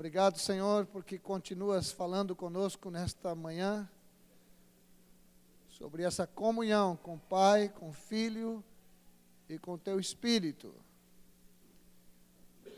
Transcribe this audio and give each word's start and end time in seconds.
Obrigado, 0.00 0.38
Senhor, 0.38 0.86
porque 0.86 1.18
continuas 1.18 1.92
falando 1.92 2.34
conosco 2.34 2.90
nesta 2.90 3.34
manhã 3.34 3.86
sobre 5.68 6.04
essa 6.04 6.26
comunhão 6.26 6.96
com 6.96 7.16
o 7.16 7.18
Pai, 7.18 7.68
com 7.68 7.90
o 7.90 7.92
Filho 7.92 8.64
e 9.46 9.58
com 9.58 9.74
o 9.74 9.78
Teu 9.78 10.00
Espírito. 10.00 10.74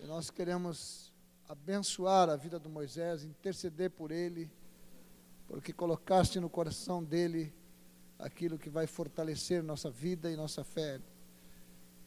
E 0.02 0.04
nós 0.04 0.30
queremos 0.30 1.12
abençoar 1.48 2.28
a 2.28 2.34
vida 2.34 2.58
do 2.58 2.68
Moisés, 2.68 3.22
interceder 3.22 3.90
por 3.90 4.10
ele, 4.10 4.50
porque 5.46 5.72
colocaste 5.72 6.40
no 6.40 6.50
coração 6.50 7.04
dele 7.04 7.54
aquilo 8.18 8.58
que 8.58 8.68
vai 8.68 8.88
fortalecer 8.88 9.62
nossa 9.62 9.88
vida 9.88 10.28
e 10.28 10.34
nossa 10.34 10.64
fé. 10.64 11.00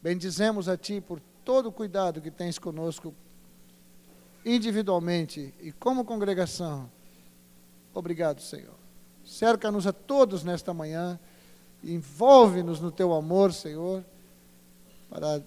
Bendizemos 0.01 0.67
a 0.67 0.75
Ti 0.75 0.99
por 0.99 1.21
todo 1.45 1.69
o 1.69 1.71
cuidado 1.71 2.21
que 2.21 2.29
tens 2.29 2.59
conosco 2.59 3.15
individualmente 4.45 5.53
e 5.59 5.71
como 5.71 6.05
congregação. 6.05 6.89
Obrigado, 7.93 8.41
Senhor. 8.41 8.75
Cerca-nos 9.25 9.87
a 9.87 9.93
todos 9.93 10.43
nesta 10.43 10.71
manhã, 10.73 11.19
envolve-nos 11.83 12.79
no 12.79 12.91
teu 12.91 13.11
amor, 13.13 13.51
Senhor, 13.51 14.05
para 15.09 15.43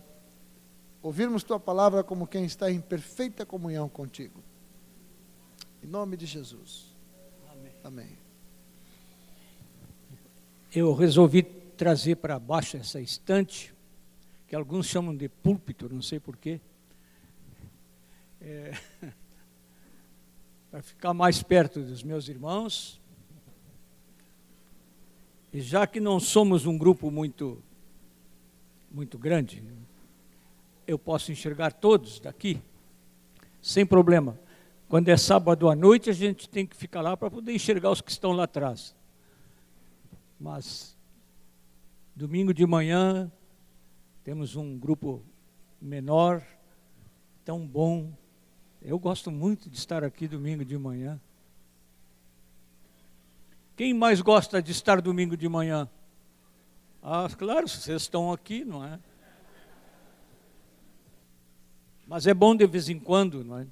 ouvirmos 1.00 1.44
tua 1.44 1.60
palavra 1.60 2.02
como 2.02 2.26
quem 2.26 2.44
está 2.44 2.70
em 2.70 2.80
perfeita 2.80 3.46
comunhão 3.46 3.88
contigo. 3.88 4.42
Em 5.82 5.86
nome 5.86 6.16
de 6.16 6.26
Jesus. 6.26 6.86
Amém. 7.52 7.72
Amém. 7.84 8.18
Eu 10.74 10.92
resolvi 10.92 11.44
trazer 11.44 12.16
para 12.16 12.38
baixo 12.38 12.76
essa 12.76 13.00
estante, 13.00 13.72
que 14.48 14.56
alguns 14.56 14.86
chamam 14.86 15.16
de 15.16 15.28
púlpito, 15.28 15.88
não 15.88 16.02
sei 16.02 16.18
porquê 16.18 16.60
é, 18.40 18.72
para 20.70 20.82
ficar 20.82 21.14
mais 21.14 21.42
perto 21.42 21.80
dos 21.80 22.02
meus 22.02 22.28
irmãos. 22.28 23.00
E 25.52 25.60
já 25.60 25.86
que 25.86 25.98
não 25.98 26.20
somos 26.20 26.66
um 26.66 26.76
grupo 26.76 27.10
muito, 27.10 27.62
muito 28.90 29.18
grande, 29.18 29.62
eu 30.86 30.98
posso 30.98 31.32
enxergar 31.32 31.72
todos 31.72 32.20
daqui, 32.20 32.60
sem 33.62 33.84
problema. 33.84 34.38
Quando 34.88 35.08
é 35.08 35.16
sábado 35.16 35.68
à 35.68 35.74
noite, 35.74 36.08
a 36.08 36.14
gente 36.14 36.48
tem 36.48 36.66
que 36.66 36.76
ficar 36.76 37.00
lá 37.02 37.16
para 37.16 37.30
poder 37.30 37.54
enxergar 37.54 37.90
os 37.90 38.00
que 38.00 38.10
estão 38.10 38.32
lá 38.32 38.44
atrás. 38.44 38.96
Mas, 40.40 40.96
domingo 42.14 42.54
de 42.54 42.66
manhã, 42.66 43.30
temos 44.24 44.56
um 44.56 44.78
grupo 44.78 45.22
menor, 45.80 46.42
tão 47.44 47.66
bom, 47.66 48.12
eu 48.82 48.98
gosto 48.98 49.30
muito 49.30 49.68
de 49.68 49.76
estar 49.76 50.04
aqui 50.04 50.28
domingo 50.28 50.64
de 50.64 50.78
manhã. 50.78 51.20
Quem 53.76 53.92
mais 53.92 54.20
gosta 54.20 54.62
de 54.62 54.72
estar 54.72 55.00
domingo 55.00 55.36
de 55.36 55.48
manhã? 55.48 55.88
Ah, 57.02 57.28
claro, 57.36 57.68
vocês 57.68 58.02
estão 58.02 58.32
aqui, 58.32 58.64
não 58.64 58.84
é? 58.84 58.98
Mas 62.06 62.26
é 62.26 62.34
bom 62.34 62.56
de 62.56 62.66
vez 62.66 62.88
em 62.88 62.98
quando, 62.98 63.44
não 63.44 63.58
é? 63.58 63.66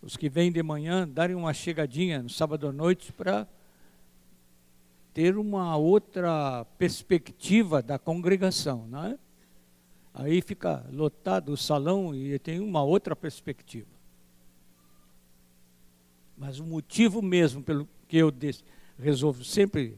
Os 0.00 0.16
que 0.16 0.28
vêm 0.28 0.50
de 0.50 0.62
manhã 0.62 1.06
darem 1.08 1.36
uma 1.36 1.54
chegadinha 1.54 2.22
no 2.22 2.28
sábado 2.28 2.68
à 2.68 2.72
noite 2.72 3.12
para 3.12 3.46
ter 5.12 5.36
uma 5.36 5.76
outra 5.76 6.64
perspectiva 6.76 7.80
da 7.80 7.98
congregação, 7.98 8.86
não 8.88 9.04
é? 9.04 9.18
Aí 10.12 10.42
fica 10.42 10.84
lotado 10.92 11.52
o 11.52 11.56
salão 11.56 12.14
e 12.14 12.38
tem 12.38 12.60
uma 12.60 12.82
outra 12.82 13.14
perspectiva. 13.14 13.93
Mas 16.36 16.58
o 16.58 16.64
motivo 16.64 17.22
mesmo 17.22 17.62
pelo 17.62 17.88
que 18.08 18.16
eu 18.16 18.32
resolvo 18.98 19.44
sempre, 19.44 19.96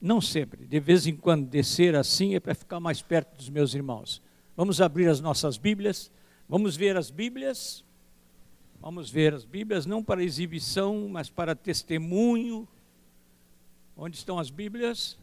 não 0.00 0.20
sempre, 0.20 0.66
de 0.66 0.80
vez 0.80 1.06
em 1.06 1.16
quando 1.16 1.48
descer 1.48 1.94
assim 1.94 2.34
é 2.34 2.40
para 2.40 2.54
ficar 2.54 2.80
mais 2.80 3.00
perto 3.00 3.36
dos 3.36 3.48
meus 3.48 3.74
irmãos. 3.74 4.20
Vamos 4.56 4.80
abrir 4.80 5.08
as 5.08 5.20
nossas 5.20 5.56
Bíblias, 5.56 6.10
vamos 6.48 6.76
ver 6.76 6.96
as 6.96 7.10
Bíblias, 7.10 7.84
vamos 8.80 9.10
ver 9.10 9.34
as 9.34 9.44
Bíblias, 9.44 9.86
não 9.86 10.02
para 10.02 10.22
exibição, 10.22 11.08
mas 11.08 11.30
para 11.30 11.54
testemunho. 11.54 12.68
Onde 13.96 14.16
estão 14.16 14.38
as 14.38 14.50
Bíblias? 14.50 15.16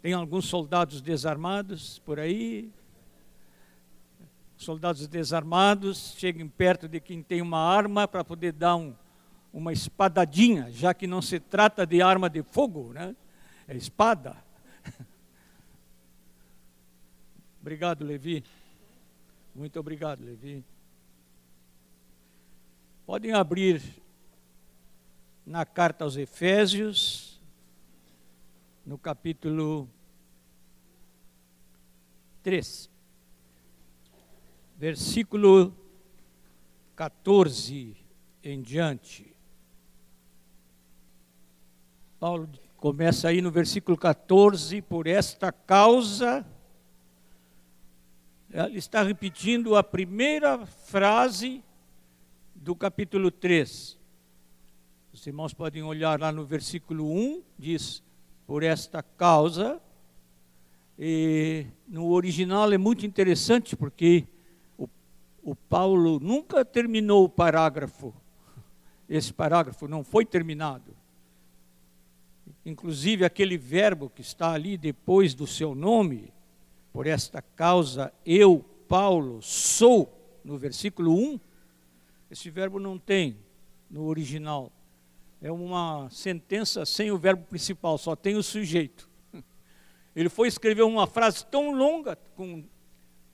Tem 0.00 0.12
alguns 0.12 0.46
soldados 0.46 1.00
desarmados 1.00 1.98
por 2.00 2.20
aí, 2.20 2.70
soldados 4.56 5.06
desarmados 5.06 6.14
cheguem 6.16 6.48
perto 6.48 6.88
de 6.88 7.00
quem 7.00 7.22
tem 7.22 7.42
uma 7.42 7.58
arma 7.58 8.06
para 8.06 8.24
poder 8.24 8.52
dar 8.52 8.76
um, 8.76 8.94
uma 9.52 9.72
espadadinha, 9.72 10.70
já 10.70 10.94
que 10.94 11.06
não 11.06 11.20
se 11.20 11.38
trata 11.40 11.86
de 11.86 12.00
arma 12.00 12.30
de 12.30 12.42
fogo, 12.42 12.92
né? 12.92 13.14
é 13.66 13.76
espada. 13.76 14.36
obrigado, 17.60 18.04
Levi. 18.04 18.44
Muito 19.54 19.78
obrigado, 19.78 20.24
Levi. 20.24 20.64
Podem 23.06 23.32
abrir 23.32 23.82
na 25.46 25.66
carta 25.66 26.04
aos 26.04 26.16
Efésios, 26.16 27.40
no 28.84 28.96
capítulo 28.96 29.88
3 32.42 32.93
versículo 34.84 35.74
14 36.94 37.96
em 38.42 38.60
diante. 38.60 39.34
Paulo 42.20 42.46
começa 42.76 43.28
aí 43.28 43.40
no 43.40 43.50
versículo 43.50 43.96
14, 43.96 44.82
por 44.82 45.06
esta 45.06 45.50
causa, 45.50 46.46
ele 48.50 48.76
está 48.76 49.02
repetindo 49.02 49.74
a 49.74 49.82
primeira 49.82 50.66
frase 50.66 51.64
do 52.54 52.76
capítulo 52.76 53.30
3. 53.30 53.98
Os 55.14 55.26
irmãos 55.26 55.54
podem 55.54 55.82
olhar 55.82 56.20
lá 56.20 56.30
no 56.30 56.44
versículo 56.44 57.10
1, 57.10 57.42
diz: 57.58 58.02
Por 58.46 58.62
esta 58.62 59.02
causa. 59.02 59.80
E 60.98 61.68
no 61.88 62.10
original 62.10 62.70
é 62.70 62.76
muito 62.76 63.06
interessante 63.06 63.74
porque 63.74 64.28
o 65.44 65.54
Paulo 65.54 66.18
nunca 66.18 66.64
terminou 66.64 67.24
o 67.24 67.28
parágrafo. 67.28 68.14
Esse 69.06 69.30
parágrafo 69.30 69.86
não 69.86 70.02
foi 70.02 70.24
terminado. 70.24 70.96
Inclusive, 72.64 73.26
aquele 73.26 73.58
verbo 73.58 74.08
que 74.08 74.22
está 74.22 74.52
ali 74.52 74.78
depois 74.78 75.34
do 75.34 75.46
seu 75.46 75.74
nome, 75.74 76.32
por 76.90 77.06
esta 77.06 77.42
causa 77.42 78.10
eu, 78.24 78.64
Paulo, 78.88 79.42
sou, 79.42 80.40
no 80.42 80.56
versículo 80.56 81.14
1, 81.14 81.38
esse 82.30 82.48
verbo 82.48 82.80
não 82.80 82.98
tem 82.98 83.36
no 83.90 84.04
original. 84.04 84.72
É 85.42 85.52
uma 85.52 86.08
sentença 86.10 86.86
sem 86.86 87.10
o 87.10 87.18
verbo 87.18 87.44
principal, 87.44 87.98
só 87.98 88.16
tem 88.16 88.34
o 88.34 88.42
sujeito. 88.42 89.10
Ele 90.16 90.30
foi 90.30 90.48
escrever 90.48 90.84
uma 90.84 91.06
frase 91.06 91.44
tão 91.44 91.70
longa, 91.70 92.16
com, 92.34 92.64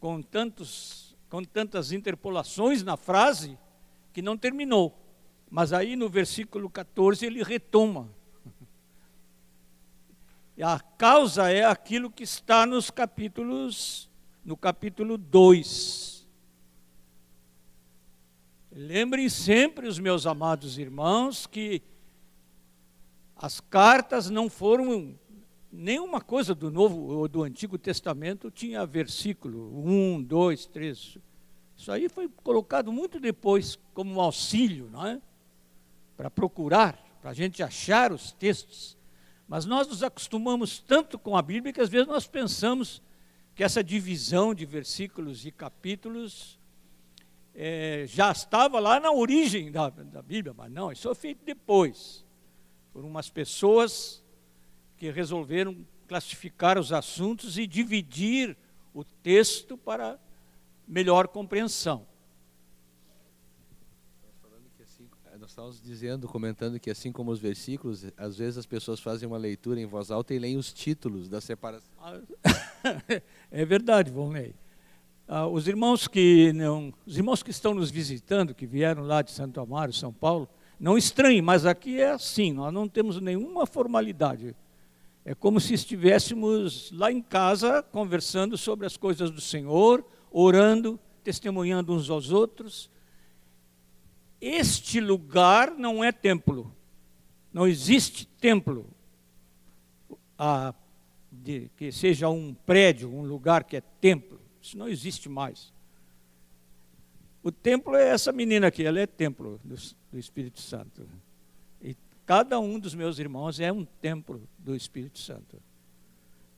com 0.01 0.21
tantos 0.21 1.10
com 1.31 1.45
tantas 1.45 1.93
interpolações 1.93 2.83
na 2.83 2.97
frase, 2.97 3.57
que 4.13 4.21
não 4.21 4.37
terminou. 4.37 4.99
Mas 5.49 5.73
aí 5.73 5.95
no 5.95 6.09
versículo 6.09 6.69
14 6.69 7.25
ele 7.25 7.43
retoma. 7.43 8.11
E 10.57 10.63
a 10.63 10.79
causa 10.79 11.51
é 11.51 11.65
aquilo 11.65 12.11
que 12.11 12.25
está 12.25 12.67
nos 12.67 12.91
capítulos, 12.91 14.11
no 14.45 14.57
capítulo 14.57 15.17
2. 15.17 16.29
Lembrem 18.73 19.29
sempre, 19.29 19.89
os 19.89 19.99
meus 19.99 20.27
amados 20.27 20.79
irmãos, 20.79 21.47
que 21.47 21.81
as 23.35 23.59
cartas 23.59 24.29
não 24.29 24.51
foram 24.51 25.19
nenhuma 25.73 26.21
coisa 26.21 26.55
do 26.55 26.71
Novo 26.71 27.01
ou 27.13 27.29
do 27.29 27.43
Antigo 27.43 27.79
Testamento 27.79 28.51
tinha 28.51 28.85
versículo 28.85 29.87
1, 29.87 30.23
2, 30.23 30.67
3. 30.67 31.19
Isso 31.77 31.93
aí 31.93 32.09
foi 32.09 32.29
colocado 32.43 32.93
muito 32.93 33.21
depois 33.21 33.79
como 33.95 34.15
um 34.15 34.21
auxílio, 34.21 34.89
não 34.91 35.07
é? 35.07 35.21
Para 36.17 36.31
procurar, 36.31 36.99
para 37.23 37.31
a 37.31 37.35
gente 37.35 37.63
achar 37.63 38.13
os 38.13 38.33
textos. 38.33 38.99
Mas 39.49 39.65
nós 39.65 39.89
nos 39.89 40.03
acostumamos 40.03 40.79
tanto 40.79 41.19
com 41.19 41.37
a 41.37 41.43
Bíblia 41.43 41.73
que 41.73 41.81
às 41.81 41.89
vezes 41.89 42.07
nós 42.07 42.27
pensamos 42.27 43.03
que 43.55 43.65
essa 43.65 43.83
divisão 43.83 44.55
de 44.55 44.65
versículos 44.65 45.45
e 45.45 45.51
capítulos 45.51 46.59
é, 47.55 48.05
já 48.07 48.31
estava 48.31 48.79
lá 48.79 49.01
na 49.01 49.11
origem 49.11 49.71
da, 49.71 49.91
da 49.91 50.23
Bíblia, 50.23 50.55
mas 50.57 50.71
não, 50.71 50.93
isso 50.93 51.03
foi 51.03 51.15
feito 51.15 51.45
depois, 51.45 52.25
por 52.93 53.05
umas 53.05 53.29
pessoas 53.29 54.23
que 55.01 55.11
resolveram 55.11 55.79
classificar 56.07 56.79
os 56.79 56.93
assuntos 56.93 57.57
e 57.57 57.67
dividir 57.67 58.55
o 58.93 59.03
texto 59.03 59.79
para 59.79 60.21
melhor 60.87 61.27
compreensão. 61.27 62.07
estávamos 65.47 65.81
dizendo, 65.81 66.29
comentando 66.29 66.79
que 66.79 66.91
assim 66.91 67.11
como 67.11 67.33
os 67.33 67.41
versículos, 67.41 68.07
às 68.17 68.37
vezes 68.37 68.59
as 68.59 68.67
pessoas 68.67 69.01
fazem 69.01 69.27
uma 69.27 69.37
leitura 69.37 69.81
em 69.81 69.87
voz 69.87 70.11
alta 70.11 70.33
e 70.33 70.39
leem 70.39 70.57
os 70.57 70.73
títulos 70.73 71.29
da 71.29 71.41
separação. 71.41 71.91
é 73.51 73.65
verdade, 73.65 74.13
Volney. 74.13 74.55
Ah, 75.27 75.49
os 75.49 75.67
irmãos 75.67 76.07
que 76.07 76.53
não, 76.53 76.95
os 77.05 77.17
irmãos 77.17 77.43
que 77.43 77.51
estão 77.51 77.75
nos 77.75 77.91
visitando, 77.91 78.55
que 78.55 78.65
vieram 78.65 79.03
lá 79.03 79.23
de 79.23 79.33
Santo 79.33 79.61
Amaro, 79.61 79.93
São 79.93 80.13
Paulo, 80.13 80.49
não 80.79 80.97
estranhem, 80.97 81.43
mas 81.43 81.67
aqui 81.67 82.01
é 82.01 82.11
assim, 82.11 82.53
nós 82.53 82.73
não 82.73 82.89
temos 82.89 83.21
nenhuma 83.21 83.67
formalidade. 83.67 84.55
É 85.25 85.35
como 85.35 85.61
se 85.61 85.75
estivéssemos 85.75 86.91
lá 86.93 87.13
em 87.13 87.21
casa 87.21 87.83
conversando 87.83 88.57
sobre 88.57 88.87
as 88.87 88.97
coisas 88.97 89.31
do 89.31 89.41
Senhor, 89.41 90.05
orando, 90.31 90.99
testemunhando 91.23 91.95
uns 91.95 92.09
aos 92.09 92.31
outros. 92.31 92.91
Este 94.41 95.01
lugar 95.01 95.73
não 95.73 96.03
é 96.03 96.11
templo. 96.11 96.75
Não 97.53 97.67
existe 97.67 98.27
templo 98.27 98.89
de, 101.31 101.71
que 101.77 101.93
seja 101.93 102.29
um 102.29 102.55
prédio, 102.55 103.13
um 103.13 103.23
lugar 103.23 103.65
que 103.65 103.77
é 103.77 103.81
templo. 103.81 104.41
Isso 104.61 104.79
não 104.79 104.89
existe 104.89 105.29
mais. 105.29 105.73
O 107.43 107.51
templo 107.51 107.95
é 107.95 108.09
essa 108.09 108.33
menina 108.33 108.67
aqui, 108.67 108.85
ela 108.85 109.01
é 109.01 109.07
templo 109.07 109.61
do, 109.65 109.75
do 110.13 110.19
Espírito 110.19 110.61
Santo. 110.61 111.07
Cada 112.31 112.61
um 112.61 112.79
dos 112.79 112.95
meus 112.95 113.19
irmãos 113.19 113.59
é 113.59 113.73
um 113.73 113.85
templo 113.85 114.49
do 114.57 114.77
Espírito 114.77 115.19
Santo. 115.19 115.61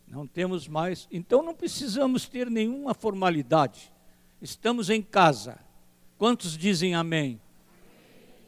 Não 0.07 0.27
temos 0.27 0.69
mais, 0.69 1.09
então 1.11 1.43
não 1.43 1.55
precisamos 1.55 2.29
ter 2.29 2.51
nenhuma 2.51 2.93
formalidade. 2.93 3.91
Estamos 4.39 4.91
em 4.91 5.01
casa. 5.01 5.59
Quantos 6.19 6.59
dizem 6.59 6.95
amém? 6.95 7.41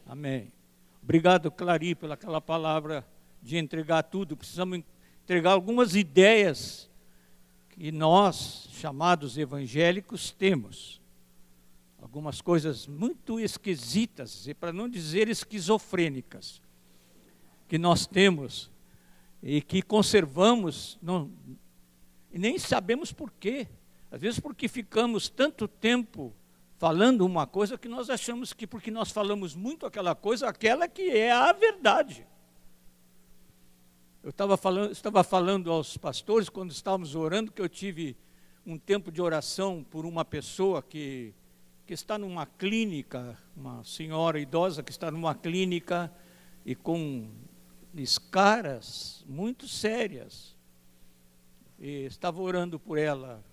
Amém. 0.06 0.52
Obrigado, 1.02 1.50
Clari, 1.50 1.94
pela 1.94 2.12
aquela 2.12 2.42
palavra 2.42 3.02
de 3.40 3.56
entregar 3.56 4.02
tudo. 4.02 4.36
Precisamos 4.36 4.82
entregar 5.22 5.52
algumas 5.52 5.96
ideias 5.96 6.90
que 7.70 7.90
nós, 7.90 8.68
chamados 8.72 9.38
evangélicos, 9.38 10.30
temos. 10.30 11.00
Algumas 12.02 12.42
coisas 12.42 12.86
muito 12.86 13.40
esquisitas, 13.40 14.46
e 14.46 14.52
para 14.52 14.74
não 14.74 14.90
dizer 14.90 15.26
esquizofrênicas, 15.26 16.62
que 17.68 17.78
nós 17.78 18.06
temos 18.06 18.70
e 19.42 19.60
que 19.60 19.82
conservamos, 19.82 20.98
não, 21.02 21.30
e 22.32 22.38
nem 22.38 22.58
sabemos 22.58 23.12
por 23.12 23.30
quê. 23.30 23.68
Às 24.10 24.20
vezes, 24.20 24.40
porque 24.40 24.68
ficamos 24.68 25.28
tanto 25.28 25.68
tempo 25.68 26.34
falando 26.78 27.24
uma 27.24 27.46
coisa 27.46 27.78
que 27.78 27.88
nós 27.88 28.10
achamos 28.10 28.52
que, 28.52 28.66
porque 28.66 28.90
nós 28.90 29.10
falamos 29.10 29.54
muito 29.54 29.86
aquela 29.86 30.14
coisa, 30.14 30.48
aquela 30.48 30.88
que 30.88 31.10
é 31.10 31.32
a 31.32 31.52
verdade. 31.52 32.26
Eu 34.22 34.30
estava 34.30 34.56
falando, 34.56 34.90
estava 34.90 35.22
falando 35.22 35.70
aos 35.70 35.96
pastores 35.96 36.48
quando 36.48 36.70
estávamos 36.70 37.14
orando 37.14 37.52
que 37.52 37.60
eu 37.60 37.68
tive 37.68 38.16
um 38.66 38.78
tempo 38.78 39.12
de 39.12 39.20
oração 39.20 39.84
por 39.90 40.06
uma 40.06 40.24
pessoa 40.24 40.82
que, 40.82 41.34
que 41.86 41.92
está 41.92 42.16
numa 42.16 42.46
clínica, 42.46 43.36
uma 43.54 43.84
senhora 43.84 44.40
idosa 44.40 44.82
que 44.82 44.90
está 44.90 45.10
numa 45.10 45.34
clínica 45.34 46.10
e 46.64 46.74
com 46.74 47.28
escaras 48.02 49.24
muito 49.28 49.68
sérias. 49.68 50.56
E 51.78 52.04
estava 52.04 52.40
orando 52.40 52.78
por 52.78 52.98
ela. 52.98 53.44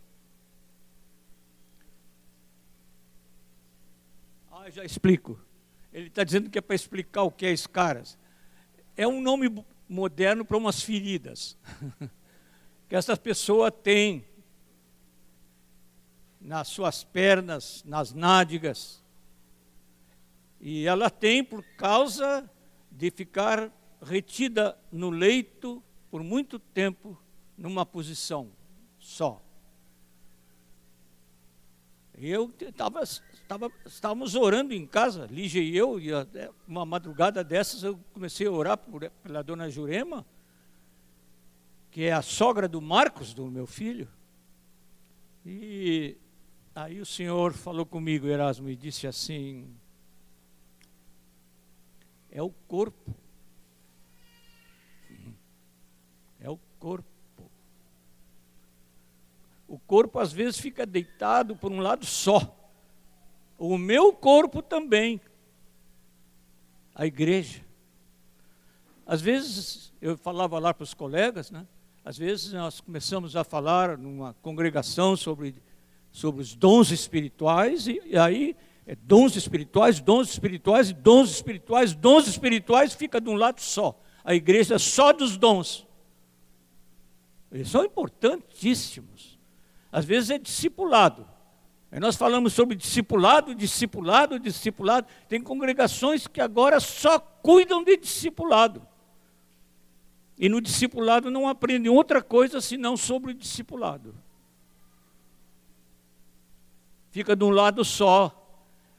Ah, 4.52 4.70
já 4.70 4.84
explico. 4.84 5.40
Ele 5.92 6.08
está 6.08 6.24
dizendo 6.24 6.50
que 6.50 6.58
é 6.58 6.62
para 6.62 6.76
explicar 6.76 7.24
o 7.24 7.32
que 7.32 7.46
é 7.46 7.52
escaras. 7.52 8.18
É 8.96 9.08
um 9.08 9.22
nome 9.22 9.64
moderno 9.88 10.46
para 10.46 10.58
umas 10.58 10.82
feridas 10.82 11.58
que 12.88 12.96
essa 12.96 13.18
pessoa 13.18 13.72
tem 13.72 14.26
nas 16.40 16.68
suas 16.70 17.04
pernas, 17.04 17.84
nas 17.86 18.14
nádegas. 18.14 19.04
E 20.60 20.86
ela 20.86 21.10
tem 21.10 21.44
por 21.44 21.64
causa 21.76 22.50
de 22.90 23.12
ficar 23.12 23.72
retida 24.02 24.78
no 24.92 25.10
leito 25.10 25.84
por 26.10 26.24
muito 26.24 26.60
tempo 26.60 27.18
numa 27.58 27.86
posição 27.86 28.52
só. 29.00 29.42
Eu 32.14 32.54
estava 32.60 33.06
Tava, 33.52 33.70
estávamos 33.86 34.34
orando 34.34 34.74
em 34.74 34.88
casa, 34.88 35.26
Lígia 35.26 35.62
e 35.62 35.76
eu, 35.76 36.00
e 36.00 36.10
uma 36.66 36.86
madrugada 36.86 37.44
dessas 37.44 37.84
eu 37.84 38.00
comecei 38.14 38.48
a 38.48 38.52
orar 38.52 38.78
por, 38.78 39.10
pela 39.10 39.44
dona 39.44 39.70
Jurema, 39.70 40.26
que 41.92 42.06
é 42.06 42.14
a 42.14 42.22
sogra 42.22 42.70
do 42.70 42.80
Marcos, 42.80 43.34
do 43.34 43.52
meu 43.52 43.68
filho. 43.68 44.08
E 45.46 46.16
aí 46.74 47.02
o 47.02 47.06
Senhor 47.06 47.52
falou 47.52 47.86
comigo, 47.86 48.26
Erasmo, 48.26 48.70
e 48.70 48.76
disse 48.78 49.06
assim: 49.06 49.76
é 52.30 52.42
o 52.42 52.52
corpo. 52.70 53.14
É 56.40 56.50
o 56.50 56.58
corpo. 56.82 57.08
O 59.68 59.80
corpo 59.80 60.20
às 60.20 60.34
vezes 60.34 60.60
fica 60.60 60.86
deitado 60.86 61.56
por 61.56 61.72
um 61.72 61.80
lado 61.80 62.06
só 62.06 62.58
o 63.62 63.78
meu 63.78 64.12
corpo 64.12 64.60
também, 64.60 65.22
a 66.96 67.06
igreja. 67.06 67.62
Às 69.06 69.22
vezes, 69.22 69.94
eu 70.02 70.18
falava 70.18 70.58
lá 70.58 70.74
para 70.74 70.84
os 70.84 70.96
colegas, 70.96 71.52
né? 71.52 71.68
às 72.04 72.18
vezes 72.18 72.54
nós 72.54 72.82
começamos 72.82 73.36
a 73.36 73.44
falar 73.44 74.00
numa 74.00 74.34
congregação 74.42 75.16
sobre, 75.16 75.54
sobre 76.12 76.42
os 76.42 76.56
dons 76.56 76.90
espirituais, 76.90 77.88
e, 77.88 78.02
e 78.04 78.18
aí 78.18 78.56
é 78.88 78.96
dons 78.96 79.36
espirituais, 79.36 80.00
dons 80.00 80.32
espirituais, 80.32 80.92
dons 80.92 81.30
espirituais, 81.30 81.94
dons 81.94 82.28
espirituais, 82.28 82.96
fica 82.96 83.22
de 83.22 83.30
um 83.30 83.36
lado 83.36 83.62
só. 83.62 83.96
A 84.24 84.34
igreja 84.34 84.74
é 84.74 84.80
só 84.80 85.14
dos 85.14 85.38
dons. 85.38 85.86
Eles 87.52 87.70
são 87.70 87.84
importantíssimos. 87.84 89.38
Às 89.92 90.06
vezes 90.06 90.30
é 90.30 90.38
discipulado. 90.38 91.28
Nós 92.00 92.16
falamos 92.16 92.54
sobre 92.54 92.76
discipulado, 92.76 93.54
discipulado, 93.54 94.40
discipulado. 94.40 95.08
Tem 95.28 95.42
congregações 95.42 96.26
que 96.26 96.40
agora 96.40 96.80
só 96.80 97.20
cuidam 97.20 97.84
de 97.84 97.98
discipulado. 97.98 98.88
E 100.38 100.48
no 100.48 100.62
discipulado 100.62 101.30
não 101.30 101.48
aprendem 101.48 101.92
outra 101.92 102.22
coisa 102.22 102.62
senão 102.62 102.96
sobre 102.96 103.32
o 103.32 103.34
discipulado. 103.34 104.16
Fica 107.12 107.36
de 107.36 107.44
um 107.44 107.50
lado 107.50 107.84
só. 107.84 108.41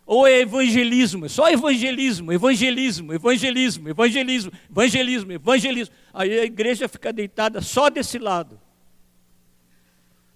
Ou 0.05 0.27
é 0.27 0.41
evangelismo, 0.41 1.27
é 1.27 1.29
só 1.29 1.49
evangelismo, 1.49 2.33
evangelismo, 2.33 3.13
evangelismo, 3.13 3.89
evangelismo, 3.89 4.53
evangelismo, 4.69 5.33
evangelismo. 5.33 5.95
Aí 6.13 6.41
a 6.41 6.45
igreja 6.45 6.89
fica 6.89 7.13
deitada 7.13 7.61
só 7.61 7.89
desse 7.89 8.19
lado. 8.19 8.61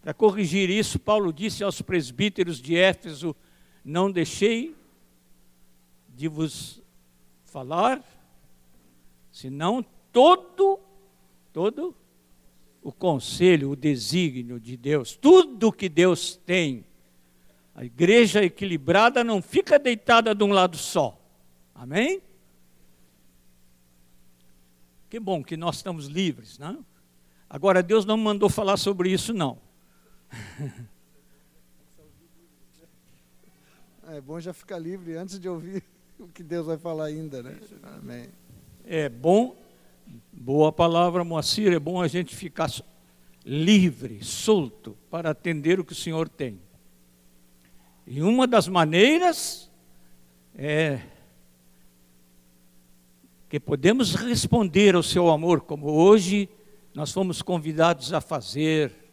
Para 0.01 0.15
corrigir 0.15 0.71
isso, 0.71 1.01
Paulo 1.01 1.33
disse 1.33 1.65
aos 1.65 1.83
presbíteros 1.83 2.63
de 2.63 2.77
Éfeso: 2.77 3.35
Não 3.85 4.09
deixei 4.11 4.73
de 6.15 6.29
vos 6.29 6.81
falar, 7.45 8.03
senão 9.33 9.85
todo, 10.13 10.79
todo 11.53 11.95
o 12.83 12.93
conselho, 12.93 13.71
o 13.71 13.77
desígnio 13.77 14.61
de 14.61 14.77
Deus, 14.77 15.17
tudo 15.17 15.73
que 15.73 15.89
Deus 15.89 16.37
tem. 16.37 16.85
A 17.77 17.85
igreja 17.85 18.43
equilibrada 18.43 19.23
não 19.23 19.43
fica 19.43 19.79
deitada 19.79 20.35
de 20.35 20.43
um 20.43 20.51
lado 20.51 20.79
só. 20.79 21.21
Amém? 21.75 22.23
Que 25.11 25.21
bom 25.21 25.45
que 25.45 25.59
nós 25.59 25.77
estamos 25.77 26.07
livres, 26.07 26.59
não? 26.59 26.83
Agora, 27.51 27.83
Deus 27.83 28.07
não 28.07 28.17
mandou 28.17 28.49
falar 28.49 28.79
sobre 28.79 29.11
isso, 29.11 29.35
não. 29.35 29.59
É 34.09 34.21
bom 34.21 34.39
já 34.39 34.53
ficar 34.53 34.79
livre 34.79 35.17
antes 35.17 35.37
de 35.37 35.49
ouvir 35.49 35.83
o 36.17 36.29
que 36.29 36.45
Deus 36.45 36.65
vai 36.65 36.79
falar 36.79 37.07
ainda, 37.07 37.43
né? 37.43 37.59
Amém. 37.83 38.29
É 38.85 39.09
bom, 39.09 39.57
boa 40.33 40.71
palavra, 40.71 41.25
Moacir, 41.25 41.73
é 41.73 41.79
bom 41.81 42.01
a 42.01 42.07
gente 42.07 42.37
ficar 42.37 42.71
livre, 43.45 44.23
solto, 44.23 44.97
para 45.11 45.31
atender 45.31 45.81
o 45.81 45.85
que 45.85 45.93
o 45.93 45.97
Senhor 45.97 46.29
tem. 46.29 46.61
E 48.07 48.23
uma 48.23 48.47
das 48.47 48.69
maneiras 48.69 49.71
é 50.55 51.01
que 53.49 53.59
podemos 53.59 54.15
responder 54.15 54.95
ao 54.95 55.03
seu 55.03 55.31
amor, 55.31 55.63
como 55.63 55.87
hoje 55.91 56.49
nós 56.95 57.13
fomos 57.13 57.43
convidados 57.43 58.13
a 58.13 58.21
fazer 58.21 59.07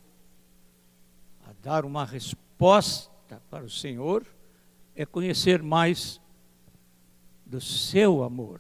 dar 1.64 1.86
uma 1.86 2.04
resposta 2.04 3.42
para 3.50 3.64
o 3.64 3.70
Senhor 3.70 4.26
é 4.94 5.06
conhecer 5.06 5.64
mais 5.64 6.20
do 7.46 7.62
seu 7.62 8.22
amor. 8.22 8.60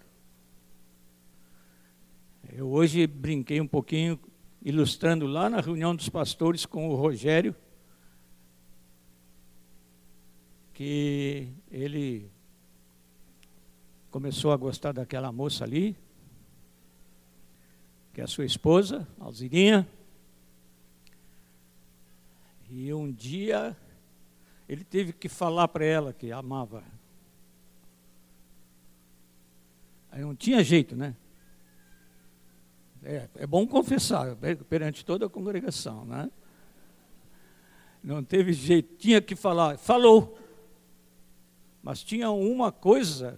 Eu 2.49 2.69
hoje 2.69 3.05
brinquei 3.05 3.59
um 3.59 3.67
pouquinho, 3.67 4.17
ilustrando 4.63 5.27
lá 5.27 5.49
na 5.49 5.59
reunião 5.59 5.93
dos 5.93 6.07
pastores 6.07 6.65
com 6.65 6.87
o 6.87 6.95
Rogério, 6.95 7.53
que 10.73 11.49
ele 11.69 12.31
começou 14.09 14.51
a 14.51 14.57
gostar 14.57 14.91
daquela 14.91 15.31
moça 15.31 15.63
ali, 15.63 15.95
que 18.13 18.21
é 18.21 18.23
a 18.23 18.27
sua 18.27 18.45
esposa, 18.45 19.07
Alzirinha. 19.19 19.87
E 22.69 22.93
um 22.93 23.11
dia 23.11 23.75
ele 24.67 24.83
teve 24.83 25.13
que 25.13 25.29
falar 25.29 25.67
para 25.67 25.85
ela 25.85 26.13
que 26.13 26.31
amava. 26.31 26.83
Aí 30.11 30.21
não 30.21 30.35
tinha 30.35 30.63
jeito, 30.63 30.95
né? 30.95 31.15
É, 33.03 33.29
é 33.35 33.47
bom 33.47 33.67
confessar 33.67 34.35
perante 34.69 35.03
toda 35.03 35.25
a 35.25 35.29
congregação, 35.29 36.05
né? 36.05 36.31
Não 38.03 38.23
teve 38.23 38.53
jeito, 38.53 38.95
tinha 38.95 39.21
que 39.21 39.35
falar, 39.35 39.77
falou. 39.77 40.37
Mas 41.83 42.01
tinha 42.01 42.31
uma 42.31 42.71
coisa 42.71 43.37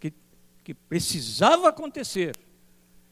que, 0.00 0.12
que 0.64 0.74
precisava 0.74 1.68
acontecer. 1.68 2.36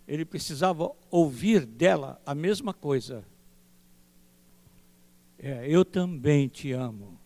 Ele 0.08 0.24
precisava 0.24 0.90
ouvir 1.08 1.64
dela 1.64 2.20
a 2.26 2.34
mesma 2.34 2.74
coisa. 2.74 3.24
É, 5.38 5.68
eu 5.68 5.84
também 5.84 6.48
te 6.48 6.72
amo. 6.72 7.16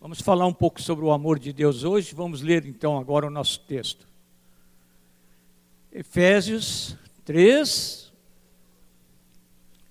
Vamos 0.00 0.20
falar 0.20 0.46
um 0.46 0.54
pouco 0.54 0.80
sobre 0.80 1.04
o 1.04 1.10
amor 1.10 1.38
de 1.38 1.52
Deus 1.52 1.82
hoje. 1.82 2.14
Vamos 2.14 2.42
ler 2.42 2.64
então 2.64 2.96
agora 2.96 3.26
o 3.26 3.30
nosso 3.30 3.58
texto. 3.60 4.06
Efésios 5.90 6.96
3, 7.24 8.12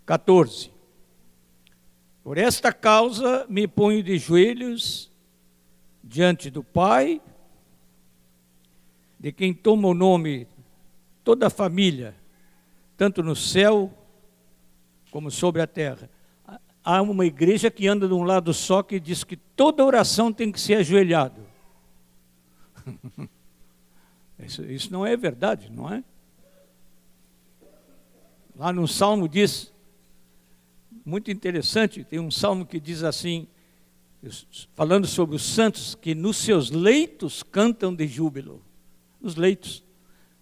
14. 0.05 0.71
Por 2.23 2.37
esta 2.37 2.71
causa 2.71 3.45
me 3.49 3.67
ponho 3.67 4.03
de 4.03 4.17
joelhos 4.17 5.11
diante 6.03 6.49
do 6.49 6.63
Pai, 6.63 7.21
de 9.19 9.31
quem 9.31 9.53
toma 9.53 9.87
o 9.87 9.93
nome 9.93 10.47
toda 11.23 11.47
a 11.47 11.49
família, 11.49 12.15
tanto 12.97 13.21
no 13.21 13.35
céu 13.35 13.91
como 15.11 15.29
sobre 15.29 15.61
a 15.61 15.67
terra 15.67 16.09
há 16.83 17.01
uma 17.01 17.25
igreja 17.25 17.69
que 17.69 17.87
anda 17.87 18.07
de 18.07 18.13
um 18.13 18.23
lado 18.23 18.53
só 18.53 18.81
que 18.83 18.99
diz 18.99 19.23
que 19.23 19.37
toda 19.37 19.85
oração 19.85 20.33
tem 20.33 20.51
que 20.51 20.59
ser 20.59 20.75
ajoelhado. 20.75 21.41
Isso, 24.43 24.63
isso 24.65 24.91
não 24.91 25.05
é 25.05 25.15
verdade, 25.15 25.71
não 25.71 25.87
é? 25.87 26.03
Lá 28.55 28.73
no 28.73 28.87
Salmo 28.87 29.29
diz, 29.29 29.71
muito 31.05 31.31
interessante, 31.31 32.03
tem 32.03 32.19
um 32.19 32.31
salmo 32.31 32.65
que 32.65 32.79
diz 32.79 33.03
assim, 33.03 33.47
falando 34.75 35.07
sobre 35.07 35.35
os 35.35 35.43
santos, 35.43 35.95
que 35.95 36.13
nos 36.13 36.37
seus 36.37 36.69
leitos 36.69 37.43
cantam 37.43 37.93
de 37.93 38.07
júbilo. 38.07 38.61
Nos 39.19 39.35
leitos. 39.35 39.83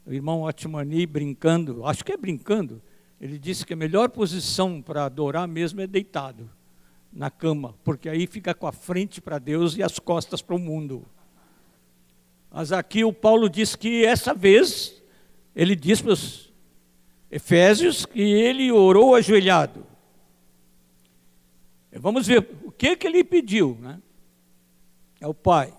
O 0.06 0.14
irmão 0.14 0.48
Atmani 0.48 1.06
brincando, 1.06 1.86
acho 1.86 2.04
que 2.04 2.12
é 2.12 2.18
brincando, 2.18 2.82
ele 3.22 3.38
disse 3.38 3.66
que 3.66 3.74
a 3.74 3.78
melhor 3.78 4.10
posição 4.10 4.82
para 4.82 5.06
adorar 5.06 5.48
mesmo 5.48 5.82
é 5.82 5.88
deitado 5.88 6.50
na 7.12 7.30
cama, 7.30 7.76
porque 7.84 8.08
aí 8.08 8.26
fica 8.26 8.54
com 8.54 8.66
a 8.66 8.72
frente 8.72 9.20
para 9.20 9.40
Deus 9.40 9.76
e 9.76 9.84
as 9.84 10.00
costas 10.00 10.42
para 10.42 10.56
o 10.56 10.60
mundo. 10.60 11.06
Mas 12.52 12.72
aqui 12.72 13.04
o 13.04 13.14
Paulo 13.14 13.50
diz 13.50 13.76
que 13.76 14.06
essa 14.06 14.34
vez, 14.34 15.02
ele 15.56 15.76
diz 15.76 16.02
para 16.02 16.14
os 16.14 16.52
Efésios 17.32 18.06
que 18.06 18.22
ele 18.22 18.72
orou 18.72 19.14
ajoelhado. 19.14 19.86
Vamos 21.94 22.28
ver 22.28 22.48
o 22.64 22.72
que, 22.72 22.96
que 22.96 23.08
ele 23.08 23.24
pediu, 23.24 23.78
né? 23.82 24.00
É 25.20 25.28
o 25.28 25.34
Pai. 25.34 25.74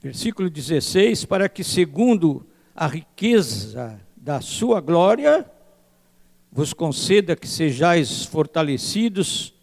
Versículo 0.00 0.48
16: 0.48 1.24
para 1.26 1.48
que, 1.48 1.62
segundo 1.62 2.46
a 2.74 2.86
riqueza 2.86 4.00
da 4.16 4.40
sua 4.40 4.80
glória, 4.80 5.48
vos 6.50 6.72
conceda 6.72 7.36
que 7.36 7.46
sejais 7.46 8.24
fortalecidos 8.24 9.54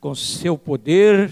com 0.00 0.14
seu 0.14 0.56
poder, 0.56 1.30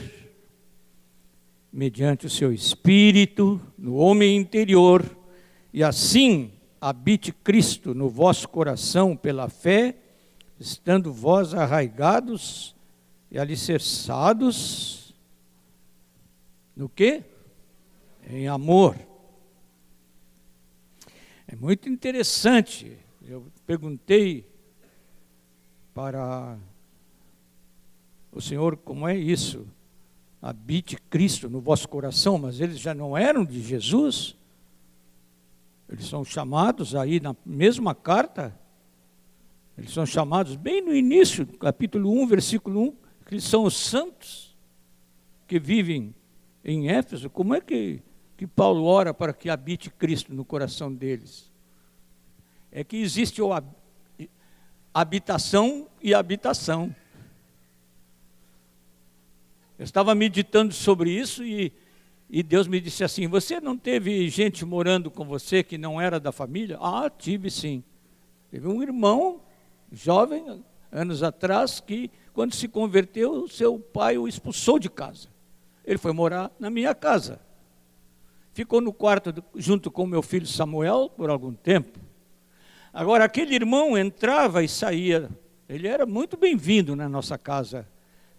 mediante 1.73 2.27
o 2.27 2.31
seu 2.31 2.53
espírito, 2.53 3.61
no 3.79 3.97
homem 3.97 4.37
interior, 4.37 5.05
e 5.73 5.83
assim 5.83 6.53
habite 6.81 7.33
Cristo 7.33 7.95
no 7.95 8.09
vosso 8.09 8.49
coração 8.49 9.17
pela 9.17 9.49
fé, 9.49 9.97
estando 10.63 11.13
vós 11.13 11.55
arraigados 11.55 12.75
e 13.31 13.39
alicerçados 13.39 15.15
no 16.77 16.89
que? 16.89 17.23
Em 18.29 18.49
amor 18.49 18.97
é 21.53 21.57
muito 21.57 21.87
interessante. 21.87 22.97
Eu 23.23 23.47
perguntei 23.67 24.51
para 25.93 26.57
o 28.33 28.41
Senhor 28.41 28.75
como 28.79 29.07
é 29.07 29.15
isso. 29.15 29.67
Habite 30.41 30.97
Cristo 31.11 31.51
no 31.51 31.61
vosso 31.61 31.87
coração, 31.91 32.39
mas 32.39 32.59
eles 32.59 32.81
já 32.81 32.95
não 32.95 33.15
eram 33.15 33.45
de 33.45 33.61
Jesus. 33.63 34.35
Eles 35.91 36.07
são 36.07 36.25
chamados 36.25 36.95
aí 36.95 37.21
na 37.21 37.37
mesma 37.45 37.95
carta. 37.95 38.59
Eles 39.77 39.93
são 39.93 40.05
chamados 40.05 40.57
bem 40.57 40.83
no 40.83 40.95
início, 40.95 41.47
capítulo 41.47 42.11
1, 42.23 42.27
versículo 42.27 42.81
1, 42.81 42.97
que 43.27 43.41
são 43.41 43.65
os 43.65 43.77
santos 43.77 44.57
que 45.47 45.59
vivem 45.59 46.15
em 46.65 46.89
Éfeso. 46.89 47.31
Como 47.31 47.55
é 47.55 47.61
que 47.61 48.03
que 48.43 48.47
Paulo 48.49 48.83
ora 48.87 49.15
para 49.15 49.33
que 49.33 49.49
habite 49.49 49.89
Cristo 49.89 50.35
no 50.35 50.45
coração 50.45 50.93
deles. 50.93 51.49
É 52.73 52.83
que 52.83 52.97
existe 52.97 53.41
o 53.41 53.51
habitação 54.93 55.87
e 56.03 56.13
habitação. 56.13 56.93
Eu 59.79 59.85
estava 59.85 60.13
meditando 60.13 60.75
sobre 60.75 61.13
isso 61.13 61.45
e, 61.45 61.73
e 62.29 62.43
Deus 62.43 62.67
me 62.67 62.81
disse 62.81 63.05
assim: 63.05 63.29
Você 63.29 63.61
não 63.61 63.79
teve 63.79 64.29
gente 64.29 64.65
morando 64.65 65.09
com 65.09 65.25
você 65.25 65.63
que 65.63 65.79
não 65.79 66.01
era 66.01 66.19
da 66.19 66.33
família? 66.33 66.79
Ah, 66.81 67.09
tive 67.09 67.49
sim. 67.49 67.85
Teve 68.51 68.67
um 68.67 68.83
irmão, 68.83 69.41
jovem, 69.93 70.65
anos 70.91 71.23
atrás, 71.23 71.81
que 71.81 72.11
quando 72.33 72.55
se 72.55 72.67
converteu, 72.67 73.47
seu 73.47 73.79
pai 73.79 74.17
o 74.17 74.27
expulsou 74.27 74.79
de 74.79 74.89
casa. 74.89 75.29
Ele 75.85 75.99
foi 75.99 76.13
morar 76.13 76.51
na 76.59 76.71
minha 76.71 76.95
casa. 76.95 77.41
Ficou 78.55 78.81
no 78.81 78.93
quarto 78.93 79.33
junto 79.55 79.91
com 79.91 80.07
meu 80.07 80.23
filho 80.23 80.47
Samuel 80.47 81.11
por 81.17 81.31
algum 81.31 81.53
tempo. 81.53 81.99
Agora, 82.93 83.25
aquele 83.25 83.55
irmão 83.55 83.97
entrava 83.97 84.63
e 84.63 84.69
saía, 84.69 85.31
ele 85.69 85.89
era 85.89 86.05
muito 86.05 86.37
bem-vindo 86.37 86.95
na 86.95 87.09
nossa 87.09 87.39
casa. 87.39 87.89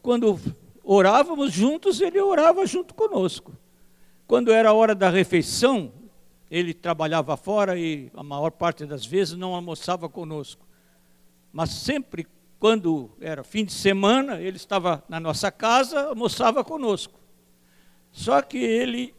Quando 0.02 0.40
orávamos 0.84 1.52
juntos, 1.52 2.02
ele 2.02 2.20
orava 2.20 2.66
junto 2.66 2.94
conosco. 2.94 3.54
Quando 4.28 4.52
era 4.52 4.70
a 4.70 4.74
hora 4.74 4.94
da 4.94 5.10
refeição, 5.10 5.92
ele 6.50 6.74
trabalhava 6.74 7.36
fora 7.36 7.78
e 7.78 8.12
a 8.14 8.24
maior 8.24 8.52
parte 8.52 8.86
das 8.86 9.06
vezes 9.06 9.36
não 9.36 9.56
almoçava 9.56 10.08
conosco. 10.08 10.64
Mas 11.54 11.70
sempre, 11.70 12.28
quando 12.60 13.12
era 13.22 13.44
fim 13.44 13.64
de 13.64 13.72
semana, 13.72 14.42
ele 14.42 14.58
estava 14.58 15.02
na 15.08 15.20
nossa 15.20 15.50
casa, 15.50 16.10
almoçava 16.10 16.64
conosco. 16.64 17.18
Só 18.12 18.42
que 18.42 18.58
ele 18.58 19.16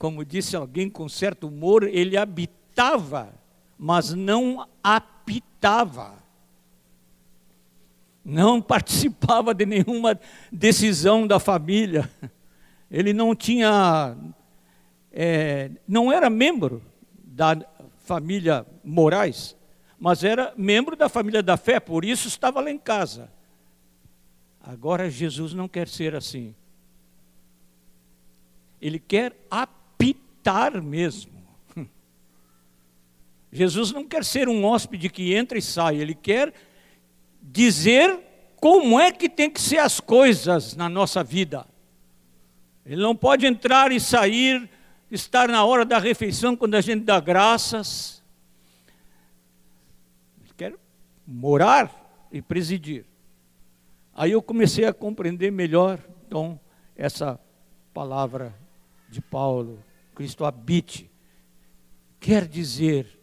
como 0.00 0.24
disse 0.24 0.56
alguém 0.56 0.88
com 0.88 1.06
certo 1.10 1.48
humor, 1.48 1.84
ele 1.84 2.16
habitava, 2.16 3.34
mas 3.78 4.14
não 4.14 4.66
apitava. 4.82 6.14
Não 8.24 8.62
participava 8.64 9.52
de 9.52 9.66
nenhuma 9.66 10.18
decisão 10.50 11.26
da 11.26 11.38
família. 11.38 12.10
Ele 12.90 13.12
não 13.12 13.36
tinha, 13.36 14.16
é, 15.12 15.70
não 15.86 16.10
era 16.10 16.30
membro 16.30 16.82
da 17.22 17.58
família 17.98 18.64
Moraes, 18.82 19.54
mas 20.00 20.24
era 20.24 20.52
membro 20.56 20.96
da 20.96 21.08
família 21.08 21.42
da 21.42 21.56
fé, 21.56 21.78
por 21.78 22.04
isso 22.04 22.26
estava 22.26 22.60
lá 22.60 22.70
em 22.70 22.78
casa. 22.78 23.30
Agora 24.62 25.10
Jesus 25.10 25.52
não 25.52 25.68
quer 25.68 25.86
ser 25.86 26.14
assim. 26.14 26.54
Ele 28.80 28.98
quer 28.98 29.36
apitar 29.50 30.82
mesmo. 30.82 31.32
Jesus 33.52 33.92
não 33.92 34.04
quer 34.04 34.24
ser 34.24 34.48
um 34.48 34.64
hóspede 34.64 35.10
que 35.10 35.34
entra 35.34 35.58
e 35.58 35.62
sai, 35.62 35.96
ele 35.96 36.14
quer 36.14 36.52
dizer 37.42 38.18
como 38.56 39.00
é 39.00 39.10
que 39.10 39.28
tem 39.28 39.50
que 39.50 39.60
ser 39.60 39.78
as 39.78 40.00
coisas 40.00 40.76
na 40.76 40.88
nossa 40.88 41.24
vida. 41.24 41.66
Ele 42.84 43.00
não 43.00 43.16
pode 43.16 43.46
entrar 43.46 43.92
e 43.92 43.98
sair, 43.98 44.68
estar 45.10 45.48
na 45.48 45.64
hora 45.64 45.84
da 45.84 45.98
refeição 45.98 46.54
quando 46.54 46.74
a 46.74 46.80
gente 46.80 47.04
dá 47.04 47.18
graças. 47.20 48.22
Ele 50.42 50.52
quer 50.56 50.74
morar 51.30 52.28
e 52.32 52.42
presidir. 52.42 53.06
Aí 54.12 54.32
eu 54.32 54.42
comecei 54.42 54.84
a 54.84 54.92
compreender 54.92 55.52
melhor, 55.52 56.00
então, 56.26 56.58
essa 56.96 57.38
palavra 57.94 58.54
de 59.08 59.20
Paulo, 59.20 59.78
Cristo 60.14 60.44
habite. 60.44 61.08
Quer 62.18 62.46
dizer, 62.46 63.18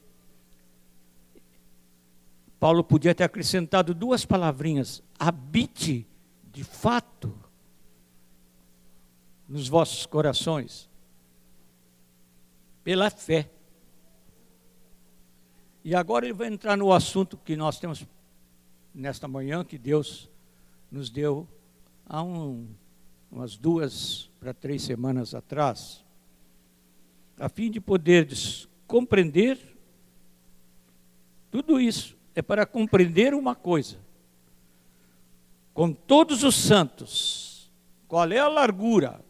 Paulo 2.60 2.84
podia 2.84 3.14
ter 3.14 3.26
acrescentado 3.26 3.94
duas 3.94 4.26
palavrinhas: 4.26 5.04
habite 5.20 6.08
de 6.52 6.64
fato 6.64 7.38
nos 9.48 9.68
vossos 9.68 10.06
corações, 10.06 10.90
pela 12.84 13.10
fé. 13.10 13.52
E 15.88 15.96
agora 15.96 16.26
ele 16.26 16.34
vai 16.34 16.50
entrar 16.50 16.76
no 16.76 16.92
assunto 16.92 17.38
que 17.38 17.56
nós 17.56 17.80
temos 17.80 18.06
nesta 18.94 19.26
manhã, 19.26 19.64
que 19.64 19.78
Deus 19.78 20.30
nos 20.92 21.10
deu 21.10 21.48
há 22.06 22.22
um, 22.22 22.68
umas 23.32 23.56
duas 23.56 24.30
para 24.38 24.54
três 24.54 24.82
semanas 24.82 25.34
atrás, 25.34 26.04
a 27.40 27.48
fim 27.48 27.72
de 27.72 27.80
poderdes 27.80 28.68
compreender 28.86 29.58
tudo 31.50 31.80
isso 31.80 32.18
é 32.36 32.42
para 32.42 32.66
compreender 32.66 33.34
uma 33.34 33.56
coisa. 33.56 33.98
Com 35.74 35.94
todos 35.94 36.44
os 36.44 36.56
santos, 36.56 37.72
qual 38.10 38.30
é 38.30 38.40
a 38.40 38.50
largura 38.50 39.24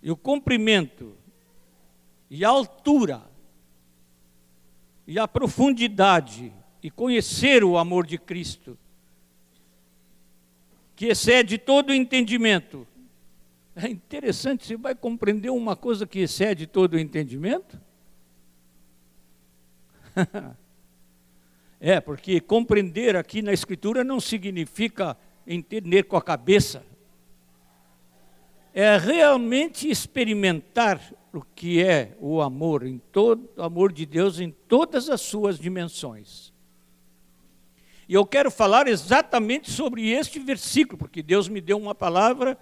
e 0.00 0.12
o 0.12 0.16
comprimento 0.16 1.16
e 2.30 2.44
a 2.44 2.50
altura 2.50 3.33
e 5.06 5.18
a 5.18 5.28
profundidade 5.28 6.52
e 6.82 6.90
conhecer 6.90 7.64
o 7.64 7.78
amor 7.78 8.06
de 8.06 8.18
Cristo, 8.18 8.78
que 10.96 11.06
excede 11.06 11.58
todo 11.58 11.90
o 11.90 11.94
entendimento. 11.94 12.86
É 13.74 13.88
interessante, 13.88 14.66
você 14.66 14.76
vai 14.76 14.94
compreender 14.94 15.50
uma 15.50 15.74
coisa 15.74 16.06
que 16.06 16.20
excede 16.20 16.66
todo 16.66 16.94
o 16.94 16.98
entendimento? 16.98 17.80
É, 21.86 22.00
porque 22.00 22.40
compreender 22.40 23.14
aqui 23.14 23.42
na 23.42 23.52
Escritura 23.52 24.02
não 24.02 24.18
significa 24.18 25.14
entender 25.46 26.04
com 26.04 26.16
a 26.16 26.22
cabeça. 26.22 26.82
É 28.74 28.98
realmente 28.98 29.88
experimentar 29.88 31.00
o 31.32 31.40
que 31.40 31.80
é 31.80 32.16
o 32.20 32.42
amor, 32.42 32.84
em 32.84 32.98
todo, 33.12 33.48
o 33.56 33.62
amor 33.62 33.92
de 33.92 34.04
Deus 34.04 34.40
em 34.40 34.50
todas 34.50 35.08
as 35.08 35.20
suas 35.20 35.58
dimensões. 35.58 36.52
E 38.08 38.14
eu 38.14 38.26
quero 38.26 38.50
falar 38.50 38.88
exatamente 38.88 39.70
sobre 39.70 40.10
este 40.10 40.40
versículo, 40.40 40.98
porque 40.98 41.22
Deus 41.22 41.48
me 41.48 41.60
deu 41.60 41.78
uma 41.78 41.94
palavra 41.94 42.58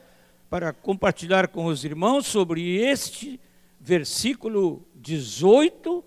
para 0.50 0.73
compartilhar 0.73 1.49
com 1.49 1.64
os 1.64 1.83
irmãos 1.83 2.26
sobre 2.26 2.76
este 2.76 3.40
versículo 3.81 4.87
18 4.95 6.04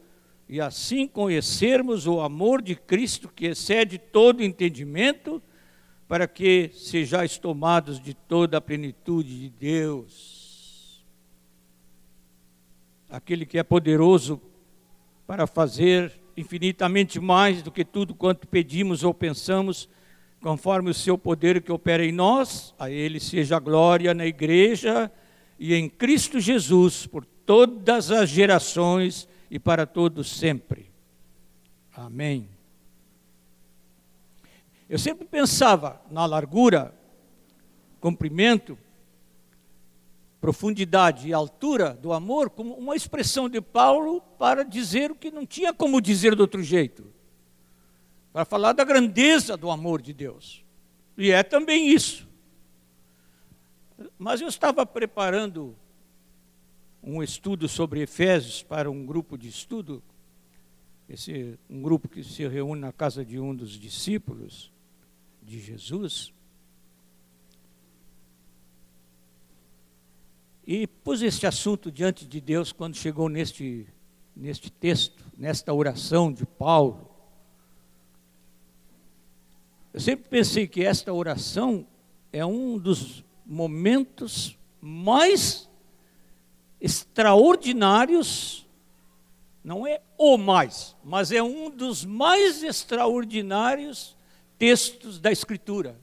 e 0.48 0.62
assim 0.62 1.08
conhecermos 1.08 2.06
o 2.06 2.22
amor 2.22 2.62
de 2.62 2.76
Cristo 2.76 3.28
que 3.28 3.48
excede 3.48 3.98
todo 3.98 4.44
entendimento, 4.44 5.42
para 6.08 6.28
que 6.28 6.70
sejais 6.74 7.38
tomados 7.38 8.00
de 8.00 8.14
toda 8.14 8.58
a 8.58 8.62
plenitude 8.62 9.40
de 9.40 9.50
Deus. 9.50 11.04
Aquele 13.10 13.46
que 13.46 13.58
é 13.58 13.64
poderoso 13.64 14.42
para 15.26 15.48
fazer 15.48 16.14
infinitamente 16.38 17.20
mais 17.20 17.62
do 17.62 17.72
que 17.72 17.84
tudo 17.84 18.14
quanto 18.14 18.48
pedimos 18.48 19.04
ou 19.04 19.14
pensamos, 19.14 19.90
conforme 20.42 20.92
o 20.92 20.94
seu 20.94 21.18
poder 21.18 21.62
que 21.62 21.72
opera 21.72 22.06
em 22.06 22.12
nós, 22.12 22.76
a 22.78 22.90
ele 22.90 23.20
seja 23.20 23.58
a 23.58 23.60
glória 23.60 24.14
na 24.14 24.26
igreja 24.26 25.12
e 25.58 25.74
em 25.74 25.90
Cristo 25.90 26.40
Jesus 26.40 27.08
por 27.08 27.26
todas 27.26 28.12
as 28.12 28.30
gerações 28.30 29.28
e 29.50 29.58
para 29.58 29.86
todos 29.86 30.30
sempre. 30.30 30.92
Amém. 31.96 32.55
Eu 34.96 35.00
sempre 35.00 35.28
pensava 35.28 36.02
na 36.10 36.26
largura, 36.26 36.98
comprimento, 38.00 38.78
profundidade 40.40 41.28
e 41.28 41.34
altura 41.34 41.94
do 41.94 42.14
amor 42.14 42.50
como 42.50 42.74
uma 42.76 42.96
expressão 42.96 43.50
de 43.50 43.60
Paulo 43.60 44.22
para 44.40 44.64
dizer 44.64 45.12
o 45.12 45.16
que 45.16 45.30
não 45.30 45.46
tinha 45.46 45.74
como 45.74 46.00
dizer 46.00 46.34
de 46.34 46.42
outro 46.42 46.64
jeito. 46.64 47.14
Para 48.32 48.46
falar 48.46 48.72
da 48.72 48.86
grandeza 48.86 49.58
do 49.58 49.70
amor 49.70 50.02
de 50.02 50.14
Deus. 50.14 50.64
E 51.18 51.30
é 51.30 51.44
também 51.44 51.90
isso. 51.90 52.26
Mas 54.18 54.40
eu 54.40 54.48
estava 54.48 54.86
preparando 54.86 55.76
um 57.04 57.22
estudo 57.22 57.68
sobre 57.68 58.00
Efésios 58.00 58.64
para 58.64 58.90
um 58.90 59.06
grupo 59.06 59.38
de 59.38 59.50
estudo, 59.50 60.02
esse, 61.10 61.60
um 61.70 61.82
grupo 61.82 62.08
que 62.08 62.24
se 62.24 62.48
reúne 62.48 62.80
na 62.80 62.94
casa 62.94 63.26
de 63.26 63.38
um 63.38 63.54
dos 63.54 63.72
discípulos 63.72 64.74
de 65.46 65.60
Jesus. 65.60 66.34
E 70.66 70.88
pus 70.88 71.22
este 71.22 71.46
assunto 71.46 71.92
diante 71.92 72.26
de 72.26 72.42
Deus 72.42 72.72
quando 72.72 72.96
chegou 72.96 73.30
neste, 73.30 73.88
neste 74.36 74.72
texto, 74.72 75.24
nesta 75.38 75.72
oração 75.72 76.34
de 76.34 76.46
Paulo. 76.46 77.08
Eu 79.94 80.00
sempre 80.00 80.28
pensei 80.28 80.68
que 80.68 80.84
esta 80.84 81.14
oração 81.14 81.86
é 82.34 82.44
um 82.44 82.80
dos 82.80 83.24
momentos 83.46 84.58
mais 84.82 85.70
extraordinários, 86.82 88.68
não 89.64 89.86
é 89.86 90.02
o 90.18 90.38
mais, 90.38 90.96
mas 91.04 91.32
é 91.32 91.42
um 91.42 91.70
dos 91.70 92.04
mais 92.04 92.64
extraordinários 92.64 94.15
textos 94.58 95.20
da 95.20 95.32
Escritura. 95.32 96.00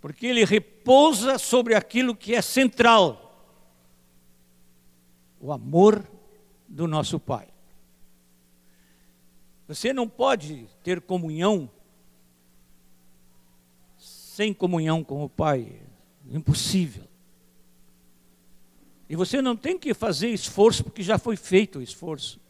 Porque 0.00 0.26
ele 0.26 0.44
repousa 0.44 1.38
sobre 1.38 1.74
aquilo 1.74 2.16
que 2.16 2.34
é 2.34 2.42
central: 2.42 3.56
o 5.40 5.52
amor 5.52 6.06
do 6.68 6.88
nosso 6.88 7.20
Pai. 7.20 7.48
Você 9.68 9.92
não 9.92 10.08
pode 10.08 10.66
ter 10.82 11.00
comunhão 11.00 11.70
sem 13.96 14.52
comunhão 14.52 15.04
com 15.04 15.22
o 15.22 15.28
Pai, 15.28 15.80
impossível. 16.30 17.04
E 19.08 19.14
você 19.14 19.42
não 19.42 19.54
tem 19.54 19.78
que 19.78 19.92
fazer 19.92 20.30
esforço, 20.30 20.82
porque 20.82 21.02
já 21.02 21.18
foi 21.18 21.36
feito 21.36 21.78
o 21.78 21.82
esforço. 21.82 22.40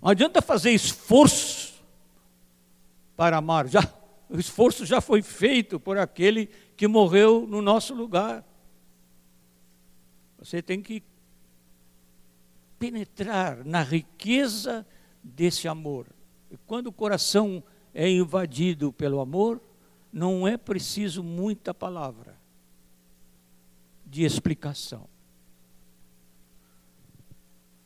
Não 0.00 0.10
adianta 0.10 0.40
fazer 0.40 0.70
esforço 0.70 1.53
para 3.16 3.36
amar, 3.36 3.68
já, 3.68 3.80
o 4.28 4.38
esforço 4.38 4.84
já 4.84 5.00
foi 5.00 5.22
feito 5.22 5.78
por 5.78 5.98
aquele 5.98 6.46
que 6.76 6.88
morreu 6.88 7.46
no 7.46 7.62
nosso 7.62 7.94
lugar. 7.94 8.44
Você 10.38 10.60
tem 10.60 10.82
que 10.82 11.02
penetrar 12.78 13.64
na 13.64 13.82
riqueza 13.82 14.86
desse 15.22 15.66
amor. 15.68 16.06
E 16.50 16.56
quando 16.66 16.88
o 16.88 16.92
coração 16.92 17.62
é 17.94 18.10
invadido 18.10 18.92
pelo 18.92 19.20
amor, 19.20 19.60
não 20.12 20.46
é 20.46 20.56
preciso 20.56 21.22
muita 21.22 21.72
palavra 21.72 22.36
de 24.04 24.22
explicação. 24.22 25.08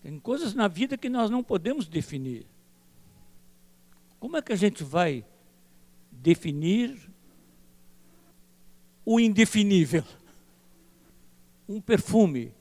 Tem 0.02 0.18
coisas 0.18 0.54
na 0.54 0.68
vida 0.68 0.96
que 0.96 1.08
nós 1.08 1.30
não 1.30 1.42
podemos 1.42 1.86
definir. 1.86 2.46
Como 4.18 4.36
é 4.36 4.42
que 4.42 4.52
a 4.52 4.56
gente 4.56 4.82
vai 4.82 5.24
definir 6.10 6.98
o 9.04 9.18
indefinível? 9.18 10.04
Um 11.70 11.82
perfume. 11.82 12.54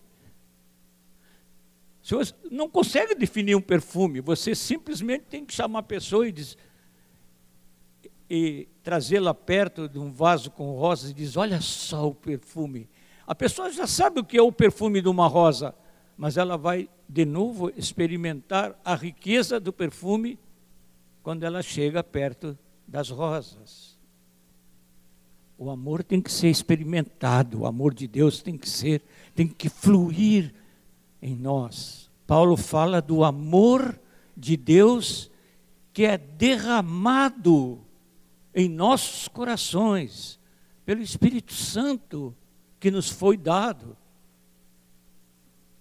Você 2.04 2.34
não 2.52 2.70
consegue 2.70 3.16
definir 3.16 3.56
um 3.56 3.62
perfume, 3.62 4.20
você 4.20 4.54
simplesmente 4.54 5.24
tem 5.30 5.46
que 5.46 5.54
chamar 5.54 5.80
a 5.80 5.84
pessoa 5.84 6.28
e 6.28 6.32
diz, 6.34 6.58
e 8.30 8.68
trazê-la 8.84 9.34
perto 9.34 9.88
de 9.88 9.98
um 10.00 10.12
vaso 10.12 10.52
com 10.52 10.72
rosas 10.74 11.12
e 11.12 11.14
diz: 11.14 11.38
Olha 11.38 11.62
só 11.62 12.08
o 12.08 12.16
perfume. 12.16 12.90
A 13.26 13.36
pessoa 13.36 13.72
já 13.72 13.88
sabe 13.88 14.20
o 14.20 14.24
que 14.24 14.38
é 14.38 14.42
o 14.42 14.52
perfume 14.52 15.02
de 15.02 15.10
uma 15.10 15.28
rosa, 15.28 15.76
mas 16.18 16.38
ela 16.38 16.58
vai 16.58 16.90
de 17.08 17.26
novo 17.26 17.72
experimentar 17.76 18.80
a 18.84 18.96
riqueza 18.96 19.60
do 19.60 19.72
perfume 19.72 20.40
quando 21.28 21.44
ela 21.44 21.62
chega 21.62 22.02
perto 22.02 22.58
das 22.88 23.10
rosas. 23.10 24.00
O 25.58 25.70
amor 25.70 26.02
tem 26.02 26.22
que 26.22 26.32
ser 26.32 26.48
experimentado, 26.48 27.60
o 27.60 27.66
amor 27.66 27.94
de 27.94 28.08
Deus 28.08 28.42
tem 28.42 28.58
que 28.58 28.70
ser, 28.70 29.04
tem 29.36 29.46
que 29.46 29.68
fluir 29.68 30.56
em 31.22 31.36
nós. 31.36 32.10
Paulo 32.26 32.56
fala 32.56 33.02
do 33.02 33.26
amor 33.26 34.00
de 34.38 34.56
Deus 34.56 35.30
que 35.92 36.06
é 36.06 36.18
derramado 36.18 37.82
em 38.56 38.70
nossos 38.70 39.28
corações 39.28 40.40
pelo 40.86 41.02
Espírito 41.02 41.52
Santo 41.52 42.34
que 42.80 42.90
nos 42.90 43.10
foi 43.10 43.36
dado. 43.36 43.98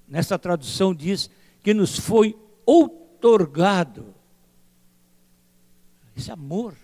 Nessa 0.08 0.36
tradução 0.40 0.92
diz 0.92 1.30
que 1.62 1.72
nos 1.72 1.96
foi 1.96 2.36
outorgado. 2.66 4.15
Esse 6.16 6.32
amor 6.32 6.74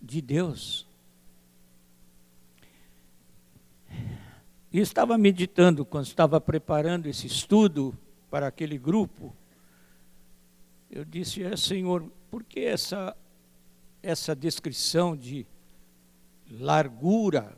de 0.00 0.22
Deus. 0.22 0.88
E 4.72 4.78
estava 4.78 5.18
meditando 5.18 5.84
quando 5.84 6.06
estava 6.06 6.40
preparando 6.40 7.06
esse 7.06 7.26
estudo 7.26 7.96
para 8.30 8.46
aquele 8.46 8.78
grupo. 8.78 9.34
Eu 10.90 11.04
disse, 11.04 11.42
é, 11.42 11.56
Senhor, 11.56 12.10
por 12.30 12.42
que 12.42 12.60
essa, 12.60 13.16
essa 14.02 14.34
descrição 14.34 15.16
de 15.16 15.46
largura? 16.50 17.56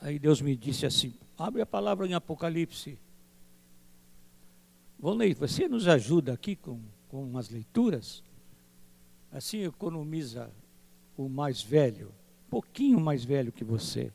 Aí 0.00 0.18
Deus 0.18 0.42
me 0.42 0.56
disse 0.56 0.84
assim: 0.84 1.14
abre 1.38 1.62
a 1.62 1.66
palavra 1.66 2.06
em 2.06 2.14
Apocalipse. 2.14 2.98
Volney, 4.98 5.32
você 5.32 5.66
nos 5.66 5.88
ajuda 5.88 6.34
aqui 6.34 6.54
com, 6.54 6.80
com 7.08 7.38
as 7.38 7.48
leituras? 7.48 8.22
Assim 9.32 9.62
economiza 9.62 10.50
o 11.16 11.28
mais 11.28 11.62
velho, 11.62 12.10
pouquinho 12.48 13.00
mais 13.00 13.24
velho 13.24 13.52
que 13.52 13.62
você. 13.62 14.10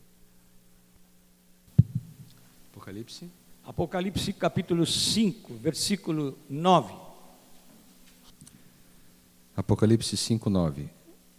Apocalipse. 2.72 3.30
Apocalipse 3.64 4.34
capítulo 4.34 4.86
5, 4.86 5.54
versículo 5.56 6.38
9. 6.50 6.94
Apocalipse 9.56 10.18
5, 10.18 10.50
9. 10.50 10.90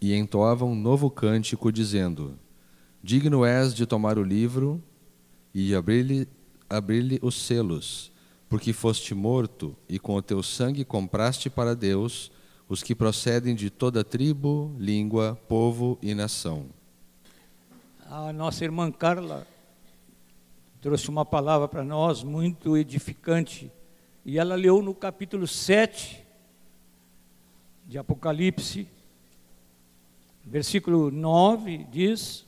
E 0.01 0.15
entoava 0.15 0.65
um 0.65 0.75
novo 0.75 1.11
cântico, 1.11 1.71
dizendo: 1.71 2.39
Digno 3.03 3.45
és 3.45 3.75
de 3.75 3.85
tomar 3.85 4.19
o 4.19 4.23
livro 4.23 4.83
e 5.55 5.75
abrir-lhe 5.75 6.27
abrir 6.69 7.19
os 7.23 7.35
selos, 7.35 8.11
porque 8.49 8.73
foste 8.73 9.15
morto 9.15 9.77
e 9.89 9.99
com 9.99 10.15
o 10.17 10.23
teu 10.23 10.43
sangue 10.43 10.85
compraste 10.85 11.49
para 11.51 11.77
Deus 11.77 12.33
os 12.68 12.83
que 12.83 12.94
procedem 12.94 13.55
de 13.55 13.70
toda 13.70 14.02
tribo, 14.02 14.74
língua, 14.79 15.38
povo 15.48 15.98
e 16.02 16.14
nação. 16.14 16.66
A 18.09 18.33
nossa 18.33 18.64
irmã 18.64 18.90
Carla 18.90 19.46
trouxe 20.81 21.09
uma 21.09 21.24
palavra 21.24 21.68
para 21.68 21.85
nós 21.85 22.22
muito 22.22 22.76
edificante, 22.76 23.70
e 24.24 24.38
ela 24.38 24.57
leu 24.57 24.83
no 24.83 24.94
capítulo 24.94 25.46
7 25.46 26.24
de 27.87 27.98
Apocalipse, 27.98 28.88
versículo 30.44 31.11
9, 31.11 31.87
diz: 31.90 32.44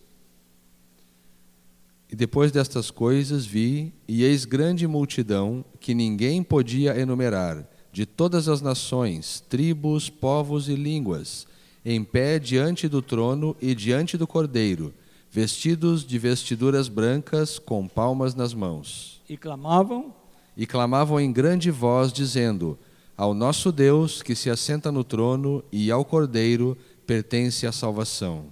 E 2.10 2.16
depois 2.16 2.50
destas 2.50 2.90
coisas 2.90 3.46
vi, 3.46 3.92
e 4.08 4.24
eis 4.24 4.44
grande 4.44 4.86
multidão 4.86 5.64
que 5.78 5.94
ninguém 5.94 6.42
podia 6.42 6.98
enumerar 6.98 7.64
de 7.98 8.06
todas 8.06 8.48
as 8.48 8.62
nações, 8.62 9.42
tribos, 9.48 10.08
povos 10.08 10.68
e 10.68 10.76
línguas, 10.76 11.48
em 11.84 12.04
pé 12.04 12.38
diante 12.38 12.86
do 12.86 13.02
trono 13.02 13.56
e 13.60 13.74
diante 13.74 14.16
do 14.16 14.24
cordeiro, 14.24 14.94
vestidos 15.28 16.06
de 16.06 16.16
vestiduras 16.16 16.86
brancas, 16.86 17.58
com 17.58 17.88
palmas 17.88 18.36
nas 18.36 18.54
mãos. 18.54 19.20
E 19.28 19.36
clamavam. 19.36 20.14
E 20.56 20.64
clamavam 20.64 21.18
em 21.18 21.32
grande 21.32 21.72
voz, 21.72 22.12
dizendo: 22.12 22.78
Ao 23.16 23.34
nosso 23.34 23.72
Deus, 23.72 24.22
que 24.22 24.36
se 24.36 24.48
assenta 24.48 24.92
no 24.92 25.02
trono, 25.02 25.64
e 25.72 25.90
ao 25.90 26.04
cordeiro, 26.04 26.78
pertence 27.04 27.66
a 27.66 27.72
salvação. 27.72 28.44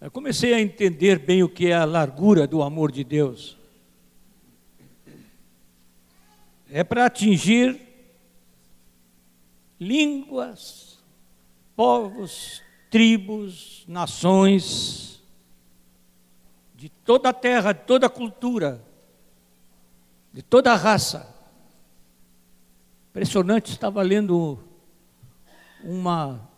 Eu 0.00 0.10
comecei 0.10 0.52
a 0.52 0.60
entender 0.60 1.20
bem 1.20 1.44
o 1.44 1.48
que 1.48 1.68
é 1.68 1.76
a 1.76 1.84
largura 1.84 2.48
do 2.48 2.64
amor 2.64 2.90
de 2.90 3.04
Deus. 3.04 3.56
É 6.68 6.82
para 6.82 7.06
atingir 7.06 7.86
línguas, 9.78 10.98
povos, 11.76 12.62
tribos, 12.90 13.84
nações, 13.86 15.22
de 16.74 16.88
toda 16.88 17.30
a 17.30 17.32
terra, 17.32 17.72
de 17.72 17.80
toda 17.80 18.06
a 18.06 18.10
cultura, 18.10 18.84
de 20.32 20.42
toda 20.42 20.72
a 20.72 20.76
raça. 20.76 21.34
Impressionante, 23.10 23.70
estava 23.72 24.02
lendo 24.02 24.58
uma 25.82 26.48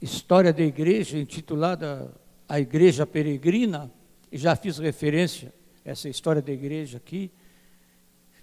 história 0.00 0.52
da 0.52 0.62
igreja 0.62 1.18
intitulada 1.18 2.12
A 2.48 2.58
Igreja 2.58 3.06
Peregrina, 3.06 3.90
e 4.32 4.38
já 4.38 4.54
fiz 4.54 4.78
referência 4.78 5.52
a 5.84 5.90
essa 5.90 6.08
história 6.08 6.40
da 6.40 6.52
igreja 6.52 6.98
aqui. 6.98 7.30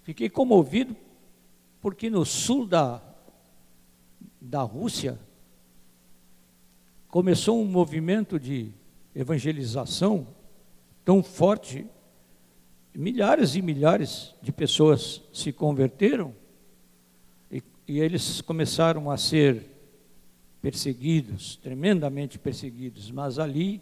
Fiquei 0.02 0.28
comovido 0.28 0.96
porque 1.80 2.10
no 2.10 2.24
sul 2.24 2.66
da, 2.66 3.02
da 4.40 4.62
Rússia, 4.62 5.18
começou 7.08 7.60
um 7.60 7.64
movimento 7.64 8.38
de 8.38 8.70
evangelização 9.14 10.26
tão 11.04 11.22
forte, 11.22 11.86
milhares 12.94 13.54
e 13.54 13.62
milhares 13.62 14.34
de 14.42 14.52
pessoas 14.52 15.22
se 15.32 15.52
converteram 15.52 16.34
e, 17.50 17.62
e 17.86 17.98
eles 17.98 18.40
começaram 18.40 19.10
a 19.10 19.16
ser 19.16 19.64
perseguidos, 20.60 21.56
tremendamente 21.56 22.38
perseguidos, 22.38 23.10
mas 23.10 23.38
ali 23.38 23.80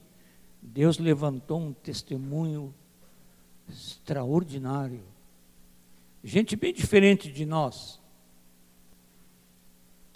Deus 0.62 0.99
levantou 0.99 1.61
um 1.61 1.73
testemunho 1.73 2.75
extraordinário. 3.69 5.03
Gente 6.23 6.57
bem 6.57 6.73
diferente 6.73 7.31
de 7.31 7.47
nós, 7.47 8.01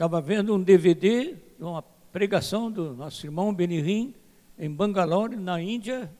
Estava 0.01 0.19
vendo 0.19 0.55
um 0.55 0.63
DVD 0.63 1.37
uma 1.59 1.83
pregação 1.83 2.73
do 2.73 2.95
nosso 2.95 3.27
irmão 3.27 3.53
Benirim 3.53 4.15
em 4.59 4.71
Bangalore, 4.71 5.37
na 5.37 5.61
Índia. 5.61 6.11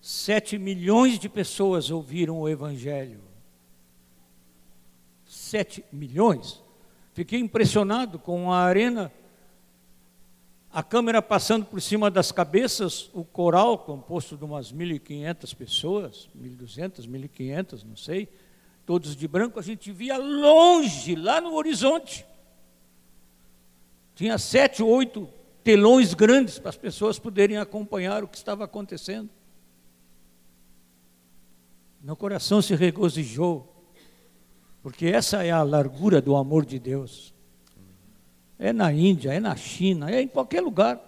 Sete 0.00 0.58
milhões 0.58 1.20
de 1.20 1.28
pessoas 1.28 1.88
ouviram 1.88 2.40
o 2.40 2.48
Evangelho. 2.48 3.20
Sete 5.24 5.84
milhões. 5.92 6.60
Fiquei 7.12 7.38
impressionado 7.38 8.18
com 8.18 8.50
a 8.50 8.64
arena, 8.64 9.12
a 10.72 10.82
câmera 10.82 11.22
passando 11.22 11.64
por 11.64 11.80
cima 11.80 12.10
das 12.10 12.32
cabeças, 12.32 13.08
o 13.14 13.24
coral 13.24 13.78
composto 13.78 14.36
de 14.36 14.44
umas 14.44 14.72
1.500 14.72 15.54
pessoas, 15.54 16.28
1.200, 16.36 17.08
1.500, 17.08 17.84
não 17.84 17.96
sei 17.96 18.28
todos 18.86 19.16
de 19.16 19.26
branco, 19.26 19.58
a 19.58 19.62
gente 19.62 19.90
via 19.90 20.16
longe, 20.16 21.14
lá 21.14 21.40
no 21.40 21.54
horizonte. 21.54 22.26
Tinha 24.14 24.38
sete 24.38 24.82
ou 24.82 24.88
oito 24.90 25.28
telões 25.62 26.12
grandes 26.12 26.58
para 26.58 26.68
as 26.68 26.76
pessoas 26.76 27.18
poderem 27.18 27.56
acompanhar 27.56 28.22
o 28.22 28.28
que 28.28 28.36
estava 28.36 28.64
acontecendo. 28.64 29.30
Meu 32.00 32.14
coração 32.14 32.60
se 32.60 32.74
regozijou, 32.74 33.66
porque 34.82 35.06
essa 35.06 35.42
é 35.42 35.50
a 35.50 35.62
largura 35.62 36.20
do 36.20 36.36
amor 36.36 36.66
de 36.66 36.78
Deus. 36.78 37.32
É 38.58 38.72
na 38.72 38.92
Índia, 38.92 39.32
é 39.32 39.40
na 39.40 39.56
China, 39.56 40.10
é 40.10 40.20
em 40.20 40.28
qualquer 40.28 40.60
lugar. 40.60 41.00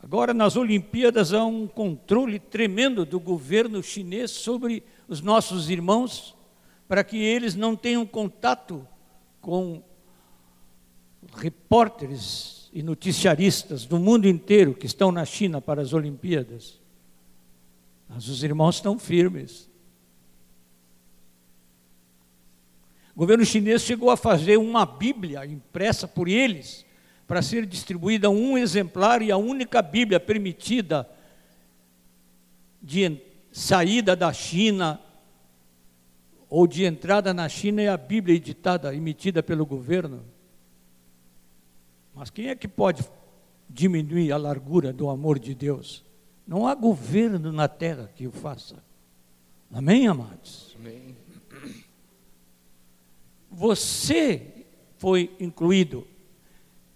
Agora, 0.00 0.32
nas 0.32 0.54
Olimpíadas, 0.54 1.32
há 1.32 1.44
um 1.44 1.66
controle 1.66 2.38
tremendo 2.38 3.04
do 3.04 3.18
governo 3.18 3.82
chinês 3.82 4.30
sobre 4.30 4.84
os 5.08 5.22
nossos 5.22 5.70
irmãos, 5.70 6.36
para 6.86 7.02
que 7.02 7.16
eles 7.16 7.54
não 7.54 7.74
tenham 7.74 8.04
contato 8.04 8.86
com 9.40 9.82
repórteres 11.34 12.70
e 12.72 12.82
noticiaristas 12.82 13.86
do 13.86 13.98
mundo 13.98 14.28
inteiro 14.28 14.74
que 14.74 14.86
estão 14.86 15.10
na 15.10 15.24
China 15.24 15.60
para 15.60 15.80
as 15.80 15.92
Olimpíadas. 15.92 16.78
Mas 18.08 18.28
os 18.28 18.42
irmãos 18.42 18.76
estão 18.76 18.98
firmes. 18.98 19.68
O 23.14 23.18
governo 23.18 23.44
chinês 23.44 23.82
chegou 23.82 24.10
a 24.10 24.16
fazer 24.16 24.58
uma 24.58 24.86
Bíblia 24.86 25.44
impressa 25.44 26.06
por 26.06 26.28
eles, 26.28 26.86
para 27.26 27.42
ser 27.42 27.66
distribuída 27.66 28.30
um 28.30 28.56
exemplar 28.56 29.20
e 29.22 29.32
a 29.32 29.36
única 29.36 29.82
Bíblia 29.82 30.20
permitida 30.20 31.08
de 32.80 33.04
saída 33.52 34.14
da 34.14 34.32
China 34.32 35.00
ou 36.48 36.66
de 36.66 36.84
entrada 36.84 37.34
na 37.34 37.48
China 37.48 37.82
é 37.82 37.88
a 37.88 37.96
Bíblia 37.96 38.36
editada, 38.36 38.94
emitida 38.94 39.42
pelo 39.42 39.66
governo. 39.66 40.24
Mas 42.14 42.30
quem 42.30 42.48
é 42.48 42.54
que 42.54 42.66
pode 42.66 43.04
diminuir 43.68 44.32
a 44.32 44.36
largura 44.36 44.92
do 44.92 45.10
amor 45.10 45.38
de 45.38 45.54
Deus? 45.54 46.04
Não 46.46 46.66
há 46.66 46.74
governo 46.74 47.52
na 47.52 47.68
terra 47.68 48.10
que 48.14 48.26
o 48.26 48.32
faça. 48.32 48.82
Amém, 49.70 50.08
amados? 50.08 50.74
Amém. 50.78 51.14
Você 53.50 54.64
foi 54.96 55.30
incluído. 55.38 56.06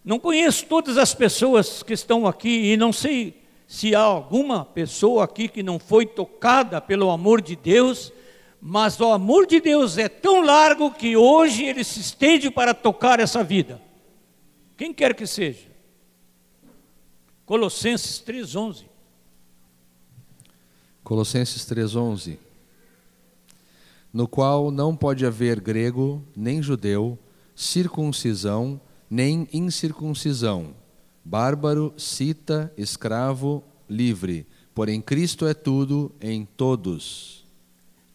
Não 0.05 0.19
conheço 0.19 0.67
todas 0.67 0.97
as 0.97 1.15
pessoas 1.15 1.83
que 1.83 1.93
estão 1.93 2.27
aqui 2.27 2.73
e 2.73 2.77
não 2.77 2.93
sei 2.93 3.42
se 3.73 3.95
há 3.95 4.01
alguma 4.01 4.67
pessoa 4.67 5.25
aqui 5.25 5.49
que 5.49 5.63
não 5.63 5.79
foi 5.79 6.05
tocada 6.05 6.79
pelo 6.79 7.11
amor 7.11 7.41
de 7.41 7.57
Deus, 7.57 8.13
mas 8.61 9.01
o 9.01 9.07
amor 9.07 9.47
de 9.47 9.63
Deus 9.63 9.97
é 9.97 10.11
tão 10.11 10.45
largo 10.45 10.91
que 10.91 11.17
hoje 11.17 11.65
ele 11.65 11.83
se 11.83 11.99
estende 11.99 12.51
para 12.51 12.75
tocar 12.75 13.19
essa 13.19 13.43
vida. 13.43 13.81
Quem 14.77 14.93
quer 14.93 15.15
que 15.15 15.27
seja. 15.27 15.71
Colossenses 17.47 18.19
3:11. 18.21 18.85
Colossenses 21.03 21.65
3:11. 21.65 22.39
No 24.13 24.29
qual 24.29 24.71
não 24.71 24.95
pode 24.95 25.25
haver 25.25 25.59
grego, 25.59 26.23
nem 26.37 26.63
judeu, 26.63 27.19
circuncisão, 27.57 28.79
nem 29.09 29.49
incircuncisão, 29.51 30.75
bárbaro, 31.25 31.93
cita, 31.97 32.73
escravo, 32.77 33.63
livre, 33.89 34.47
porém 34.75 35.01
Cristo 35.01 35.47
é 35.47 35.55
tudo 35.55 36.13
em 36.21 36.45
todos. 36.45 37.45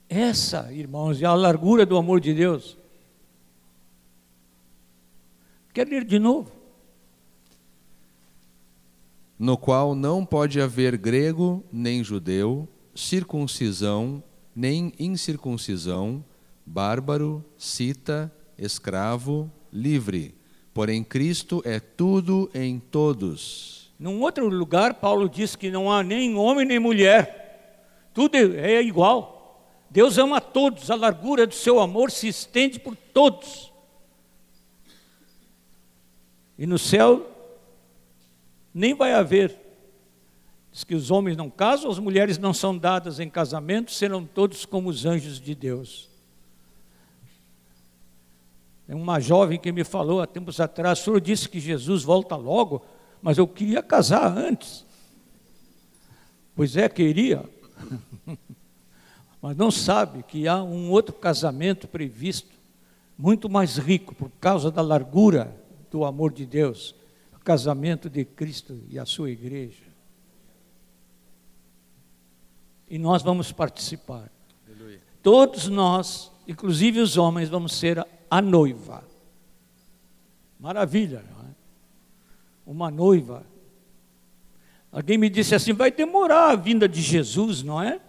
Essa, 0.10 0.72
irmãos, 0.72 1.22
é 1.22 1.26
a 1.26 1.34
largura 1.34 1.86
do 1.86 1.98
amor 1.98 2.20
de 2.20 2.34
Deus. 2.34 2.78
Quer 5.74 5.88
ler 5.88 6.06
de 6.06 6.18
novo? 6.18 6.52
No 9.38 9.58
qual 9.58 9.94
não 9.94 10.26
pode 10.26 10.60
haver 10.60 10.98
grego 10.98 11.64
nem 11.72 12.04
judeu, 12.04 12.68
circuncisão 12.96 14.24
nem 14.58 14.92
incircuncisão, 14.98 16.26
bárbaro, 16.66 17.46
cita, 17.60 18.34
escravo, 18.58 19.52
livre. 19.72 20.34
Porém, 20.78 21.04
Cristo 21.04 21.60
é 21.66 21.80
tudo 21.80 22.52
em 22.54 22.78
todos. 22.78 23.90
Num 23.98 24.22
outro 24.22 24.48
lugar, 24.48 24.94
Paulo 24.94 25.28
diz 25.28 25.56
que 25.56 25.72
não 25.72 25.92
há 25.92 26.04
nem 26.04 26.36
homem 26.36 26.68
nem 26.68 26.78
mulher, 26.78 27.82
tudo 28.14 28.36
é 28.36 28.80
igual. 28.84 29.74
Deus 29.90 30.20
ama 30.20 30.40
todos, 30.40 30.92
a 30.92 30.96
largura 30.96 31.48
do 31.48 31.56
seu 31.56 31.80
amor 31.80 32.12
se 32.12 32.28
estende 32.28 32.80
por 32.80 32.96
todos. 32.96 33.74
E 36.60 36.68
no 36.68 36.78
céu, 36.78 37.28
nem 38.72 38.94
vai 38.94 39.14
haver. 39.14 39.60
Diz 40.72 40.84
que 40.84 40.94
os 40.94 41.10
homens 41.10 41.36
não 41.36 41.50
casam, 41.50 41.90
as 41.90 41.98
mulheres 41.98 42.38
não 42.38 42.54
são 42.54 42.78
dadas 42.78 43.20
em 43.20 43.32
casamento, 43.32 43.92
serão 43.92 44.24
todos 44.24 44.64
como 44.64 44.90
os 44.90 45.08
anjos 45.08 45.42
de 45.42 45.56
Deus. 45.56 46.17
Tem 48.88 48.96
uma 48.96 49.20
jovem 49.20 49.60
que 49.60 49.70
me 49.70 49.84
falou 49.84 50.22
há 50.22 50.26
tempos 50.26 50.62
atrás, 50.62 51.02
o 51.02 51.04
senhor 51.04 51.20
disse 51.20 51.50
que 51.50 51.60
Jesus 51.60 52.04
volta 52.04 52.38
logo, 52.38 52.82
mas 53.22 53.38
eu 53.38 53.46
queria 53.46 53.84
casar 53.84 54.36
antes. 54.38 54.86
Pois 56.56 56.78
é, 56.78 56.88
queria. 56.88 57.44
mas 59.42 59.58
não 59.58 59.70
sabe 59.70 60.24
que 60.24 60.48
há 60.48 60.64
um 60.64 60.90
outro 60.90 61.14
casamento 61.14 61.86
previsto, 61.86 62.56
muito 63.18 63.50
mais 63.50 63.78
rico, 63.78 64.16
por 64.16 64.32
causa 64.40 64.72
da 64.72 64.82
largura 64.82 65.54
do 65.92 66.06
amor 66.06 66.32
de 66.32 66.46
Deus 66.46 66.96
o 67.36 67.40
casamento 67.40 68.10
de 68.10 68.24
Cristo 68.24 68.80
e 68.90 68.98
a 68.98 69.06
sua 69.06 69.30
igreja. 69.30 69.84
E 72.90 72.98
nós 72.98 73.22
vamos 73.22 73.52
participar. 73.52 74.32
Aleluia. 74.66 75.02
Todos 75.22 75.68
nós, 75.68 76.32
inclusive 76.48 77.02
os 77.02 77.18
homens, 77.18 77.50
vamos 77.50 77.74
ser 77.74 78.06
a 78.30 78.42
noiva. 78.42 79.04
Maravilha, 80.60 81.24
não 81.32 81.46
é? 81.46 81.52
Uma 82.66 82.92
noiva. 82.92 83.46
Alguém 84.92 85.18
me 85.18 85.30
disse 85.30 85.56
assim: 85.56 85.74
vai 85.74 85.92
demorar 85.92 86.52
a 86.52 86.56
vinda 86.56 86.88
de 86.88 87.02
Jesus, 87.02 87.64
não 87.64 87.82
é? 87.82 88.02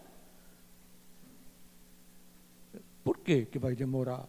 Por 3.05 3.19
que, 3.19 3.47
que 3.47 3.59
vai 3.59 3.75
demorar? 3.75 4.27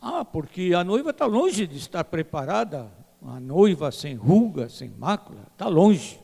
Ah, 0.00 0.24
porque 0.24 0.72
a 0.74 0.84
noiva 0.84 1.10
está 1.10 1.26
longe 1.26 1.66
de 1.66 1.76
estar 1.76 2.04
preparada. 2.04 2.90
A 3.22 3.40
noiva 3.40 3.90
sem 3.90 4.14
ruga, 4.14 4.68
sem 4.68 4.90
mácula, 4.90 5.46
está 5.52 5.66
longe. 5.66 6.20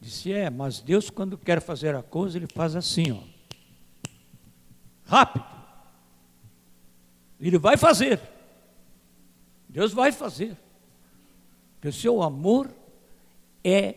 Disse, 0.00 0.32
é, 0.32 0.48
mas 0.50 0.80
Deus, 0.80 1.10
quando 1.10 1.36
quer 1.36 1.60
fazer 1.60 1.96
a 1.96 2.02
coisa, 2.02 2.38
Ele 2.38 2.46
faz 2.46 2.76
assim, 2.76 3.10
ó. 3.10 3.20
Rápido. 5.04 5.55
Ele 7.46 7.58
vai 7.58 7.76
fazer. 7.76 8.20
Deus 9.68 9.92
vai 9.92 10.10
fazer. 10.10 10.56
Porque 11.74 11.88
o 11.88 11.92
seu 11.92 12.22
amor 12.22 12.70
é 13.62 13.94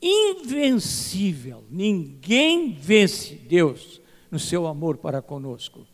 invencível. 0.00 1.64
Ninguém 1.70 2.72
vence 2.72 3.34
Deus 3.34 4.00
no 4.30 4.38
seu 4.38 4.66
amor 4.66 4.98
para 4.98 5.22
conosco. 5.22 5.86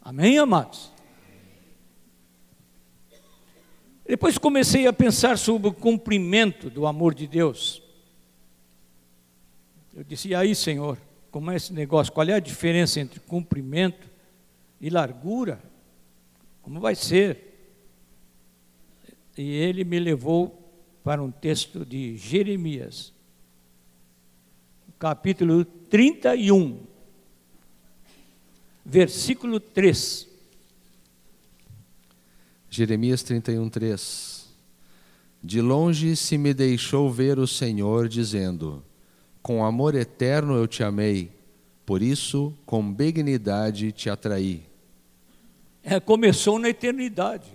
Amém, 0.00 0.38
amados? 0.38 0.90
Depois 4.06 4.38
comecei 4.38 4.86
a 4.86 4.92
pensar 4.92 5.36
sobre 5.36 5.68
o 5.68 5.72
cumprimento 5.72 6.70
do 6.70 6.86
amor 6.86 7.14
de 7.14 7.26
Deus. 7.26 7.82
Eu 9.94 10.04
disse, 10.04 10.28
e 10.28 10.34
aí, 10.34 10.54
Senhor, 10.54 10.98
como 11.30 11.50
é 11.50 11.56
esse 11.56 11.72
negócio? 11.72 12.12
Qual 12.12 12.26
é 12.26 12.32
a 12.32 12.40
diferença 12.40 12.98
entre 12.98 13.20
cumprimento 13.20 14.08
e 14.80 14.88
largura? 14.88 15.71
Como 16.62 16.80
vai 16.80 16.94
ser? 16.94 17.50
E 19.36 19.50
ele 19.50 19.84
me 19.84 19.98
levou 19.98 20.58
para 21.04 21.22
um 21.22 21.30
texto 21.30 21.84
de 21.84 22.16
Jeremias, 22.16 23.12
capítulo 24.98 25.64
31 25.64 26.92
versículo 28.84 29.60
3. 29.60 30.28
Jeremias 32.68 33.22
31, 33.22 33.68
3. 33.68 34.48
De 35.42 35.60
longe 35.60 36.16
se 36.16 36.38
me 36.38 36.54
deixou 36.54 37.10
ver 37.10 37.38
o 37.38 37.46
Senhor, 37.46 38.08
dizendo: 38.08 38.82
Com 39.42 39.64
amor 39.64 39.94
eterno 39.94 40.54
eu 40.54 40.66
te 40.66 40.82
amei, 40.82 41.30
por 41.84 42.02
isso 42.02 42.54
com 42.64 42.92
benignidade 42.92 43.92
te 43.92 44.08
atraí. 44.08 44.62
É, 45.82 45.98
começou 45.98 46.58
na 46.58 46.68
eternidade. 46.68 47.46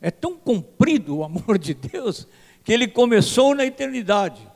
É 0.00 0.10
tão 0.10 0.36
comprido 0.36 1.18
o 1.18 1.24
amor 1.24 1.58
de 1.58 1.74
Deus 1.74 2.26
que 2.64 2.72
ele 2.72 2.86
começou 2.86 3.54
na 3.54 3.64
eternidade. 3.64 4.46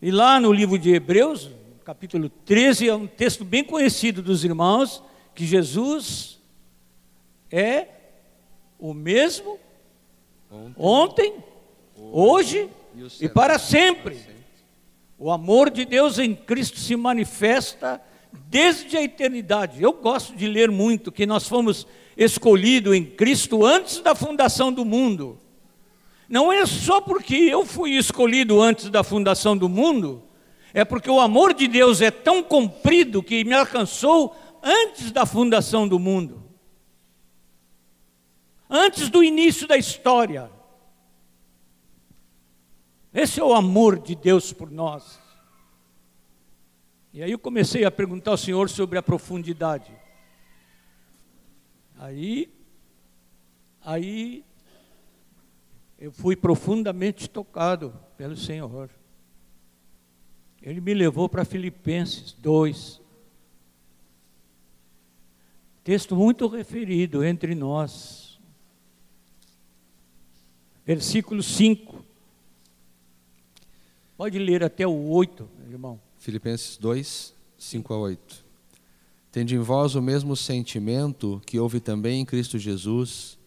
E 0.00 0.10
lá 0.10 0.38
no 0.38 0.52
livro 0.52 0.78
de 0.78 0.92
Hebreus, 0.92 1.50
capítulo 1.84 2.28
13, 2.28 2.88
é 2.88 2.94
um 2.94 3.06
texto 3.06 3.44
bem 3.44 3.64
conhecido 3.64 4.22
dos 4.22 4.44
irmãos, 4.44 5.02
que 5.34 5.46
Jesus 5.46 6.38
é 7.50 7.86
o 8.78 8.92
mesmo 8.94 9.58
ontem, 10.50 10.74
ontem 10.76 11.34
hoje, 11.96 12.70
hoje, 12.94 13.24
e, 13.24 13.28
para 13.28 13.58
sempre. 13.58 14.16
sempre. 14.16 14.38
O 15.18 15.30
amor 15.32 15.70
de 15.70 15.84
Deus 15.84 16.18
em 16.18 16.34
Cristo 16.34 16.78
se 16.78 16.94
manifesta 16.94 18.00
desde 18.32 18.96
a 18.96 19.02
eternidade. 19.02 19.82
Eu 19.82 19.92
gosto 19.92 20.36
de 20.36 20.46
ler 20.46 20.70
muito 20.70 21.10
que 21.10 21.26
nós 21.26 21.48
fomos 21.48 21.86
escolhidos 22.18 22.96
em 22.96 23.04
Cristo 23.04 23.64
antes 23.64 24.00
da 24.00 24.12
fundação 24.12 24.72
do 24.72 24.84
mundo. 24.84 25.40
Não 26.28 26.52
é 26.52 26.66
só 26.66 27.00
porque 27.00 27.36
eu 27.36 27.64
fui 27.64 27.92
escolhido 27.92 28.60
antes 28.60 28.90
da 28.90 29.04
fundação 29.04 29.56
do 29.56 29.68
mundo, 29.68 30.24
é 30.74 30.84
porque 30.84 31.08
o 31.08 31.20
amor 31.20 31.54
de 31.54 31.68
Deus 31.68 32.02
é 32.02 32.10
tão 32.10 32.42
comprido 32.42 33.22
que 33.22 33.44
me 33.44 33.54
alcançou 33.54 34.36
antes 34.60 35.12
da 35.12 35.24
fundação 35.24 35.86
do 35.86 35.98
mundo, 35.98 36.42
antes 38.68 39.08
do 39.08 39.22
início 39.22 39.68
da 39.68 39.76
história. 39.76 40.50
Esse 43.14 43.40
é 43.40 43.44
o 43.44 43.54
amor 43.54 43.98
de 43.98 44.16
Deus 44.16 44.52
por 44.52 44.70
nós. 44.70 45.18
E 47.12 47.22
aí 47.22 47.30
eu 47.30 47.38
comecei 47.38 47.84
a 47.84 47.90
perguntar 47.90 48.32
ao 48.32 48.36
Senhor 48.36 48.68
sobre 48.68 48.98
a 48.98 49.02
profundidade. 49.02 50.07
Aí, 51.98 52.48
aí 53.82 54.44
eu 55.98 56.10
fui 56.12 56.36
profundamente 56.36 57.28
tocado 57.28 57.92
pelo 58.16 58.36
Senhor. 58.36 58.88
Ele 60.62 60.80
me 60.80 60.94
levou 60.94 61.28
para 61.28 61.44
Filipenses 61.44 62.32
2, 62.32 63.00
Texto 65.88 66.14
muito 66.14 66.46
referido 66.48 67.24
entre 67.24 67.54
nós. 67.54 68.38
versículo 70.84 71.42
5. 71.42 72.04
Pode 74.14 74.38
ler 74.38 74.62
até 74.62 74.86
o 74.86 75.08
8, 75.08 75.48
irmão. 75.70 75.98
Filipenses 76.18 76.76
2, 76.76 77.34
5 77.56 77.94
a 77.94 77.98
8. 78.00 78.47
Tende 79.38 79.54
em 79.54 79.60
vós 79.60 79.94
o 79.94 80.02
mesmo 80.02 80.34
sentimento 80.34 81.40
que 81.46 81.60
houve 81.60 81.78
também 81.78 82.20
em 82.20 82.24
Cristo 82.24 82.58
Jesus, 82.58 83.38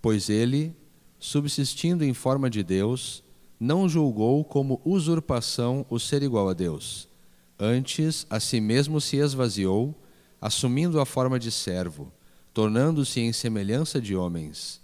pois 0.00 0.30
ele, 0.30 0.74
subsistindo 1.18 2.02
em 2.02 2.14
forma 2.14 2.48
de 2.48 2.62
Deus, 2.62 3.22
não 3.60 3.86
julgou 3.86 4.42
como 4.42 4.80
usurpação 4.86 5.84
o 5.90 5.98
ser 5.98 6.22
igual 6.22 6.48
a 6.48 6.54
Deus. 6.54 7.10
Antes, 7.58 8.26
a 8.30 8.40
si 8.40 8.58
mesmo 8.58 9.02
se 9.02 9.18
esvaziou, 9.18 9.94
assumindo 10.40 10.98
a 10.98 11.04
forma 11.04 11.38
de 11.38 11.50
servo, 11.50 12.10
tornando-se 12.54 13.20
em 13.20 13.30
semelhança 13.30 14.00
de 14.00 14.16
homens. 14.16 14.80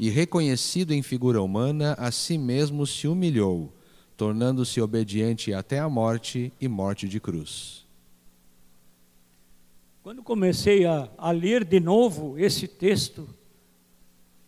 E 0.00 0.08
reconhecido 0.08 0.92
em 0.92 1.02
figura 1.02 1.42
humana, 1.42 1.94
a 1.98 2.10
si 2.10 2.38
mesmo 2.38 2.86
se 2.86 3.06
humilhou, 3.06 3.70
tornando-se 4.16 4.80
obediente 4.80 5.52
até 5.52 5.80
a 5.80 5.88
morte 5.90 6.50
e 6.58 6.66
morte 6.66 7.06
de 7.06 7.20
cruz. 7.20 7.82
Quando 10.02 10.20
comecei 10.20 10.84
a, 10.84 11.08
a 11.16 11.30
ler 11.30 11.64
de 11.64 11.78
novo 11.78 12.36
esse 12.36 12.66
texto, 12.66 13.28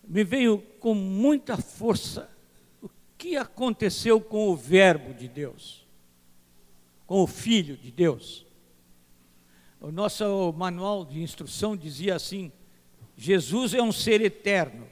me 0.03 0.25
veio 0.25 0.59
com 0.81 0.95
muita 0.95 1.57
força 1.57 2.29
o 2.83 2.91
que 3.17 3.37
aconteceu 3.37 4.21
com 4.21 4.49
o 4.49 4.57
Verbo 4.57 5.15
de 5.15 5.29
Deus, 5.29 5.87
com 7.07 7.23
o 7.23 7.27
Filho 7.29 7.77
de 7.77 7.93
Deus. 7.93 8.45
O 9.81 9.93
nosso 9.93 10.53
manual 10.57 11.05
de 11.05 11.23
instrução 11.23 11.77
dizia 11.77 12.17
assim: 12.17 12.51
Jesus 13.17 13.75
é 13.75 13.83
um 13.83 13.93
ser 13.93 14.21
eterno. 14.23 14.89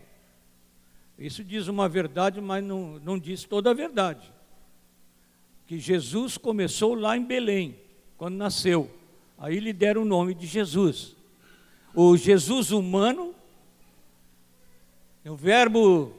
Isso 1.18 1.42
diz 1.42 1.66
uma 1.66 1.88
verdade, 1.88 2.40
mas 2.40 2.62
não, 2.62 3.00
não 3.00 3.18
diz 3.18 3.42
toda 3.42 3.70
a 3.70 3.74
verdade. 3.74 4.32
Que 5.66 5.78
Jesus 5.78 6.38
começou 6.38 6.94
lá 6.94 7.16
em 7.16 7.24
Belém, 7.24 7.76
quando 8.16 8.36
nasceu. 8.36 9.01
Aí 9.42 9.58
lhe 9.58 9.72
deram 9.72 10.02
o 10.02 10.04
nome 10.04 10.34
de 10.34 10.46
Jesus. 10.46 11.16
O 11.92 12.16
Jesus 12.16 12.70
humano 12.70 13.34
o 15.24 15.34
Verbo 15.34 16.14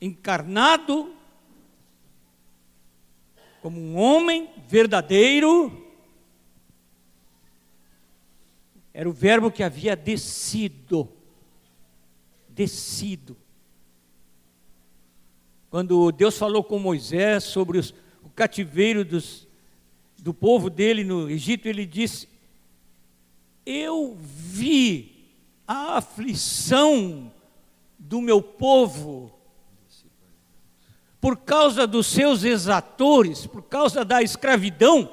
encarnado 0.00 1.14
como 3.62 3.80
um 3.80 3.96
homem 3.96 4.50
verdadeiro, 4.66 5.86
era 8.92 9.08
o 9.08 9.12
Verbo 9.12 9.52
que 9.52 9.62
havia 9.62 9.94
descido, 9.94 11.08
descido. 12.48 13.36
Quando 15.70 16.10
Deus 16.10 16.36
falou 16.36 16.64
com 16.64 16.76
Moisés 16.80 17.44
sobre 17.44 17.78
os, 17.78 17.94
o 18.24 18.30
cativeiro 18.30 19.04
dos, 19.04 19.47
do 20.18 20.34
povo 20.34 20.68
dele 20.68 21.04
no 21.04 21.30
Egito, 21.30 21.66
ele 21.66 21.86
disse: 21.86 22.28
Eu 23.64 24.16
vi 24.18 25.28
a 25.66 25.98
aflição 25.98 27.32
do 27.98 28.20
meu 28.20 28.42
povo, 28.42 29.32
por 31.20 31.36
causa 31.36 31.86
dos 31.86 32.06
seus 32.06 32.44
exatores, 32.44 33.46
por 33.46 33.62
causa 33.62 34.04
da 34.04 34.22
escravidão, 34.22 35.10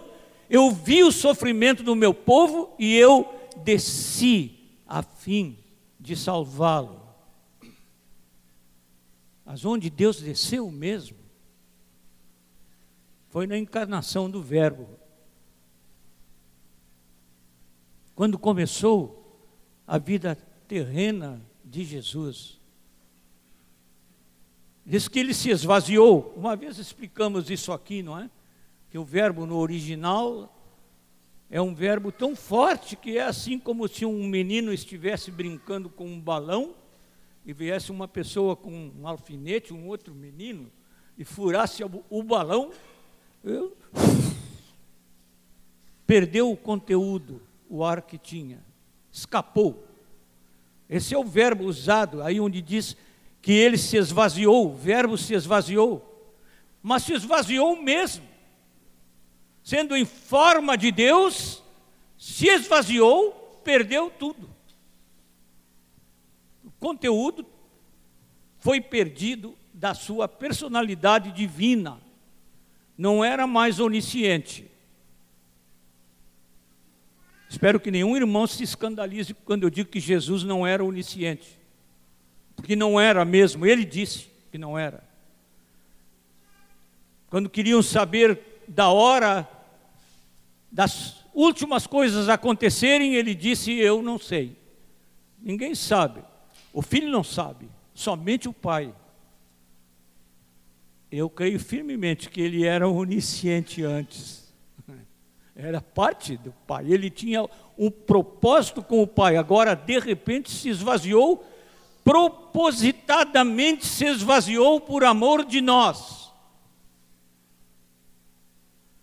eu 0.50 0.72
vi 0.72 1.04
o 1.04 1.12
sofrimento 1.12 1.84
do 1.84 1.96
meu 1.96 2.14
povo 2.14 2.74
e 2.78 2.96
eu 2.96 3.28
desci 3.64 4.60
a 4.88 5.02
fim 5.02 5.58
de 6.00 6.16
salvá-lo. 6.16 7.02
Mas 9.44 9.66
onde 9.66 9.90
Deus 9.90 10.22
desceu 10.22 10.70
mesmo 10.72 11.26
foi 13.36 13.46
na 13.46 13.58
encarnação 13.58 14.30
do 14.30 14.42
Verbo. 14.42 14.95
Quando 18.16 18.40
começou 18.40 19.22
a 19.86 19.98
vida 19.98 20.36
terrena 20.68 21.42
de 21.64 21.84
Jesus. 21.84 22.60
Diz 24.86 25.08
que 25.08 25.20
ele 25.20 25.34
se 25.34 25.50
esvaziou. 25.50 26.34
Uma 26.36 26.56
vez 26.56 26.78
explicamos 26.78 27.50
isso 27.50 27.72
aqui, 27.72 28.02
não 28.02 28.18
é? 28.18 28.30
Que 28.90 28.98
o 28.98 29.04
verbo 29.04 29.46
no 29.46 29.58
original 29.58 30.52
é 31.50 31.62
um 31.62 31.74
verbo 31.74 32.12
tão 32.12 32.36
forte 32.36 32.96
que 32.96 33.18
é 33.18 33.24
assim 33.24 33.60
como 33.60 33.88
se 33.88 34.06
um 34.06 34.28
menino 34.28 34.74
estivesse 34.74 35.32
brincando 35.32 35.90
com 35.90 36.08
um 36.08 36.20
balão 36.20 36.74
e 37.46 37.54
viesse 37.54 37.92
uma 37.92 38.08
pessoa 38.08 38.56
com 38.56 38.92
um 39.00 39.08
alfinete, 39.08 39.74
um 39.74 39.88
outro 39.88 40.16
menino, 40.16 40.72
e 41.18 41.24
furasse 41.24 41.84
o 42.10 42.24
balão, 42.24 42.72
eu... 43.44 43.78
perdeu 46.08 46.52
o 46.52 46.58
conteúdo, 46.58 47.42
o 47.70 47.84
ar 47.84 48.02
que 48.02 48.18
tinha 48.18 48.64
escapou. 49.16 49.88
Esse 50.90 51.16
é 51.16 51.18
o 51.18 51.24
verbo 51.24 51.64
usado 51.64 52.22
aí 52.22 52.40
onde 52.40 52.62
diz 52.62 52.96
que 53.42 53.54
ele 53.54 53.78
se 53.78 53.98
esvaziou, 53.98 54.68
o 54.68 54.76
verbo 54.76 55.18
se 55.18 55.34
esvaziou. 55.34 56.34
Mas 56.82 57.04
se 57.04 57.14
esvaziou 57.14 57.82
mesmo. 57.82 58.26
Sendo 59.64 59.96
em 59.96 60.06
forma 60.06 60.78
de 60.78 60.92
Deus, 60.92 61.64
se 62.18 62.48
esvaziou, 62.48 63.32
perdeu 63.64 64.12
tudo. 64.12 64.50
O 66.64 66.72
conteúdo 66.80 67.46
foi 68.60 68.82
perdido 68.82 69.58
da 69.74 69.94
sua 69.94 70.28
personalidade 70.28 71.32
divina. 71.32 72.00
Não 72.98 73.24
era 73.24 73.48
mais 73.48 73.80
onisciente. 73.80 74.70
Espero 77.50 77.80
que 77.80 77.92
nenhum 77.92 78.16
irmão 78.18 78.48
se 78.48 78.64
escandalize 78.64 79.34
quando 79.34 79.64
eu 79.64 79.70
digo 79.70 79.90
que 79.90 80.00
Jesus 80.00 80.44
não 80.44 80.66
era 80.66 80.84
onisciente. 80.84 81.60
Porque 82.56 82.76
não 82.76 83.00
era 83.00 83.24
mesmo, 83.24 83.66
ele 83.66 83.86
disse 83.86 84.28
que 84.52 84.58
não 84.58 84.78
era. 84.78 85.04
Quando 87.30 87.50
queriam 87.50 87.82
saber 87.84 88.40
da 88.68 88.90
hora 88.90 89.48
das 90.72 91.24
últimas 91.34 91.86
coisas 91.86 92.30
acontecerem, 92.30 93.16
ele 93.16 93.36
disse: 93.36 93.74
Eu 93.74 94.02
não 94.02 94.18
sei. 94.18 94.58
Ninguém 95.40 95.76
sabe. 95.76 96.24
O 96.74 96.82
filho 96.82 97.10
não 97.10 97.24
sabe, 97.24 97.70
somente 97.94 98.50
o 98.50 98.54
pai. 98.54 98.94
Eu 101.12 101.30
creio 101.30 101.60
firmemente 101.60 102.30
que 102.30 102.42
ele 102.42 102.66
era 102.66 102.88
onisciente 102.88 103.84
antes 103.84 104.45
era 105.56 105.80
parte 105.80 106.36
do 106.36 106.52
Pai. 106.68 106.86
Ele 106.92 107.10
tinha 107.10 107.48
um 107.78 107.90
propósito 107.90 108.84
com 108.84 109.02
o 109.02 109.08
Pai. 109.08 109.38
Agora, 109.38 109.74
de 109.74 109.98
repente, 110.00 110.52
se 110.52 110.68
esvaziou, 110.68 111.46
propositadamente 112.04 113.86
se 113.86 114.06
esvaziou 114.06 114.82
por 114.82 115.06
amor 115.06 115.46
de 115.46 115.62
nós. 115.62 116.30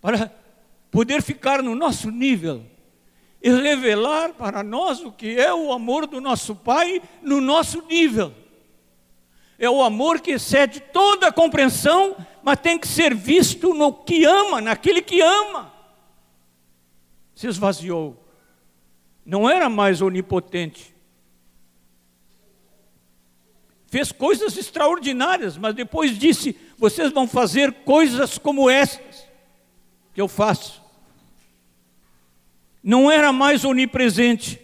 Para 0.00 0.30
poder 0.90 1.22
ficar 1.22 1.62
no 1.62 1.74
nosso 1.74 2.10
nível 2.10 2.66
e 3.40 3.50
revelar 3.50 4.34
para 4.34 4.62
nós 4.62 5.00
o 5.00 5.10
que 5.10 5.38
é 5.38 5.54
o 5.54 5.72
amor 5.72 6.06
do 6.06 6.20
nosso 6.20 6.54
Pai 6.54 7.00
no 7.22 7.40
nosso 7.40 7.80
nível. 7.86 8.34
É 9.58 9.70
o 9.70 9.82
amor 9.82 10.20
que 10.20 10.32
excede 10.32 10.80
toda 10.80 11.28
a 11.28 11.32
compreensão, 11.32 12.16
mas 12.42 12.60
tem 12.60 12.78
que 12.78 12.86
ser 12.86 13.14
visto 13.14 13.72
no 13.72 13.92
que 13.92 14.24
ama, 14.24 14.60
naquele 14.60 15.00
que 15.00 15.20
ama 15.20 15.71
se 17.42 17.48
esvaziou. 17.48 18.24
Não 19.27 19.50
era 19.50 19.69
mais 19.69 20.00
onipotente. 20.00 20.94
Fez 23.88 24.12
coisas 24.12 24.56
extraordinárias, 24.56 25.56
mas 25.56 25.75
depois 25.75 26.16
disse: 26.16 26.56
Vocês 26.79 27.10
vão 27.10 27.27
fazer 27.27 27.73
coisas 27.85 28.38
como 28.38 28.71
estas 28.71 29.27
que 30.14 30.21
eu 30.21 30.29
faço. 30.29 30.81
Não 32.81 33.10
era 33.10 33.33
mais 33.33 33.64
onipresente. 33.64 34.60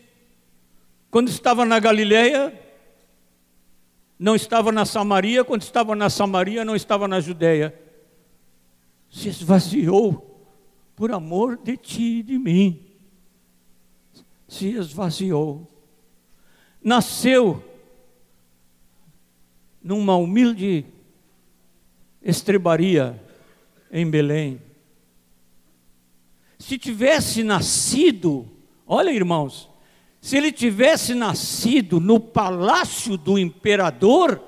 Quando 1.11 1.30
estava 1.30 1.64
na 1.64 1.80
Galileia, 1.80 2.57
não 4.16 4.36
estava 4.36 4.70
na 4.70 4.84
Samaria, 4.84 5.44
quando 5.44 5.62
estava 5.62 5.96
na 5.96 6.09
Samaria, 6.09 6.64
não 6.64 6.76
estava 6.76 7.09
na 7.09 7.18
Judéia. 7.18 7.76
Se 9.11 9.28
esvaziou 9.28 10.28
por 10.99 11.12
amor 11.12 11.57
de 11.57 11.76
ti 11.76 12.18
e 12.18 12.22
de 12.24 12.36
mim, 12.36 12.84
se 14.49 14.70
esvaziou. 14.70 15.72
Nasceu 16.82 17.62
numa 19.80 20.16
humilde 20.16 20.84
estrebaria 22.20 23.22
em 23.92 24.11
Belém. 24.11 24.61
Se 26.59 26.76
tivesse 26.76 27.44
nascido, 27.44 28.51
olha 28.84 29.12
irmãos, 29.12 29.70
se 30.20 30.36
ele 30.36 30.51
tivesse 30.51 31.14
nascido 31.14 32.01
no 32.01 32.18
palácio 32.18 33.16
do 33.16 33.38
imperador, 33.38 34.42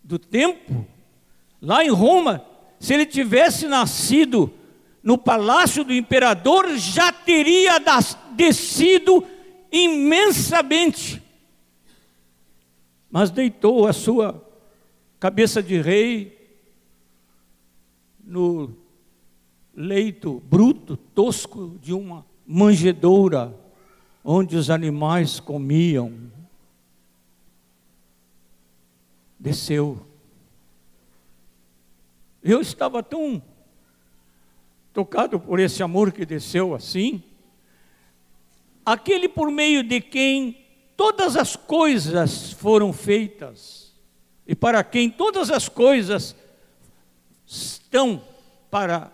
do 0.00 0.16
tempo, 0.16 0.86
lá 1.60 1.84
em 1.84 1.90
Roma, 1.90 2.46
se 2.78 2.94
ele 2.94 3.04
tivesse 3.04 3.66
nascido 3.66 4.61
no 5.02 5.18
palácio 5.18 5.84
do 5.84 5.92
imperador, 5.92 6.76
já 6.76 7.12
teria 7.12 7.80
descido 8.36 9.24
imensamente. 9.70 11.22
Mas 13.10 13.30
deitou 13.30 13.86
a 13.86 13.92
sua 13.92 14.42
cabeça 15.18 15.62
de 15.62 15.80
rei 15.80 16.38
no 18.24 18.74
leito 19.74 20.42
bruto, 20.48 20.96
tosco 20.96 21.78
de 21.82 21.92
uma 21.92 22.24
manjedoura, 22.46 23.54
onde 24.24 24.56
os 24.56 24.70
animais 24.70 25.40
comiam. 25.40 26.12
Desceu 29.38 30.12
eu 32.42 32.60
estava 32.60 33.02
tão 33.02 33.40
tocado 34.92 35.40
por 35.40 35.58
esse 35.58 35.82
amor 35.82 36.12
que 36.12 36.26
desceu 36.26 36.74
assim. 36.74 37.22
Aquele 38.84 39.28
por 39.28 39.50
meio 39.50 39.82
de 39.82 40.00
quem 40.00 40.56
todas 40.96 41.36
as 41.36 41.56
coisas 41.56 42.52
foram 42.52 42.92
feitas 42.92 43.92
e 44.46 44.54
para 44.54 44.82
quem 44.84 45.08
todas 45.08 45.50
as 45.50 45.68
coisas 45.68 46.36
estão 47.46 48.22
para 48.70 49.12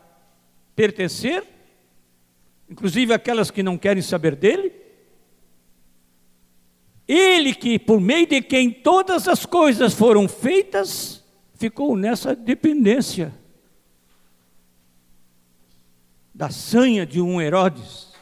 pertencer, 0.75 1.45
inclusive 2.69 3.13
aquelas 3.13 3.51
que 3.51 3.63
não 3.63 3.77
querem 3.77 4.03
saber 4.03 4.35
dele. 4.35 4.73
Ele 7.07 7.55
que, 7.55 7.79
por 7.79 8.01
meio 8.01 8.27
de 8.27 8.43
quem 8.43 8.71
todas 8.71 9.27
as 9.29 9.47
coisas 9.47 9.95
foram 9.95 10.29
feitas, 10.29 11.25
ficou 11.55 11.97
nessa 11.97 12.35
dependência 12.35 13.35
da 16.39 16.51
sanha 16.51 17.05
de 17.05 17.21
um 17.21 17.41
Herodes, 17.41 18.13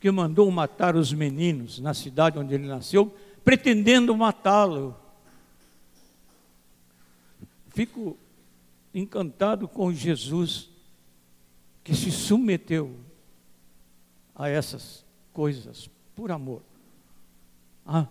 que 0.00 0.10
mandou 0.10 0.50
matar 0.50 0.96
os 0.96 1.12
meninos 1.12 1.78
na 1.80 1.92
cidade 1.92 2.38
onde 2.38 2.54
ele 2.54 2.66
nasceu, 2.66 3.14
pretendendo 3.44 4.16
matá-lo. 4.16 4.96
Fico 7.68 8.16
encantado 8.94 9.68
com 9.68 9.92
Jesus 9.92 10.70
que 11.84 11.94
se 11.94 12.10
submeteu 12.10 12.98
a 14.34 14.48
essas 14.48 15.04
coisas 15.30 15.90
por 16.16 16.32
amor. 16.32 16.62
Ah, 17.84 18.06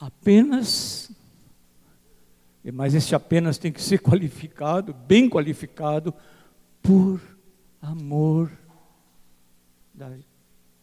apenas 0.00 1.12
mas 2.72 2.94
esse 2.94 3.14
apenas 3.14 3.58
tem 3.58 3.70
que 3.70 3.80
ser 3.82 3.98
qualificado, 4.00 4.94
bem 4.94 5.28
qualificado, 5.28 6.14
por 6.82 7.20
amor 7.80 8.56
da 9.94 10.16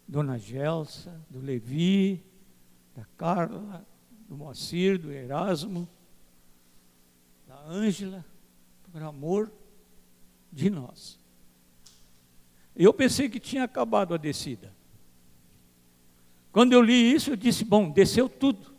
dona 0.07 0.37
Gelsa, 0.37 1.19
do 1.29 1.39
Levi, 1.39 2.23
da 2.95 3.05
Carla, 3.17 3.85
do 4.27 4.35
Moacir, 4.35 4.97
do 4.97 5.11
Erasmo, 5.11 5.87
da 7.47 7.59
Ângela, 7.65 8.25
por 8.91 9.01
amor 9.01 9.51
de 10.51 10.69
nós. 10.69 11.19
Eu 12.75 12.93
pensei 12.93 13.29
que 13.29 13.39
tinha 13.39 13.63
acabado 13.63 14.13
a 14.13 14.17
descida. 14.17 14.73
Quando 16.51 16.73
eu 16.73 16.81
li 16.81 17.13
isso, 17.13 17.31
eu 17.31 17.35
disse: 17.35 17.63
bom, 17.63 17.89
desceu 17.89 18.29
tudo. 18.29 18.73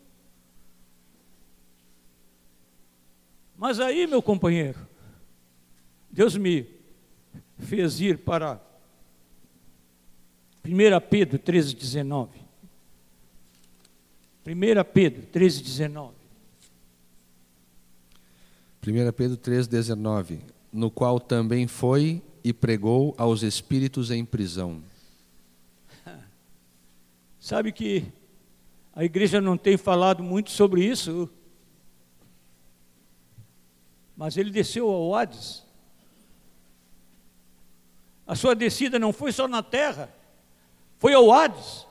Mas 3.55 3.79
aí, 3.79 4.05
meu 4.05 4.21
companheiro, 4.21 4.87
Deus 6.11 6.35
me 6.35 6.76
fez 7.59 7.99
ir 7.99 8.19
para 8.19 8.61
1 10.65 11.07
Pedro 11.09 11.39
13, 11.39 11.75
19. 11.75 12.29
1 14.45 14.83
Pedro 14.93 15.21
13, 15.27 15.63
19. 15.63 16.13
1 18.85 19.11
Pedro 19.11 19.37
3, 19.37 19.67
19. 19.67 20.39
No 20.71 20.91
qual 20.91 21.19
também 21.19 21.67
foi 21.67 22.21
e 22.43 22.53
pregou 22.53 23.13
aos 23.17 23.43
espíritos 23.43 24.11
em 24.11 24.23
prisão. 24.23 24.81
Sabe 27.39 27.71
que 27.71 28.05
a 28.93 29.03
igreja 29.03 29.41
não 29.41 29.57
tem 29.57 29.77
falado 29.77 30.23
muito 30.23 30.49
sobre 30.51 30.83
isso, 30.83 31.29
mas 34.15 34.37
ele 34.37 34.49
desceu 34.49 34.89
ao 34.89 35.13
Hades. 35.13 35.66
A 38.27 38.35
sua 38.35 38.53
descida 38.53 38.99
não 38.99 39.13
foi 39.13 39.31
só 39.31 39.47
na 39.47 39.63
terra, 39.63 40.13
foi 40.99 41.13
ao 41.13 41.31
Hades. 41.31 41.87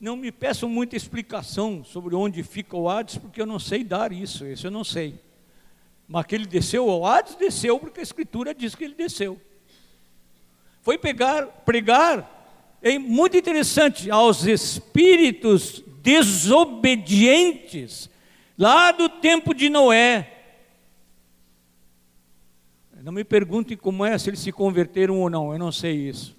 Não 0.00 0.16
me 0.16 0.30
peçam 0.30 0.68
muita 0.68 0.96
explicação 0.96 1.84
sobre 1.84 2.14
onde 2.14 2.42
fica 2.42 2.76
o 2.76 2.88
Hades, 2.88 3.18
porque 3.18 3.42
eu 3.42 3.46
não 3.46 3.58
sei 3.58 3.82
dar 3.82 4.12
isso, 4.12 4.46
isso 4.46 4.66
eu 4.66 4.70
não 4.70 4.84
sei. 4.84 5.18
Mas 6.06 6.26
que 6.26 6.34
ele 6.34 6.46
desceu 6.46 6.88
ao 6.88 7.04
Hades, 7.04 7.34
desceu, 7.34 7.78
porque 7.78 8.00
a 8.00 8.02
Escritura 8.02 8.54
diz 8.54 8.74
que 8.74 8.84
ele 8.84 8.94
desceu. 8.94 9.40
Foi 10.80 10.98
pegar, 10.98 11.46
pregar, 11.64 12.78
é 12.82 12.98
muito 12.98 13.36
interessante, 13.36 14.10
aos 14.10 14.44
espíritos 14.44 15.82
desobedientes, 16.02 18.10
lá 18.58 18.92
do 18.92 19.08
tempo 19.08 19.54
de 19.54 19.70
Noé, 19.70 20.31
não 23.02 23.12
me 23.12 23.24
perguntem 23.24 23.76
como 23.76 24.04
é, 24.04 24.16
se 24.16 24.30
eles 24.30 24.38
se 24.38 24.52
converteram 24.52 25.20
ou 25.20 25.28
não, 25.28 25.52
eu 25.52 25.58
não 25.58 25.72
sei 25.72 26.08
isso. 26.08 26.36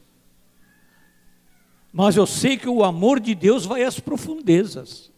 Mas 1.91 2.15
eu 2.15 2.25
sei 2.25 2.57
que 2.57 2.69
o 2.69 2.83
amor 2.85 3.19
de 3.19 3.35
Deus 3.35 3.65
vai 3.65 3.83
às 3.83 3.99
profundezas. 3.99 5.11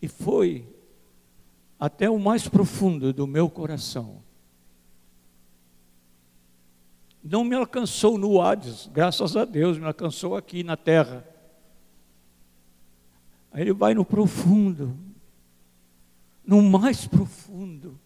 E 0.00 0.06
foi 0.06 0.68
até 1.80 2.10
o 2.10 2.18
mais 2.18 2.46
profundo 2.46 3.14
do 3.14 3.26
meu 3.26 3.48
coração. 3.48 4.22
Não 7.22 7.42
me 7.44 7.56
alcançou 7.56 8.18
no 8.18 8.42
Hades, 8.42 8.90
graças 8.92 9.34
a 9.34 9.46
Deus, 9.46 9.78
me 9.78 9.86
alcançou 9.86 10.36
aqui 10.36 10.62
na 10.62 10.76
terra. 10.76 11.26
Aí 13.50 13.62
ele 13.62 13.72
vai 13.72 13.94
no 13.94 14.04
profundo, 14.04 14.94
no 16.46 16.60
mais 16.60 17.06
profundo 17.06 17.98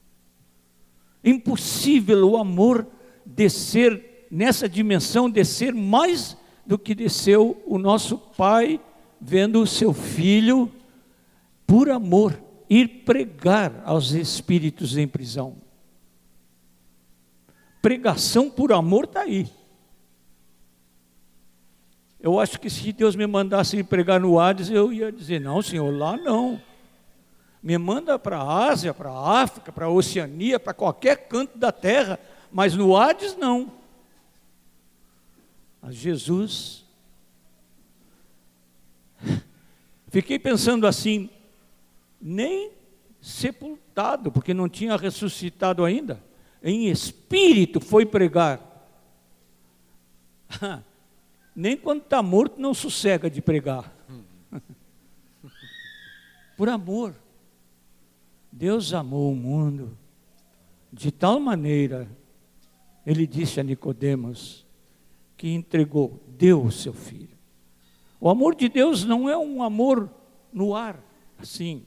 impossível 1.23 2.31
o 2.31 2.37
amor 2.37 2.87
descer 3.25 4.27
nessa 4.31 4.69
dimensão, 4.69 5.31
descer 5.31 5.75
mais 5.75 6.37
do 6.67 6.79
que 6.79 6.95
desceu 6.95 7.63
o 7.67 7.79
nosso 7.79 8.19
Pai 8.19 8.81
vendo 9.21 9.61
o 9.61 9.67
seu 9.67 9.93
filho, 9.93 10.71
por 11.67 11.91
amor, 11.91 12.41
ir 12.69 13.05
pregar 13.05 13.83
aos 13.85 14.13
espíritos 14.13 14.97
em 14.97 15.07
prisão. 15.07 15.57
Pregação 17.83 18.51
por 18.51 18.73
amor 18.73 19.05
está 19.05 19.23
aí. 19.23 19.49
Eu 22.21 22.41
acho 22.41 22.59
que 22.59 22.69
se 22.69 22.93
Deus 22.93 23.15
me 23.15 23.27
mandasse 23.27 23.77
ir 23.77 23.85
pregar 23.85 24.21
no 24.21 24.39
Hades, 24.39 24.71
eu 24.71 24.93
ia 24.93 25.13
dizer: 25.13 25.41
não, 25.41 25.63
Senhor, 25.63 25.91
lá 25.91 26.17
não. 26.17 26.61
Me 27.63 27.77
manda 27.77 28.19
para 28.19 28.39
a 28.39 28.69
Ásia, 28.69 28.95
para 28.95 29.11
a 29.11 29.43
África, 29.43 29.73
para 29.73 29.87
a 29.87 29.91
Oceania, 29.91 30.61
para 30.61 30.73
qualquer 30.73 31.29
canto 31.29 31.59
da 31.59 31.73
terra, 31.73 32.19
mas 32.53 32.75
no 32.75 32.97
Hades 32.97 33.37
não. 33.37 33.73
Mas 35.83 35.95
Jesus. 35.95 36.85
Fiquei 40.09 40.39
pensando 40.39 40.87
assim, 40.87 41.29
nem 42.21 42.71
sepultado, 43.21 44.31
porque 44.31 44.55
não 44.55 44.69
tinha 44.69 44.97
ressuscitado 44.97 45.85
ainda, 45.85 46.23
em 46.63 46.89
espírito 46.89 47.81
foi 47.81 48.07
pregar. 48.07 48.61
Nem 51.55 51.77
quando 51.77 52.03
está 52.03 52.23
morto 52.23 52.61
não 52.61 52.73
sossega 52.73 53.29
de 53.29 53.43
pregar. 53.43 53.93
Por 56.57 56.69
amor. 56.69 57.15
Deus 58.51 58.93
amou 58.93 59.33
o 59.33 59.37
mundo 59.37 59.97
de 60.93 61.13
tal 61.13 61.39
maneira, 61.39 62.09
ele 63.05 63.27
disse 63.27 63.61
a 63.61 63.63
Nicodemos, 63.63 64.67
que 65.37 65.51
entregou, 65.51 66.21
deu 66.27 66.65
o 66.65 66.73
seu 66.73 66.93
filho. 66.93 67.37
O 68.21 68.29
amor 68.29 68.55
de 68.55 68.69
Deus 68.69 69.05
não 69.05 69.29
é 69.29 69.37
um 69.37 69.63
amor 69.63 70.11
no 70.53 70.75
ar, 70.75 71.01
assim. 71.39 71.85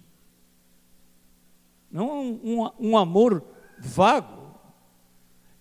Não 1.92 2.10
é 2.10 2.14
um, 2.14 2.72
um, 2.80 2.98
amor 2.98 3.44
vago. 3.78 4.56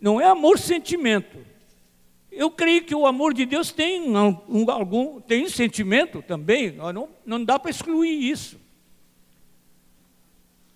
Não 0.01 0.21
é 0.21 0.27
amor 0.27 0.59
sentimento. 0.59 1.39
Eu 2.31 2.51
creio 2.51 2.85
que 2.85 2.95
o 2.95 3.07
amor 3.07 3.35
de 3.35 3.45
Deus 3.45 3.73
tem 3.73 4.09
um, 4.09 4.71
algum 4.71 5.21
tem 5.21 5.49
sentimento 5.49 6.23
também. 6.23 6.71
Não, 6.71 7.09
não 7.27 7.45
dá 7.45 7.59
para 7.59 7.71
excluir 7.71 8.31
isso. 8.31 8.61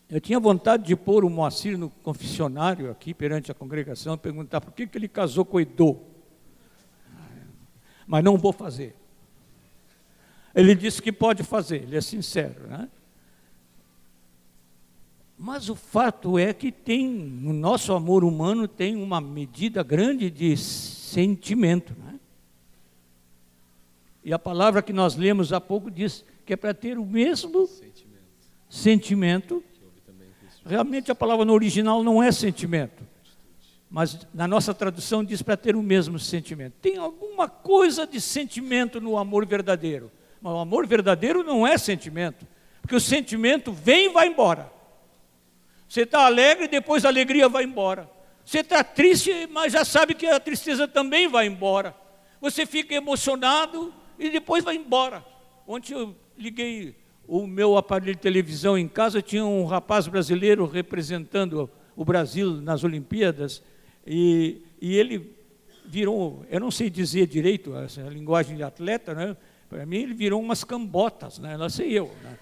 Eu 0.08 0.20
tinha 0.20 0.38
vontade 0.38 0.84
de 0.84 0.94
pôr 0.94 1.24
o 1.24 1.30
Moacir 1.30 1.78
no 1.78 1.88
confessionário 1.88 2.90
aqui 2.90 3.14
perante 3.14 3.50
a 3.50 3.54
congregação, 3.54 4.18
perguntar 4.18 4.60
por 4.60 4.72
que, 4.72 4.86
que 4.86 4.98
ele 4.98 5.08
casou 5.08 5.44
com 5.44 5.60
Edô. 5.60 5.98
Mas 8.06 8.22
não 8.22 8.36
vou 8.36 8.52
fazer. 8.52 8.94
Ele 10.54 10.74
disse 10.74 11.02
que 11.02 11.10
pode 11.10 11.42
fazer, 11.42 11.82
ele 11.82 11.96
é 11.96 12.00
sincero, 12.00 12.68
né? 12.68 12.88
Mas 15.36 15.68
o 15.68 15.74
fato 15.74 16.38
é 16.38 16.54
que 16.54 16.70
tem, 16.70 17.08
no 17.08 17.52
nosso 17.52 17.92
amor 17.92 18.22
humano 18.22 18.68
tem 18.68 18.94
uma 18.94 19.20
medida 19.20 19.82
grande 19.82 20.30
de 20.30 20.56
sentimento. 20.56 21.92
Né? 21.98 22.20
E 24.24 24.32
a 24.32 24.38
palavra 24.38 24.80
que 24.80 24.92
nós 24.92 25.16
lemos 25.16 25.52
há 25.52 25.60
pouco 25.60 25.90
diz 25.90 26.24
que 26.46 26.52
é 26.52 26.56
para 26.56 26.72
ter 26.72 26.98
o 26.98 27.04
mesmo 27.04 27.66
sentimento. 27.66 28.22
sentimento. 28.70 29.64
Realmente 30.64 31.10
a 31.10 31.14
palavra 31.14 31.44
no 31.44 31.52
original 31.52 32.02
não 32.02 32.22
é 32.22 32.32
sentimento. 32.32 33.06
Mas 33.90 34.26
na 34.32 34.48
nossa 34.48 34.74
tradução 34.74 35.22
diz 35.22 35.42
para 35.42 35.56
ter 35.56 35.76
o 35.76 35.82
mesmo 35.82 36.18
sentimento. 36.18 36.74
Tem 36.80 36.96
alguma 36.96 37.48
coisa 37.48 38.06
de 38.06 38.20
sentimento 38.20 39.00
no 39.00 39.16
amor 39.18 39.46
verdadeiro. 39.46 40.10
Mas 40.40 40.52
o 40.52 40.58
amor 40.58 40.86
verdadeiro 40.86 41.44
não 41.44 41.66
é 41.66 41.78
sentimento. 41.78 42.46
Porque 42.80 42.96
o 42.96 43.00
sentimento 43.00 43.72
vem 43.72 44.06
e 44.06 44.08
vai 44.08 44.26
embora. 44.26 44.72
Você 45.88 46.02
está 46.02 46.26
alegre, 46.26 46.66
depois 46.66 47.04
a 47.04 47.08
alegria 47.08 47.48
vai 47.48 47.64
embora. 47.64 48.10
Você 48.44 48.58
está 48.60 48.82
triste, 48.82 49.46
mas 49.50 49.72
já 49.72 49.84
sabe 49.84 50.14
que 50.14 50.26
a 50.26 50.40
tristeza 50.40 50.88
também 50.88 51.28
vai 51.28 51.46
embora. 51.46 51.94
Você 52.40 52.66
fica 52.66 52.94
emocionado 52.94 53.94
e 54.18 54.28
depois 54.28 54.64
vai 54.64 54.76
embora. 54.76 55.24
Ontem 55.66 55.94
eu 55.94 56.16
liguei 56.36 56.96
o 57.26 57.46
meu 57.46 57.76
aparelho 57.76 58.14
de 58.14 58.20
televisão 58.20 58.76
em 58.76 58.88
casa, 58.88 59.22
tinha 59.22 59.44
um 59.44 59.64
rapaz 59.64 60.06
brasileiro 60.06 60.66
representando 60.66 61.70
o 61.96 62.04
Brasil 62.04 62.60
nas 62.60 62.84
Olimpíadas, 62.84 63.62
e, 64.06 64.62
e 64.80 64.96
ele 64.96 65.34
virou, 65.86 66.44
eu 66.50 66.60
não 66.60 66.70
sei 66.70 66.90
dizer 66.90 67.26
direito 67.26 67.76
essa 67.76 68.02
linguagem 68.02 68.56
de 68.56 68.62
atleta, 68.62 69.14
né? 69.14 69.36
para 69.68 69.86
mim 69.86 69.98
ele 69.98 70.14
virou 70.14 70.40
umas 70.40 70.64
cambotas, 70.64 71.38
né? 71.38 71.56
não 71.56 71.68
sei 71.68 71.92
eu. 71.92 72.10
Né? 72.22 72.38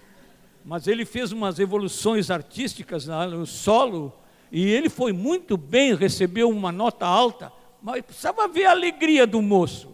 mas 0.63 0.87
ele 0.87 1.05
fez 1.05 1.31
umas 1.31 1.59
evoluções 1.59 2.31
artísticas 2.31 3.05
no 3.05 3.45
solo 3.45 4.13
e 4.51 4.65
ele 4.65 4.89
foi 4.89 5.11
muito 5.11 5.57
bem, 5.57 5.93
recebeu 5.93 6.49
uma 6.49 6.71
nota 6.71 7.05
alta, 7.05 7.51
mas 7.81 8.01
precisava 8.01 8.47
ver 8.47 8.65
a 8.65 8.71
alegria 8.71 9.27
do 9.27 9.41
moço. 9.41 9.93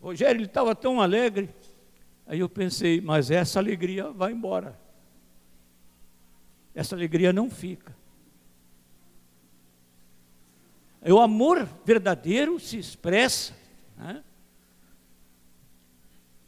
Rogério, 0.00 0.38
ele 0.38 0.46
estava 0.46 0.74
tão 0.74 1.00
alegre. 1.00 1.50
Aí 2.30 2.38
eu 2.38 2.48
pensei, 2.48 3.00
mas 3.00 3.28
essa 3.28 3.58
alegria 3.58 4.12
vai 4.12 4.30
embora. 4.30 4.78
Essa 6.72 6.94
alegria 6.94 7.32
não 7.32 7.50
fica. 7.50 7.92
O 11.02 11.18
amor 11.18 11.68
verdadeiro 11.84 12.60
se 12.60 12.78
expressa 12.78 13.52
né, 13.96 14.22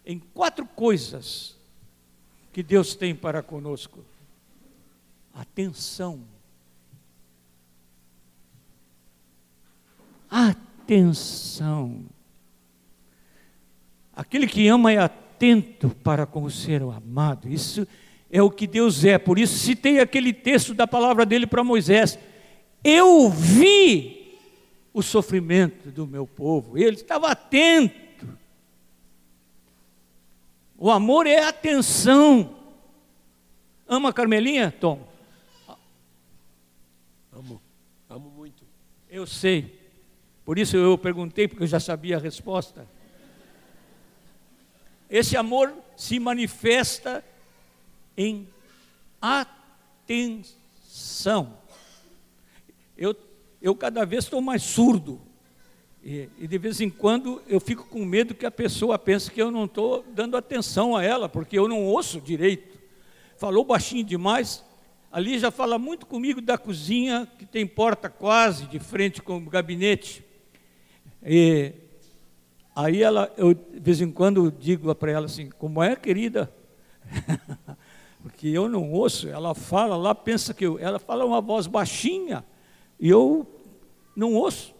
em 0.06 0.20
quatro 0.20 0.64
coisas 0.64 1.56
que 2.52 2.62
Deus 2.62 2.94
tem 2.94 3.12
para 3.12 3.42
conosco? 3.42 4.04
Atenção. 5.34 6.22
Atenção. 10.30 12.04
Aquele 14.14 14.46
que 14.46 14.68
ama 14.68 14.92
é 14.92 14.98
atento 14.98 15.31
para 16.03 16.26
com 16.26 16.43
o 16.43 16.51
ser 16.51 16.82
amado. 16.82 17.49
Isso 17.49 17.86
é 18.30 18.43
o 18.43 18.51
que 18.51 18.66
Deus 18.66 19.05
é. 19.05 19.18
Por 19.18 19.38
isso 19.38 19.59
citei 19.59 20.01
aquele 20.01 20.32
texto 20.32 20.74
da 20.74 20.86
palavra 20.86 21.26
dele 21.26 21.47
para 21.47 21.64
Moisés. 21.64 22.18
Eu 22.82 23.28
vi 23.28 24.38
o 24.93 25.03
sofrimento 25.03 25.90
do 25.90 26.07
meu 26.07 26.26
povo. 26.26 26.78
Ele 26.78 26.97
estava 26.97 27.28
atento 27.28 28.03
o 30.84 30.90
amor 30.90 31.28
é 31.28 31.45
atenção. 31.45 32.57
Ama 33.86 34.09
a 34.09 34.12
Carmelinha, 34.12 34.72
Tom? 34.72 35.07
Amo, 37.32 37.62
amo 38.11 38.28
muito. 38.30 38.64
Eu 39.09 39.24
sei. 39.24 39.78
Por 40.45 40.59
isso 40.59 40.76
eu 40.76 40.99
perguntei, 40.99 41.47
porque 41.47 41.62
eu 41.62 41.68
já 41.68 41.78
sabia 41.78 42.16
a 42.16 42.20
resposta. 42.20 42.84
Esse 45.12 45.36
amor 45.36 45.74
se 45.94 46.18
manifesta 46.18 47.22
em 48.16 48.48
atenção. 49.20 50.48
Eu, 52.96 53.14
eu 53.60 53.76
cada 53.76 54.06
vez 54.06 54.24
estou 54.24 54.40
mais 54.40 54.62
surdo. 54.62 55.20
E, 56.02 56.30
e, 56.38 56.48
de 56.48 56.56
vez 56.56 56.80
em 56.80 56.88
quando 56.88 57.42
eu 57.46 57.60
fico 57.60 57.86
com 57.88 58.06
medo 58.06 58.34
que 58.34 58.46
a 58.46 58.50
pessoa 58.50 58.98
pense 58.98 59.30
que 59.30 59.42
eu 59.42 59.50
não 59.50 59.66
estou 59.66 60.02
dando 60.14 60.34
atenção 60.34 60.96
a 60.96 61.04
ela, 61.04 61.28
porque 61.28 61.58
eu 61.58 61.68
não 61.68 61.84
ouço 61.84 62.18
direito. 62.18 62.78
Falou 63.36 63.66
baixinho 63.66 64.04
demais. 64.04 64.64
Ali 65.12 65.38
já 65.38 65.50
fala 65.50 65.78
muito 65.78 66.06
comigo 66.06 66.40
da 66.40 66.56
cozinha, 66.56 67.28
que 67.38 67.44
tem 67.44 67.66
porta 67.66 68.08
quase 68.08 68.64
de 68.64 68.78
frente 68.78 69.20
com 69.20 69.36
o 69.36 69.50
gabinete. 69.50 70.24
E 71.22 71.81
aí 72.74 73.02
ela, 73.02 73.32
eu 73.36 73.54
de 73.54 73.80
vez 73.80 74.00
em 74.00 74.10
quando 74.10 74.50
digo 74.50 74.94
para 74.94 75.12
ela 75.12 75.26
assim, 75.26 75.50
como 75.50 75.82
é, 75.82 75.94
querida? 75.96 76.52
porque 78.22 78.48
eu 78.48 78.68
não 78.68 78.92
ouço, 78.92 79.28
ela 79.28 79.54
fala 79.54 79.96
lá, 79.96 80.14
pensa 80.14 80.54
que 80.54 80.64
eu, 80.64 80.78
ela 80.78 80.98
fala 80.98 81.24
uma 81.24 81.40
voz 81.40 81.66
baixinha, 81.66 82.44
e 82.98 83.08
eu 83.08 83.46
não 84.14 84.34
ouço. 84.34 84.74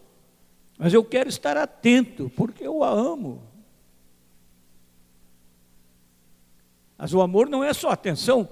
Mas 0.77 0.93
eu 0.93 1.03
quero 1.03 1.29
estar 1.29 1.57
atento, 1.57 2.31
porque 2.35 2.65
eu 2.65 2.83
a 2.83 2.89
amo. 2.89 3.41
Mas 6.97 7.13
o 7.13 7.21
amor 7.21 7.49
não 7.49 7.63
é 7.63 7.73
só 7.73 7.89
atenção, 7.89 8.47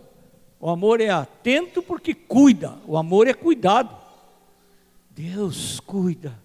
o 0.60 0.70
amor 0.70 1.00
é 1.00 1.10
atento 1.10 1.82
porque 1.82 2.14
cuida, 2.14 2.78
o 2.86 2.98
amor 2.98 3.28
é 3.28 3.34
cuidado. 3.34 3.96
Deus 5.10 5.80
cuida 5.80 6.38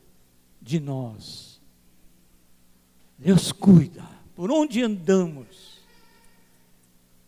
de 0.60 0.80
nós. 0.80 1.45
Deus 3.18 3.52
cuida. 3.52 4.04
Por 4.34 4.50
onde 4.50 4.82
andamos, 4.82 5.80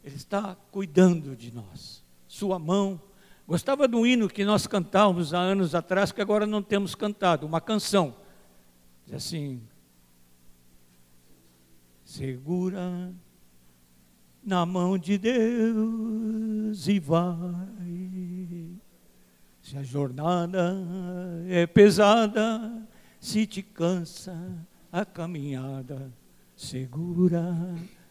Ele 0.05 0.17
está 0.17 0.57
cuidando 0.71 1.35
de 1.35 1.53
nós. 1.53 2.05
Sua 2.27 2.59
mão. 2.59 3.01
Gostava 3.47 3.89
do 3.89 4.07
hino 4.07 4.29
que 4.29 4.45
nós 4.45 4.67
cantávamos 4.67 5.33
há 5.33 5.39
anos 5.39 5.75
atrás, 5.75 6.13
que 6.13 6.21
agora 6.21 6.47
não 6.47 6.63
temos 6.63 6.95
cantado, 6.95 7.47
uma 7.47 7.61
canção 7.61 8.15
Diz 9.09 9.15
assim: 9.15 9.63
segura 12.05 13.11
na 14.45 14.67
mão 14.67 14.99
de 14.99 15.17
Deus 15.17 16.87
e 16.87 17.01
vai. 17.01 17.27
Se 19.63 19.79
a 19.79 19.83
jornada 19.83 20.77
é 21.49 21.67
pesada, 21.67 22.87
se 23.19 23.47
te 23.47 23.63
cansa 23.63 24.37
a 24.93 25.05
caminhada, 25.05 26.13
segura 26.57 27.55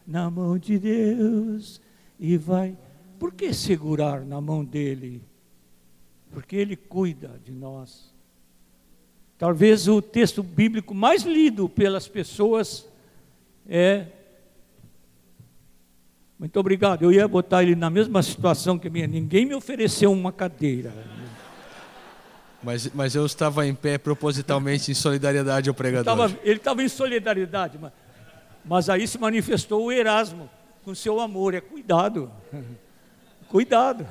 na 0.06 0.30
mão 0.30 0.58
de 0.58 0.78
Deus 0.78 1.80
e 2.18 2.36
vai. 2.36 2.76
Por 3.18 3.34
que 3.34 3.52
segurar 3.52 4.24
na 4.24 4.40
mão 4.40 4.64
dele? 4.64 5.22
Porque 6.30 6.56
ele 6.56 6.76
cuida 6.76 7.40
de 7.44 7.52
nós. 7.52 8.12
Talvez 9.36 9.86
o 9.86 10.02
texto 10.02 10.42
bíblico 10.42 10.94
mais 10.94 11.22
lido 11.22 11.68
pelas 11.68 12.08
pessoas 12.08 12.88
é. 13.68 14.06
Muito 16.38 16.58
obrigado. 16.58 17.02
Eu 17.02 17.12
ia 17.12 17.26
botar 17.26 17.62
ele 17.62 17.74
na 17.74 17.90
mesma 17.90 18.22
situação 18.22 18.78
que 18.78 18.88
a 18.88 18.90
minha. 18.90 19.06
Ninguém 19.06 19.44
me 19.44 19.54
ofereceu 19.54 20.12
uma 20.12 20.32
cadeira. 20.32 20.92
Mas, 22.62 22.90
mas 22.92 23.14
eu 23.14 23.24
estava 23.24 23.66
em 23.66 23.74
pé 23.74 23.98
propositalmente 23.98 24.90
em 24.90 24.94
solidariedade 24.94 25.68
ao 25.68 25.74
pregador. 25.74 26.30
Ele 26.42 26.56
estava 26.56 26.82
em 26.82 26.88
solidariedade, 26.88 27.78
mas, 27.78 27.92
mas 28.64 28.90
aí 28.90 29.06
se 29.06 29.18
manifestou 29.18 29.84
o 29.84 29.92
Erasmo 29.92 30.50
com 30.84 30.94
seu 30.94 31.20
amor. 31.20 31.54
É 31.54 31.60
cuidado. 31.60 32.30
Cuidado. 33.48 34.06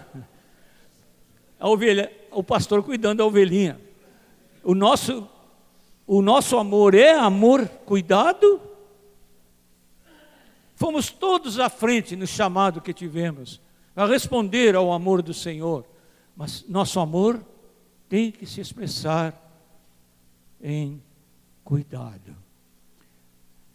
A 1.60 1.70
ovelha, 1.70 2.12
o 2.32 2.44
pastor 2.44 2.82
cuidando 2.82 3.20
da 3.20 3.26
ovelhinha 3.26 3.80
o 4.68 4.76
nosso, 4.76 5.26
o 6.06 6.22
nosso 6.22 6.58
amor 6.58 6.94
é 6.94 7.14
amor 7.14 7.66
cuidado? 7.86 8.60
Fomos 10.76 11.10
todos 11.10 11.58
à 11.58 11.70
frente 11.70 12.18
no 12.18 12.28
chamado 12.28 12.82
que 12.82 12.94
tivemos, 12.94 13.62
a 13.96 14.06
responder 14.06 14.76
ao 14.76 14.92
amor 14.92 15.22
do 15.22 15.34
Senhor, 15.34 15.86
mas 16.36 16.66
nosso 16.68 17.00
amor 17.00 17.42
tem 18.10 18.32
que 18.32 18.46
se 18.46 18.62
expressar 18.62 19.34
em 20.62 21.02
cuidado. 21.64 22.36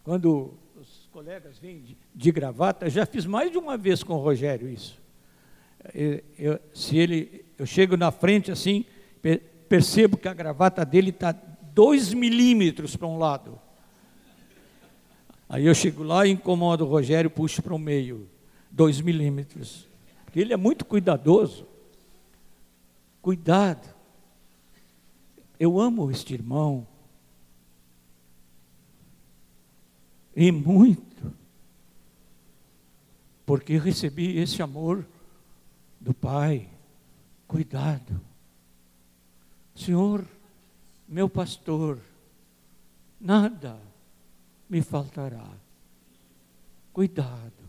Quando 0.03 0.53
os 0.79 1.07
colegas 1.11 1.57
vêm 1.57 1.81
de, 1.81 1.97
de 2.13 2.31
gravata, 2.31 2.89
já 2.89 3.05
fiz 3.05 3.25
mais 3.25 3.51
de 3.51 3.57
uma 3.57 3.77
vez 3.77 4.03
com 4.03 4.13
o 4.13 4.21
Rogério 4.21 4.67
isso. 4.69 4.99
Eu, 5.93 6.23
eu, 6.37 6.59
se 6.73 6.97
ele, 6.97 7.45
eu 7.57 7.65
chego 7.65 7.95
na 7.95 8.11
frente 8.11 8.51
assim, 8.51 8.85
percebo 9.69 10.17
que 10.17 10.27
a 10.27 10.33
gravata 10.33 10.85
dele 10.85 11.09
está 11.09 11.31
dois 11.73 12.13
milímetros 12.13 12.95
para 12.95 13.07
um 13.07 13.17
lado. 13.17 13.59
Aí 15.47 15.65
eu 15.65 15.75
chego 15.75 16.03
lá 16.03 16.25
e 16.25 16.31
incomodo 16.31 16.83
o 16.83 16.87
Rogério, 16.87 17.29
puxo 17.29 17.61
para 17.61 17.75
o 17.75 17.79
meio, 17.79 18.27
dois 18.71 18.99
milímetros. 18.99 19.87
Porque 20.25 20.39
ele 20.39 20.53
é 20.53 20.57
muito 20.57 20.83
cuidadoso. 20.83 21.67
Cuidado. 23.21 23.92
Eu 25.63 25.79
amo 25.79 26.11
este 26.11 26.33
irmão. 26.33 26.85
E 30.35 30.51
muito. 30.51 31.33
Porque 33.45 33.77
recebi 33.77 34.37
esse 34.39 34.61
amor 34.61 35.07
do 36.01 36.13
Pai. 36.13 36.69
Cuidado. 37.47 38.19
Senhor, 39.73 40.25
meu 41.07 41.29
pastor, 41.29 41.97
nada 43.17 43.79
me 44.69 44.81
faltará. 44.81 45.49
Cuidado. 46.91 47.63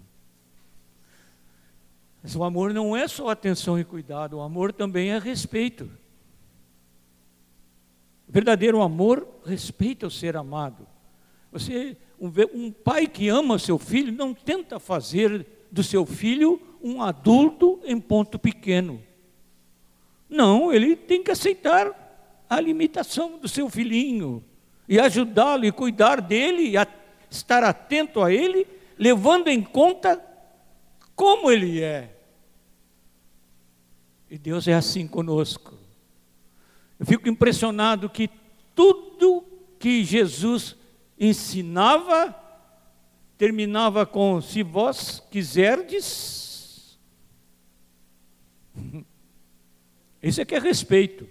Mas 2.21 2.35
o 2.35 2.43
amor 2.43 2.75
não 2.75 2.97
é 2.97 3.07
só 3.07 3.29
atenção 3.29 3.79
e 3.79 3.85
cuidado, 3.85 4.39
o 4.39 4.43
amor 4.43 4.73
também 4.73 5.11
é 5.11 5.19
respeito. 5.21 5.89
Verdadeiro 8.35 8.83
amor 8.83 9.29
respeita 9.47 10.09
o 10.09 10.11
ser 10.11 10.37
amado. 10.37 10.85
Você, 11.53 11.97
um, 12.21 12.33
um 12.53 12.73
pai 12.73 13.07
que 13.07 13.29
ama 13.29 13.61
seu 13.61 13.79
filho 13.79 14.11
não 14.11 14.35
tenta 14.35 14.81
fazer 14.81 15.47
do 15.71 15.85
seu 15.85 16.05
filho 16.05 16.61
um 16.83 17.01
adulto 17.01 17.79
em 17.85 18.01
ponto 18.01 18.37
pequeno. 18.37 19.01
Não, 20.29 20.73
ele 20.73 20.97
tem 20.97 21.23
que 21.23 21.31
aceitar 21.31 22.45
a 22.51 22.61
limitação 22.61 23.39
do 23.39 23.47
seu 23.47 23.71
filhinho 23.71 24.43
e 24.89 24.99
ajudá-lo 24.99 25.65
e 25.65 25.71
cuidar 25.71 26.21
dele 26.21 26.71
e 26.71 26.77
a, 26.77 26.89
estar 27.31 27.63
atento 27.63 28.21
a 28.21 28.33
ele, 28.33 28.67
levando 28.99 29.47
em 29.47 29.63
conta 29.63 30.21
como 31.15 31.53
ele 31.53 31.81
é. 31.81 32.17
E 34.29 34.37
Deus 34.37 34.67
é 34.67 34.75
assim 34.75 35.07
conosco. 35.07 35.84
Eu 36.99 37.07
fico 37.07 37.29
impressionado 37.29 38.09
que 38.09 38.31
tudo 38.75 39.45
que 39.79 40.05
Jesus 40.05 40.77
ensinava 41.19 42.35
terminava 43.37 44.07
com: 44.07 44.41
se 44.41 44.63
vós 44.63 45.23
quiserdes. 45.31 46.99
Esse 50.23 50.41
é 50.41 50.45
que 50.45 50.55
é 50.55 50.59
respeito 50.59 51.29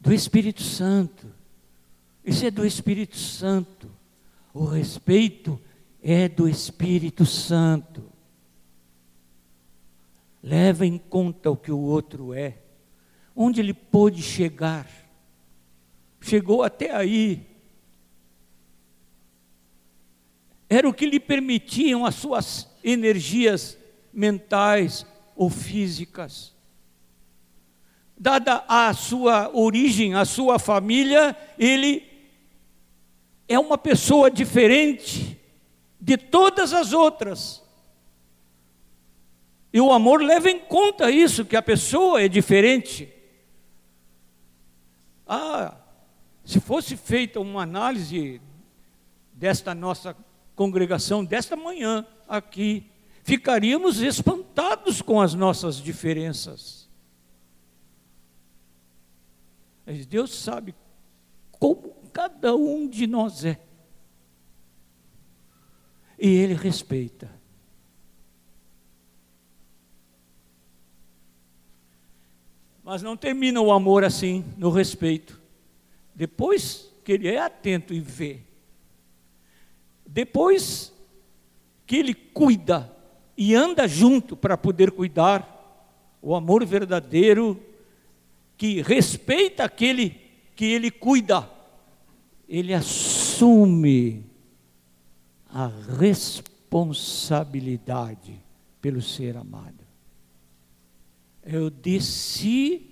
do 0.00 0.12
Espírito 0.12 0.62
Santo. 0.62 1.32
Isso 2.24 2.44
é 2.44 2.50
do 2.50 2.66
Espírito 2.66 3.16
Santo. 3.16 3.88
O 4.52 4.64
respeito 4.64 5.60
é 6.02 6.28
do 6.28 6.48
Espírito 6.48 7.24
Santo. 7.24 8.02
Leva 10.42 10.84
em 10.84 10.98
conta 10.98 11.48
o 11.50 11.56
que 11.56 11.70
o 11.70 11.78
outro 11.78 12.34
é, 12.34 12.58
onde 13.34 13.60
ele 13.60 13.74
pôde 13.74 14.22
chegar. 14.22 14.88
Chegou 16.20 16.62
até 16.62 16.94
aí. 16.94 17.46
Era 20.68 20.88
o 20.88 20.94
que 20.94 21.06
lhe 21.06 21.20
permitiam 21.20 22.06
as 22.06 22.14
suas 22.14 22.68
energias 22.82 23.76
mentais 24.12 25.06
ou 25.36 25.50
físicas 25.50 26.52
dada 28.22 28.64
a 28.68 28.94
sua 28.94 29.50
origem, 29.52 30.14
a 30.14 30.24
sua 30.24 30.56
família, 30.56 31.36
ele 31.58 32.04
é 33.48 33.58
uma 33.58 33.76
pessoa 33.76 34.30
diferente 34.30 35.36
de 36.00 36.16
todas 36.16 36.72
as 36.72 36.92
outras. 36.92 37.60
E 39.72 39.80
o 39.80 39.90
amor 39.90 40.22
leva 40.22 40.48
em 40.48 40.60
conta 40.60 41.10
isso, 41.10 41.44
que 41.44 41.56
a 41.56 41.62
pessoa 41.62 42.22
é 42.22 42.28
diferente. 42.28 43.12
Ah, 45.26 45.76
se 46.44 46.60
fosse 46.60 46.96
feita 46.96 47.40
uma 47.40 47.62
análise 47.62 48.40
desta 49.32 49.74
nossa 49.74 50.16
congregação, 50.54 51.24
desta 51.24 51.56
manhã 51.56 52.06
aqui, 52.28 52.90
ficaríamos 53.22 54.00
espantados 54.00 55.00
com 55.00 55.20
as 55.20 55.34
nossas 55.34 55.76
diferenças. 55.76 56.88
Mas 59.86 60.06
Deus 60.06 60.34
sabe 60.34 60.74
como 61.50 61.94
cada 62.12 62.54
um 62.54 62.88
de 62.88 63.06
nós 63.06 63.44
é. 63.44 63.60
E 66.18 66.28
Ele 66.28 66.54
respeita. 66.54 67.41
Mas 72.92 73.02
não 73.02 73.16
termina 73.16 73.58
o 73.58 73.72
amor 73.72 74.04
assim, 74.04 74.44
no 74.58 74.68
respeito. 74.68 75.40
Depois 76.14 76.92
que 77.02 77.12
ele 77.12 77.26
é 77.26 77.40
atento 77.40 77.94
e 77.94 78.00
vê. 78.00 78.40
Depois 80.06 80.92
que 81.86 81.96
ele 81.96 82.12
cuida 82.12 82.94
e 83.34 83.54
anda 83.54 83.88
junto 83.88 84.36
para 84.36 84.58
poder 84.58 84.90
cuidar, 84.90 85.88
o 86.20 86.34
amor 86.34 86.66
verdadeiro 86.66 87.58
que 88.58 88.82
respeita 88.82 89.64
aquele 89.64 90.10
que 90.54 90.66
ele 90.66 90.90
cuida, 90.90 91.48
ele 92.46 92.74
assume 92.74 94.22
a 95.48 95.70
responsabilidade 95.98 98.38
pelo 98.82 99.00
ser 99.00 99.38
amado. 99.38 99.81
Eu 101.44 101.70
desci 101.70 102.90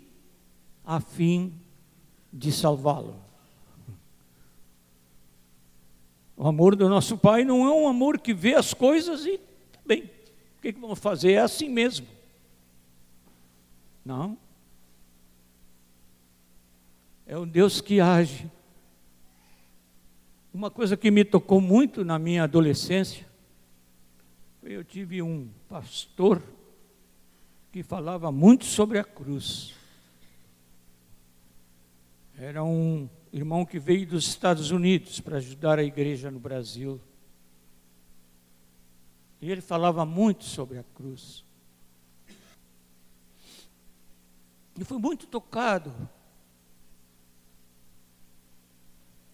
a 0.84 1.00
fim 1.00 1.52
de 2.32 2.50
salvá-lo. 2.50 3.16
O 6.36 6.46
amor 6.46 6.74
do 6.74 6.88
nosso 6.88 7.18
Pai 7.18 7.44
não 7.44 7.66
é 7.66 7.70
um 7.70 7.86
amor 7.86 8.18
que 8.18 8.32
vê 8.32 8.54
as 8.54 8.72
coisas 8.72 9.26
e, 9.26 9.38
tá 9.38 9.80
bem, 9.84 10.04
o 10.04 10.62
que, 10.62 10.72
que 10.72 10.80
vamos 10.80 10.98
fazer? 10.98 11.32
É 11.32 11.38
assim 11.40 11.68
mesmo. 11.68 12.06
Não. 14.04 14.38
É 17.26 17.38
um 17.38 17.46
Deus 17.46 17.80
que 17.80 18.00
age. 18.00 18.50
Uma 20.52 20.70
coisa 20.70 20.96
que 20.96 21.10
me 21.10 21.24
tocou 21.24 21.60
muito 21.60 22.04
na 22.04 22.18
minha 22.18 22.42
adolescência, 22.42 23.24
eu 24.62 24.82
tive 24.82 25.22
um 25.22 25.48
pastor 25.68 26.42
que 27.72 27.82
falava 27.82 28.32
muito 28.32 28.64
sobre 28.64 28.98
a 28.98 29.04
cruz. 29.04 29.74
Era 32.36 32.64
um 32.64 33.08
irmão 33.32 33.64
que 33.64 33.78
veio 33.78 34.06
dos 34.06 34.26
Estados 34.26 34.70
Unidos 34.70 35.20
para 35.20 35.36
ajudar 35.36 35.78
a 35.78 35.84
igreja 35.84 36.30
no 36.30 36.40
Brasil. 36.40 37.00
E 39.40 39.50
ele 39.50 39.60
falava 39.60 40.04
muito 40.04 40.44
sobre 40.44 40.78
a 40.78 40.84
cruz. 40.94 41.44
E 44.78 44.84
fui 44.84 44.98
muito 44.98 45.26
tocado 45.26 45.94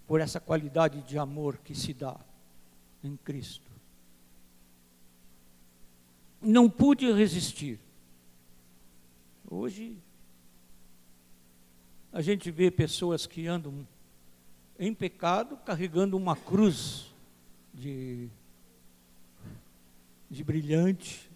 por 0.07 0.20
essa 0.20 0.41
qualidade 0.41 1.03
de 1.03 1.18
amor 1.18 1.59
que 1.59 1.74
se 1.74 1.95
dá 1.95 2.18
em 3.03 3.16
Cristo. 3.16 3.70
Não 6.41 6.68
pude 6.68 7.11
resistir. 7.12 7.86
Hoje, 9.49 9.97
a 12.12 12.20
gente 12.20 12.51
vê 12.51 12.68
pessoas 12.68 13.28
que 13.28 13.47
andam 13.47 13.86
em 14.76 14.92
pecado 14.92 15.57
carregando 15.59 16.16
uma 16.16 16.34
cruz 16.34 17.14
de, 17.72 18.28
de 20.28 20.42
brilhante, 20.42 21.30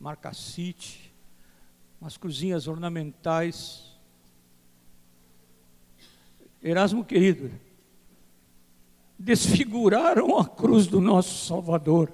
marcacite, 0.00 1.14
umas 2.00 2.16
cruzinhas 2.16 2.66
ornamentais. 2.66 3.96
Erasmo 6.60 7.04
querido, 7.04 7.52
desfiguraram 9.16 10.36
a 10.36 10.48
cruz 10.48 10.88
do 10.88 11.00
nosso 11.00 11.46
Salvador, 11.46 12.12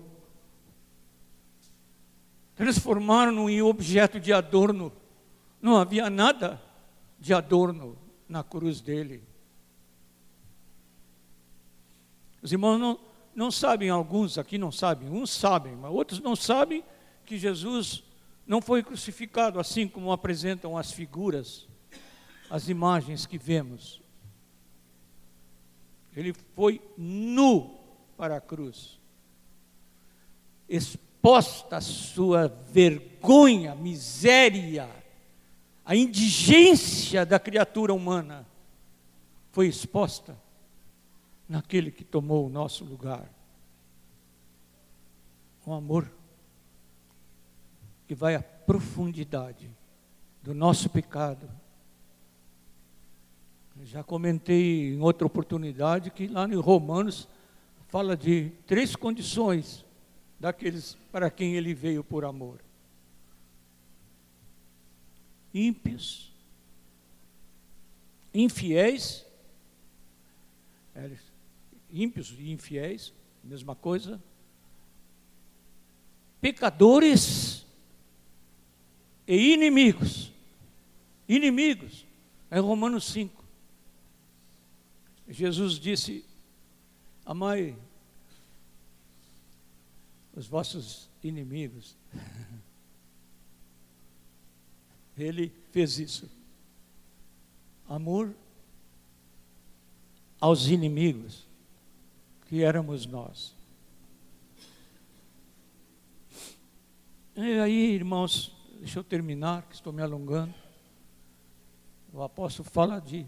transformaram-no 2.55 3.49
em 3.49 3.63
objeto 3.63 4.21
de 4.21 4.35
adorno. 4.35 4.93
Não 5.61 5.77
havia 5.77 6.09
nada 6.09 6.61
de 7.19 7.35
adorno 7.35 7.99
na 8.29 8.43
cruz 8.43 8.81
dele. 8.81 9.23
Os 12.43 12.53
irmãos 12.53 12.79
não, 12.79 12.99
não 13.35 13.51
sabem, 13.51 13.91
alguns 13.91 14.39
aqui 14.39 14.57
não 14.57 14.73
sabem, 14.73 15.09
uns 15.09 15.31
sabem, 15.31 15.77
mas 15.77 15.91
outros 15.93 16.21
não 16.21 16.35
sabem 16.35 16.83
que 17.27 17.37
Jesus 17.37 18.03
não 18.47 18.63
foi 18.63 18.83
crucificado 18.83 19.61
assim 19.61 19.87
como 19.87 20.11
apresentam 20.11 20.77
as 20.77 20.91
figuras, 20.91 21.69
as 22.49 22.69
imagens 22.69 23.27
que 23.27 23.37
vemos. 23.37 24.01
Ele 26.17 26.33
foi 26.55 26.81
nu 26.97 27.79
para 28.17 28.39
a 28.39 28.41
cruz, 28.41 28.99
exposta 30.69 31.77
a 31.77 31.81
sua 31.81 32.49
vergonha, 32.49 33.75
miséria, 33.75 34.89
a 35.91 35.97
indigência 35.97 37.27
da 37.27 37.37
criatura 37.37 37.93
humana 37.93 38.47
foi 39.51 39.67
exposta 39.67 40.41
naquele 41.49 41.91
que 41.91 42.05
tomou 42.05 42.47
o 42.47 42.49
nosso 42.49 42.85
lugar. 42.85 43.29
Um 45.67 45.75
amor 45.75 46.09
que 48.07 48.15
vai 48.15 48.37
à 48.37 48.41
profundidade 48.41 49.69
do 50.41 50.55
nosso 50.55 50.89
pecado. 50.89 51.51
já 53.83 54.05
comentei 54.05 54.95
em 54.95 55.01
outra 55.01 55.27
oportunidade 55.27 56.13
que 56.13 56.29
lá 56.29 56.47
em 56.47 56.55
Romanos 56.55 57.27
fala 57.89 58.17
de 58.17 58.51
três 58.65 58.95
condições 58.95 59.85
daqueles 60.39 60.97
para 61.11 61.29
quem 61.33 61.57
ele 61.57 61.75
veio 61.75 62.05
por 62.05 62.25
amor: 62.25 62.61
ímpios, 65.53 66.33
infiéis, 68.33 69.27
é, 70.95 71.11
ímpios 71.91 72.35
e 72.39 72.51
infiéis, 72.51 73.13
mesma 73.43 73.75
coisa, 73.75 74.23
pecadores 76.41 77.67
e 79.27 79.53
inimigos. 79.53 80.33
Inimigos. 81.29 82.05
É 82.51 82.59
Romanos 82.59 83.05
5. 83.05 83.45
Jesus 85.29 85.79
disse: 85.79 86.25
Amai 87.25 87.77
os 90.35 90.49
vossos 90.49 91.09
inimigos. 91.23 91.97
Ele 95.25 95.53
fez 95.71 95.99
isso. 95.99 96.29
Amor 97.89 98.35
aos 100.41 100.69
inimigos, 100.69 101.47
que 102.49 102.63
éramos 102.63 103.05
nós. 103.07 103.55
E 107.37 107.59
aí, 107.59 107.95
irmãos, 107.95 108.57
deixa 108.79 108.99
eu 108.99 109.05
terminar, 109.05 109.63
que 109.63 109.75
estou 109.75 109.93
me 109.93 110.03
alongando. 110.03 110.55
O 112.13 112.23
apóstolo 112.23 112.69
fala 112.69 113.01
de 113.01 113.27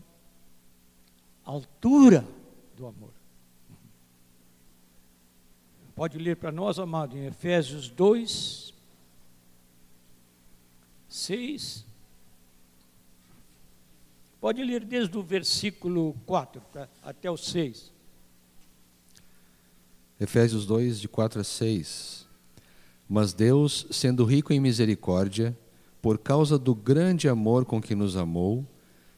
altura 1.44 2.26
do 2.76 2.86
amor. 2.86 3.12
Pode 5.94 6.18
ler 6.18 6.36
para 6.36 6.50
nós, 6.50 6.78
amado, 6.78 7.16
em 7.16 7.26
Efésios 7.26 7.88
2, 7.88 8.71
6. 11.12 11.84
Pode 14.40 14.64
ler 14.64 14.82
desde 14.82 15.16
o 15.18 15.22
versículo 15.22 16.16
4 16.24 16.62
até 17.02 17.30
o 17.30 17.36
6. 17.36 17.92
Efésios 20.18 20.64
2, 20.64 21.00
de 21.00 21.08
4 21.08 21.40
a 21.40 21.44
6. 21.44 22.26
Mas 23.06 23.34
Deus, 23.34 23.86
sendo 23.90 24.24
rico 24.24 24.54
em 24.54 24.60
misericórdia, 24.60 25.56
por 26.00 26.16
causa 26.16 26.58
do 26.58 26.74
grande 26.74 27.28
amor 27.28 27.66
com 27.66 27.80
que 27.80 27.94
nos 27.94 28.16
amou, 28.16 28.66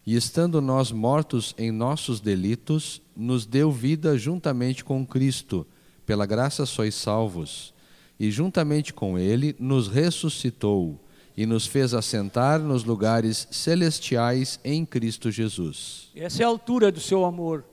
e 0.05 0.17
estando 0.17 0.61
nós 0.61 0.91
mortos 0.91 1.55
em 1.57 1.71
nossos 1.71 2.21
delitos, 2.21 3.01
nos 3.17 3.47
deu 3.47 3.71
vida 3.71 4.19
juntamente 4.19 4.85
com 4.85 5.07
Cristo, 5.07 5.65
pela 6.05 6.27
graça 6.27 6.67
sois 6.67 6.95
salvos, 6.97 7.73
e 8.19 8.33
juntamente 8.33 8.93
com 8.93 9.17
Ele 9.17 9.55
nos 9.61 9.87
ressuscitou 9.87 11.01
e 11.37 11.47
nos 11.47 11.67
fez 11.67 11.93
assentar 11.93 12.61
nos 12.61 12.85
lugares 12.85 13.49
celestiais 13.51 14.61
em 14.63 14.85
Cristo 14.85 15.31
Jesus. 15.31 16.11
Essa 16.15 16.43
é 16.43 16.45
a 16.45 16.49
altura 16.49 16.93
do 16.93 17.01
seu 17.01 17.25
amor. 17.25 17.65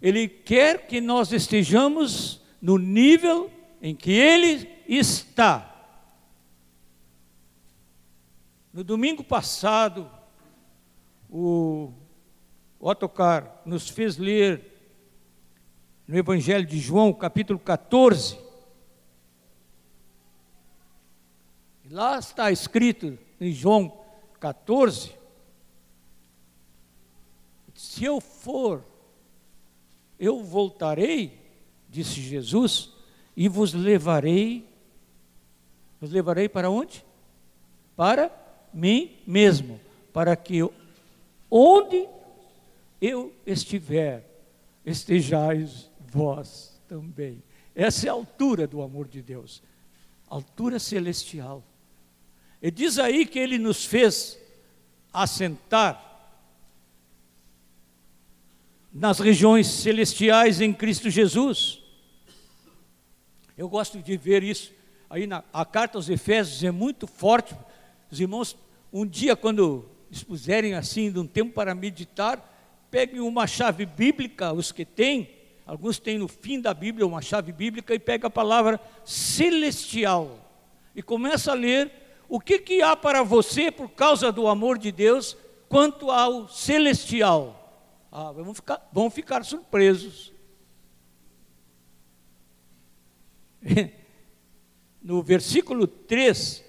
Ele 0.00 0.28
quer 0.28 0.86
que 0.86 1.00
nós 1.00 1.32
estejamos 1.32 2.40
no 2.60 2.78
nível 2.78 3.50
em 3.82 3.94
que 3.94 4.12
Ele 4.12 4.68
está. 4.88 5.70
No 8.72 8.82
domingo 8.82 9.22
passado, 9.22 10.10
o 11.30 11.92
Otocar 12.80 13.62
nos 13.64 13.88
fez 13.88 14.16
ler 14.16 14.72
no 16.08 16.16
Evangelho 16.16 16.66
de 16.66 16.78
João, 16.78 17.12
capítulo 17.12 17.58
14. 17.58 18.43
Lá 21.94 22.18
está 22.18 22.50
escrito 22.50 23.18
em 23.40 23.52
João 23.52 24.00
14: 24.40 25.14
Se 27.74 28.04
eu 28.04 28.20
for, 28.20 28.84
eu 30.18 30.42
voltarei, 30.42 31.40
disse 31.88 32.20
Jesus, 32.20 32.92
e 33.36 33.48
vos 33.48 33.72
levarei 33.72 34.74
os 36.04 36.10
levarei 36.10 36.48
para 36.50 36.68
onde? 36.68 37.02
Para 37.96 38.30
mim 38.74 39.16
mesmo, 39.26 39.80
para 40.12 40.36
que 40.36 40.58
onde 41.50 42.06
eu 43.00 43.34
estiver, 43.46 44.22
estejais 44.84 45.90
vós 46.12 46.78
também. 46.86 47.42
Essa 47.74 48.06
é 48.06 48.10
a 48.10 48.12
altura 48.12 48.66
do 48.66 48.82
amor 48.82 49.08
de 49.08 49.22
Deus, 49.22 49.62
altura 50.28 50.78
celestial. 50.78 51.62
E 52.64 52.70
diz 52.70 52.98
aí 52.98 53.26
que 53.26 53.38
ele 53.38 53.58
nos 53.58 53.84
fez 53.84 54.38
assentar 55.12 56.02
nas 58.90 59.18
regiões 59.18 59.66
celestiais 59.66 60.62
em 60.62 60.72
Cristo 60.72 61.10
Jesus. 61.10 61.82
Eu 63.54 63.68
gosto 63.68 64.00
de 64.00 64.16
ver 64.16 64.42
isso 64.42 64.72
aí 65.10 65.26
na, 65.26 65.44
a 65.52 65.66
carta 65.66 65.98
aos 65.98 66.08
Efésios 66.08 66.64
é 66.64 66.70
muito 66.70 67.06
forte. 67.06 67.54
Os 68.10 68.18
irmãos, 68.18 68.56
um 68.90 69.04
dia, 69.04 69.36
quando 69.36 69.84
dispuserem 70.08 70.72
assim 70.72 71.12
de 71.12 71.18
um 71.18 71.26
tempo 71.26 71.52
para 71.52 71.74
meditar, 71.74 72.40
peguem 72.90 73.20
uma 73.20 73.46
chave 73.46 73.84
bíblica, 73.84 74.54
os 74.54 74.72
que 74.72 74.86
têm, 74.86 75.28
alguns 75.66 75.98
têm 75.98 76.16
no 76.16 76.28
fim 76.28 76.58
da 76.62 76.72
Bíblia 76.72 77.06
uma 77.06 77.20
chave 77.20 77.52
bíblica, 77.52 77.94
e 77.94 77.98
pega 77.98 78.28
a 78.28 78.30
palavra 78.30 78.80
celestial. 79.04 80.40
E 80.96 81.02
começa 81.02 81.52
a 81.52 81.54
ler 81.54 82.03
o 82.34 82.40
que, 82.40 82.58
que 82.58 82.82
há 82.82 82.96
para 82.96 83.22
você 83.22 83.70
por 83.70 83.88
causa 83.90 84.32
do 84.32 84.48
amor 84.48 84.76
de 84.76 84.90
Deus 84.90 85.36
quanto 85.68 86.10
ao 86.10 86.48
celestial. 86.48 87.86
Ah, 88.10 88.32
vamos 88.32 88.56
ficar, 88.56 88.90
vão 88.92 89.08
ficar 89.08 89.44
surpresos. 89.44 90.32
no 95.00 95.22
versículo 95.22 95.86
3, 95.86 96.64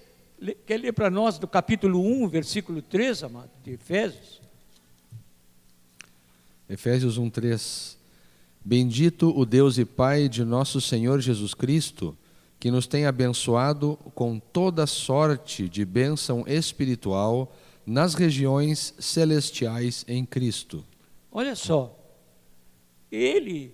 quer 0.67 0.77
ler 0.77 0.93
para 0.93 1.09
nós 1.09 1.39
do 1.39 1.47
capítulo 1.47 1.99
1, 1.99 2.27
versículo 2.27 2.79
3, 2.79 3.23
amado, 3.23 3.49
de 3.63 3.71
Efésios? 3.71 4.39
Efésios 6.69 7.17
1, 7.17 7.27
3. 7.31 7.97
Bendito 8.63 9.35
o 9.35 9.47
Deus 9.47 9.79
e 9.79 9.85
Pai 9.85 10.29
de 10.29 10.43
nosso 10.43 10.79
Senhor 10.79 11.19
Jesus 11.21 11.55
Cristo, 11.55 12.15
que 12.65 12.71
nos 12.71 12.87
tem 12.87 13.05
abençoado 13.05 13.95
com 14.15 14.39
toda 14.39 14.87
sorte 14.87 15.69
de 15.69 15.85
bênção 15.85 16.43
espiritual 16.47 17.55
nas 17.85 18.15
regiões 18.15 18.95
celestiais 18.97 20.03
em 20.07 20.25
Cristo. 20.25 20.83
Olha 21.31 21.55
só, 21.55 21.95
Ele 23.11 23.71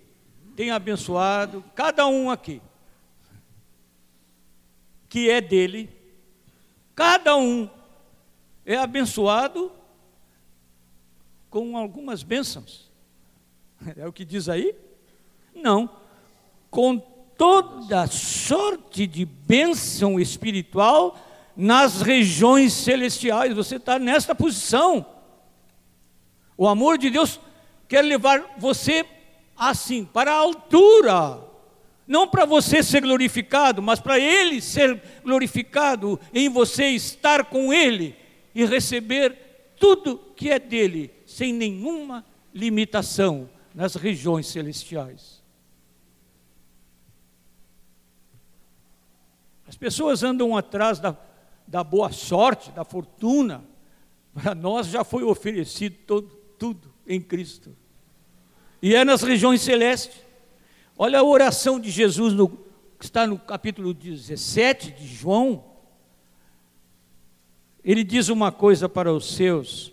tem 0.54 0.70
abençoado 0.70 1.64
cada 1.74 2.06
um 2.06 2.30
aqui 2.30 2.60
que 5.08 5.30
é 5.30 5.40
dele, 5.40 5.88
cada 6.94 7.34
um 7.34 7.70
é 8.66 8.76
abençoado 8.76 9.72
com 11.48 11.78
algumas 11.78 12.22
bênçãos. 12.22 12.90
É 13.96 14.06
o 14.06 14.12
que 14.12 14.26
diz 14.26 14.50
aí? 14.50 14.74
Não. 15.54 15.88
Com 16.70 17.11
toda 17.36 18.06
sorte 18.06 19.06
de 19.06 19.24
bênção 19.24 20.18
espiritual 20.18 21.18
nas 21.56 22.02
regiões 22.02 22.72
celestiais. 22.72 23.54
Você 23.54 23.76
está 23.76 23.98
nesta 23.98 24.34
posição. 24.34 25.04
O 26.56 26.66
amor 26.68 26.98
de 26.98 27.10
Deus 27.10 27.40
quer 27.88 28.02
levar 28.02 28.54
você 28.58 29.04
assim, 29.56 30.04
para 30.04 30.32
a 30.32 30.36
altura 30.36 31.40
Não 32.06 32.26
para 32.26 32.44
você 32.44 32.82
ser 32.82 33.00
glorificado, 33.00 33.80
mas 33.80 34.00
para 34.00 34.18
Ele 34.18 34.60
ser 34.60 35.00
glorificado 35.24 36.18
em 36.34 36.48
você 36.48 36.88
estar 36.88 37.44
com 37.46 37.72
Ele 37.72 38.16
e 38.54 38.64
receber 38.64 39.74
tudo 39.78 40.18
que 40.36 40.50
é 40.50 40.58
dele, 40.58 41.10
sem 41.26 41.52
nenhuma 41.52 42.24
limitação 42.54 43.48
nas 43.74 43.94
regiões 43.94 44.46
celestiais. 44.46 45.41
Pessoas 49.82 50.22
andam 50.22 50.56
atrás 50.56 51.00
da, 51.00 51.16
da 51.66 51.82
boa 51.82 52.12
sorte, 52.12 52.70
da 52.70 52.84
fortuna. 52.84 53.64
Para 54.32 54.54
nós 54.54 54.86
já 54.86 55.02
foi 55.02 55.24
oferecido 55.24 55.96
todo, 56.06 56.28
tudo 56.56 56.94
em 57.04 57.20
Cristo. 57.20 57.76
E 58.80 58.94
é 58.94 59.04
nas 59.04 59.22
regiões 59.22 59.60
celestes. 59.60 60.24
Olha 60.96 61.18
a 61.18 61.24
oração 61.24 61.80
de 61.80 61.90
Jesus 61.90 62.32
no, 62.32 62.48
que 62.48 63.04
está 63.04 63.26
no 63.26 63.36
capítulo 63.36 63.92
17 63.92 64.92
de 64.92 65.04
João. 65.04 65.64
Ele 67.82 68.04
diz 68.04 68.28
uma 68.28 68.52
coisa 68.52 68.88
para 68.88 69.12
os 69.12 69.34
seus. 69.34 69.92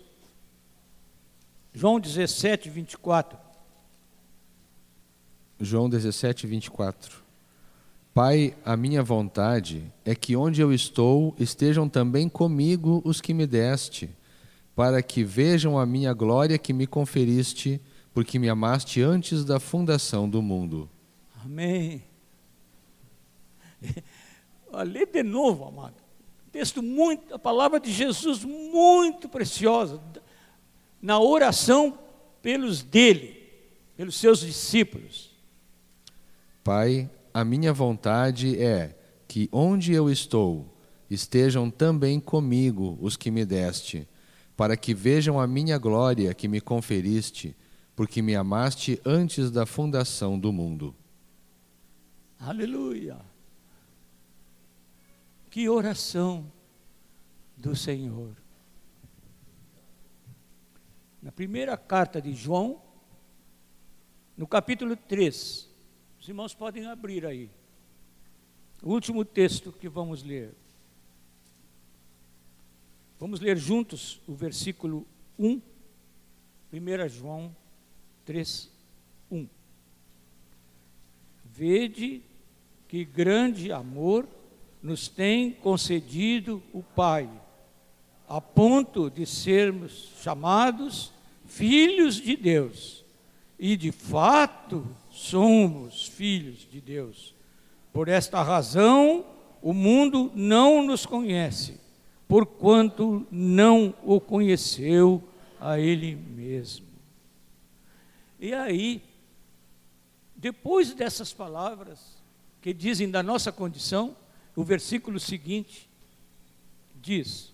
João 1.74 1.98
17, 1.98 2.70
24. 2.70 3.36
João 5.58 5.90
17, 5.90 6.46
24. 6.46 7.19
Pai, 8.12 8.56
a 8.64 8.76
minha 8.76 9.04
vontade 9.04 9.84
é 10.04 10.16
que 10.16 10.34
onde 10.34 10.60
eu 10.60 10.72
estou 10.72 11.32
estejam 11.38 11.88
também 11.88 12.28
comigo 12.28 13.00
os 13.04 13.20
que 13.20 13.32
me 13.32 13.46
deste, 13.46 14.10
para 14.74 15.00
que 15.00 15.22
vejam 15.22 15.78
a 15.78 15.86
minha 15.86 16.12
glória 16.12 16.58
que 16.58 16.72
me 16.72 16.88
conferiste, 16.88 17.80
porque 18.12 18.36
me 18.36 18.48
amaste 18.48 19.00
antes 19.00 19.44
da 19.44 19.60
fundação 19.60 20.28
do 20.28 20.42
mundo. 20.42 20.90
Amém. 21.44 22.02
Lê 24.84 25.06
de 25.06 25.22
novo, 25.22 25.64
amado. 25.64 25.94
Texto 26.50 26.82
muito, 26.82 27.32
a 27.32 27.38
palavra 27.38 27.78
de 27.78 27.92
Jesus 27.92 28.44
muito 28.44 29.28
preciosa 29.28 30.02
na 31.00 31.20
oração 31.20 31.96
pelos 32.42 32.82
dele, 32.82 33.40
pelos 33.96 34.16
seus 34.16 34.40
discípulos. 34.40 35.30
Pai, 36.64 37.08
a 37.32 37.44
minha 37.44 37.72
vontade 37.72 38.60
é 38.60 38.96
que 39.26 39.48
onde 39.52 39.92
eu 39.92 40.10
estou 40.10 40.76
estejam 41.08 41.70
também 41.70 42.20
comigo 42.20 42.98
os 43.00 43.16
que 43.16 43.30
me 43.30 43.44
deste, 43.44 44.08
para 44.56 44.76
que 44.76 44.92
vejam 44.92 45.40
a 45.40 45.46
minha 45.46 45.78
glória 45.78 46.34
que 46.34 46.48
me 46.48 46.60
conferiste, 46.60 47.56
porque 47.96 48.20
me 48.20 48.34
amaste 48.34 49.00
antes 49.04 49.50
da 49.50 49.64
fundação 49.64 50.38
do 50.38 50.52
mundo. 50.52 50.94
Aleluia! 52.38 53.18
Que 55.50 55.68
oração 55.68 56.50
do 57.56 57.74
Senhor. 57.74 58.36
Na 61.22 61.30
primeira 61.30 61.76
carta 61.76 62.20
de 62.20 62.32
João, 62.32 62.80
no 64.36 64.46
capítulo 64.46 64.96
3, 64.96 65.69
os 66.20 66.28
irmãos 66.28 66.52
podem 66.52 66.86
abrir 66.86 67.24
aí. 67.24 67.48
O 68.82 68.90
último 68.90 69.24
texto 69.24 69.72
que 69.72 69.88
vamos 69.88 70.22
ler. 70.22 70.54
Vamos 73.18 73.40
ler 73.40 73.56
juntos 73.56 74.20
o 74.26 74.34
versículo 74.34 75.06
1, 75.38 75.60
1 76.72 77.08
João 77.08 77.56
3, 78.26 78.70
1. 79.30 79.48
Vede 81.44 82.22
que 82.86 83.04
grande 83.04 83.72
amor 83.72 84.28
nos 84.82 85.08
tem 85.08 85.50
concedido 85.52 86.62
o 86.72 86.82
Pai, 86.82 87.30
a 88.28 88.40
ponto 88.40 89.10
de 89.10 89.24
sermos 89.24 90.12
chamados 90.22 91.12
filhos 91.46 92.16
de 92.16 92.36
Deus. 92.36 93.04
E 93.58 93.76
de 93.76 93.92
fato 93.92 94.86
somos 95.20 96.06
filhos 96.06 96.66
de 96.70 96.80
Deus. 96.80 97.34
Por 97.92 98.08
esta 98.08 98.42
razão, 98.42 99.24
o 99.60 99.74
mundo 99.74 100.32
não 100.34 100.82
nos 100.82 101.04
conhece, 101.04 101.78
porquanto 102.26 103.26
não 103.30 103.94
o 104.02 104.18
conheceu 104.18 105.22
a 105.60 105.78
Ele 105.78 106.16
mesmo. 106.16 106.86
E 108.38 108.54
aí, 108.54 109.02
depois 110.34 110.94
dessas 110.94 111.34
palavras 111.34 112.16
que 112.62 112.72
dizem 112.72 113.10
da 113.10 113.22
nossa 113.22 113.52
condição, 113.52 114.16
o 114.56 114.64
versículo 114.64 115.20
seguinte 115.20 115.86
diz: 116.94 117.52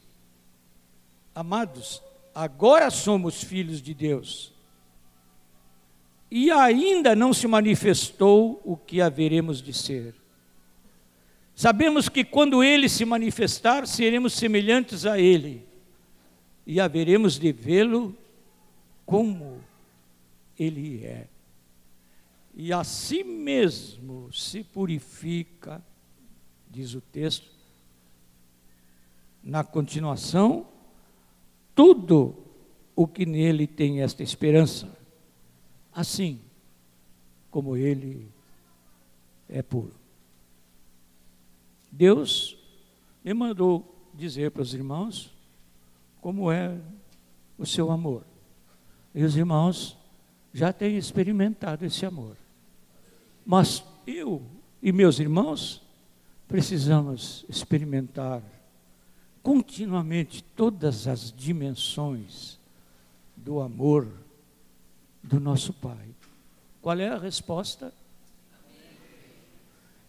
Amados, 1.34 2.00
agora 2.32 2.90
somos 2.90 3.42
filhos 3.42 3.82
de 3.82 3.92
Deus, 3.92 4.52
e 6.30 6.50
ainda 6.50 7.14
não 7.14 7.32
se 7.32 7.46
manifestou 7.46 8.60
o 8.64 8.76
que 8.76 9.00
haveremos 9.00 9.62
de 9.62 9.72
ser. 9.72 10.14
Sabemos 11.54 12.08
que 12.08 12.24
quando 12.24 12.62
ele 12.62 12.88
se 12.88 13.04
manifestar, 13.04 13.86
seremos 13.86 14.34
semelhantes 14.34 15.06
a 15.06 15.18
ele, 15.18 15.64
e 16.66 16.80
haveremos 16.80 17.38
de 17.38 17.52
vê-lo 17.52 18.16
como 19.04 19.60
ele 20.58 21.04
é. 21.04 21.28
E 22.54 22.72
a 22.72 22.82
si 22.82 23.22
mesmo 23.22 24.32
se 24.32 24.64
purifica 24.64 25.82
diz 26.76 26.94
o 26.94 27.00
texto. 27.00 27.48
Na 29.42 29.64
continuação, 29.64 30.66
tudo 31.74 32.36
o 32.94 33.06
que 33.06 33.24
nele 33.24 33.66
tem 33.66 34.02
esta 34.02 34.22
esperança, 34.22 34.95
assim 35.96 36.38
como 37.50 37.74
ele 37.74 38.30
é 39.48 39.62
puro. 39.62 39.94
Deus 41.90 42.58
me 43.24 43.32
mandou 43.32 44.10
dizer 44.12 44.50
para 44.50 44.60
os 44.60 44.74
irmãos 44.74 45.32
como 46.20 46.52
é 46.52 46.78
o 47.56 47.64
seu 47.64 47.90
amor. 47.90 48.24
E 49.14 49.24
os 49.24 49.38
irmãos 49.38 49.96
já 50.52 50.70
têm 50.70 50.98
experimentado 50.98 51.86
esse 51.86 52.04
amor. 52.04 52.36
Mas 53.44 53.82
eu 54.06 54.42
e 54.82 54.92
meus 54.92 55.18
irmãos 55.18 55.80
precisamos 56.46 57.46
experimentar 57.48 58.42
continuamente 59.42 60.44
todas 60.54 61.08
as 61.08 61.32
dimensões 61.32 62.60
do 63.34 63.60
amor 63.60 64.25
do 65.26 65.40
nosso 65.40 65.72
Pai. 65.72 66.08
Qual 66.80 66.98
é 66.98 67.08
a 67.08 67.18
resposta? 67.18 67.92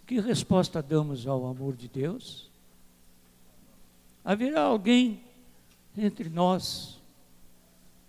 Que 0.05 0.19
resposta 0.19 0.81
damos 0.81 1.25
ao 1.27 1.45
amor 1.47 1.75
de 1.75 1.87
Deus? 1.87 2.49
Haverá 4.23 4.61
alguém 4.61 5.21
entre 5.97 6.29
nós 6.29 7.01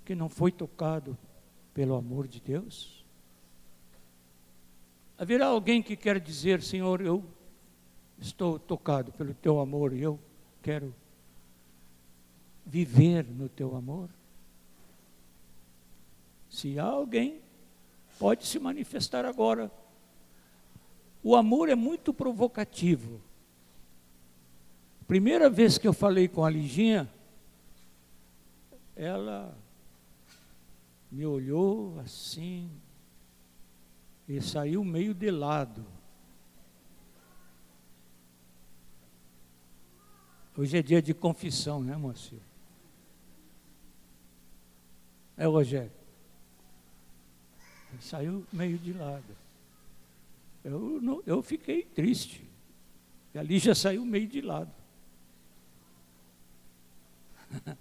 que 0.05 0.15
não 0.15 0.29
foi 0.29 0.53
tocado 0.53 1.17
pelo 1.73 1.97
amor 1.97 2.29
de 2.29 2.41
Deus? 2.41 3.05
Haverá 5.17 5.47
alguém 5.47 5.83
que 5.83 5.97
quer 5.97 6.21
dizer, 6.21 6.63
Senhor, 6.63 7.01
eu 7.01 7.25
estou 8.21 8.59
tocado 8.59 9.11
pelo 9.13 9.35
teu 9.35 9.59
amor 9.59 9.93
e 9.93 10.03
eu 10.03 10.21
quero 10.63 10.95
viver 12.67 13.25
no 13.25 13.49
teu 13.49 13.75
amor. 13.75 14.11
Se 16.49 16.79
há 16.79 16.85
alguém, 16.85 17.41
pode 18.19 18.47
se 18.47 18.59
manifestar 18.59 19.25
agora. 19.25 19.71
O 21.23 21.37
amor 21.37 21.69
é 21.69 21.75
muito 21.75 22.13
provocativo. 22.13 23.21
Primeira 25.07 25.49
vez 25.49 25.79
que 25.79 25.89
eu 25.89 25.93
falei 25.93 26.29
com 26.29 26.45
a 26.45 26.51
Liginha, 26.51 27.11
ela 28.95 29.57
me 31.11 31.25
olhou 31.25 31.99
assim 32.01 32.71
e 34.29 34.41
saiu 34.41 34.85
meio 34.85 35.15
de 35.15 35.31
lado. 35.31 35.85
Hoje 40.57 40.77
é 40.77 40.83
dia 40.83 41.01
de 41.01 41.15
confissão, 41.15 41.83
né, 41.83 41.97
Moacir? 41.97 42.41
É, 45.37 45.47
Rogério? 45.47 45.98
Saiu 48.01 48.47
meio 48.53 48.79
de 48.79 48.93
lado. 48.93 49.37
Eu, 50.63 51.01
não, 51.01 51.23
eu 51.27 51.43
fiquei 51.43 51.83
triste. 51.83 52.49
E 53.35 53.39
ali 53.39 53.59
já 53.59 53.75
saiu 53.75 54.05
meio 54.05 54.29
de 54.29 54.41
lado. 54.41 54.71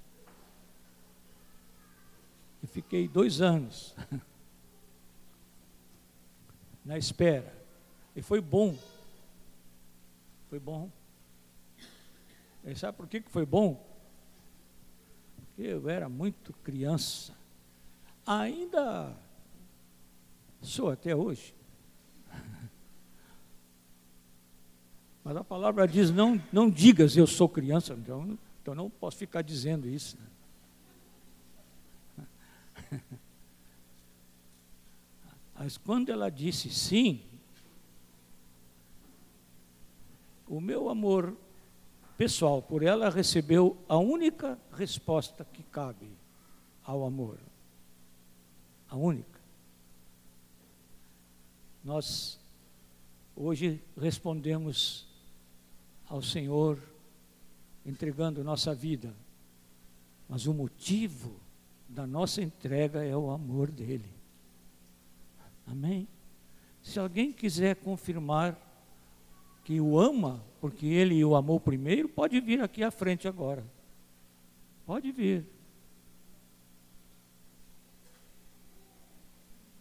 e 2.63 2.67
fiquei 2.67 3.07
dois 3.07 3.41
anos 3.41 3.95
na 6.85 6.97
espera. 6.97 7.55
E 8.15 8.21
foi 8.21 8.41
bom. 8.41 8.77
Foi 10.49 10.59
bom. 10.59 10.89
E 12.63 12.75
sabe 12.75 12.97
por 12.97 13.07
que 13.07 13.21
foi 13.21 13.45
bom? 13.45 13.85
Porque 15.35 15.61
eu 15.61 15.87
era 15.89 16.09
muito 16.09 16.53
criança. 16.63 17.35
Ainda 18.25 19.15
sou 20.61 20.89
até 20.89 21.15
hoje. 21.15 21.55
Mas 25.23 25.35
a 25.35 25.43
palavra 25.43 25.87
diz: 25.87 26.11
não, 26.11 26.41
não 26.51 26.69
digas 26.69 27.15
eu 27.17 27.27
sou 27.27 27.47
criança, 27.47 27.93
então, 27.93 28.37
então 28.61 28.75
não 28.75 28.89
posso 28.89 29.17
ficar 29.17 29.41
dizendo 29.41 29.87
isso. 29.87 30.17
Né? 32.17 32.25
Mas 35.57 35.77
quando 35.77 36.09
ela 36.09 36.29
disse 36.29 36.69
sim, 36.69 37.21
o 40.47 40.61
meu 40.61 40.89
amor 40.89 41.35
pessoal 42.17 42.61
por 42.61 42.81
ela 42.81 43.09
recebeu 43.09 43.77
a 43.87 43.97
única 43.97 44.57
resposta 44.73 45.45
que 45.45 45.63
cabe 45.63 46.09
ao 46.83 47.05
amor. 47.05 47.37
A 48.89 48.95
única. 48.95 49.36
Nós 51.87 52.37
hoje 53.33 53.81
respondemos 53.97 55.07
ao 56.05 56.21
Senhor 56.21 56.77
entregando 57.85 58.43
nossa 58.43 58.75
vida, 58.75 59.15
mas 60.27 60.47
o 60.47 60.53
motivo 60.53 61.39
da 61.87 62.05
nossa 62.05 62.41
entrega 62.41 63.05
é 63.05 63.15
o 63.15 63.31
amor 63.31 63.71
dele. 63.71 64.09
Amém? 65.65 66.09
Se 66.83 66.99
alguém 66.99 67.31
quiser 67.31 67.77
confirmar 67.77 68.59
que 69.63 69.79
o 69.79 69.97
ama, 69.97 70.43
porque 70.59 70.87
ele 70.87 71.23
o 71.23 71.37
amou 71.37 71.57
primeiro, 71.57 72.09
pode 72.09 72.37
vir 72.41 72.59
aqui 72.59 72.83
à 72.83 72.91
frente 72.91 73.29
agora. 73.29 73.65
Pode 74.85 75.09
vir. 75.13 75.47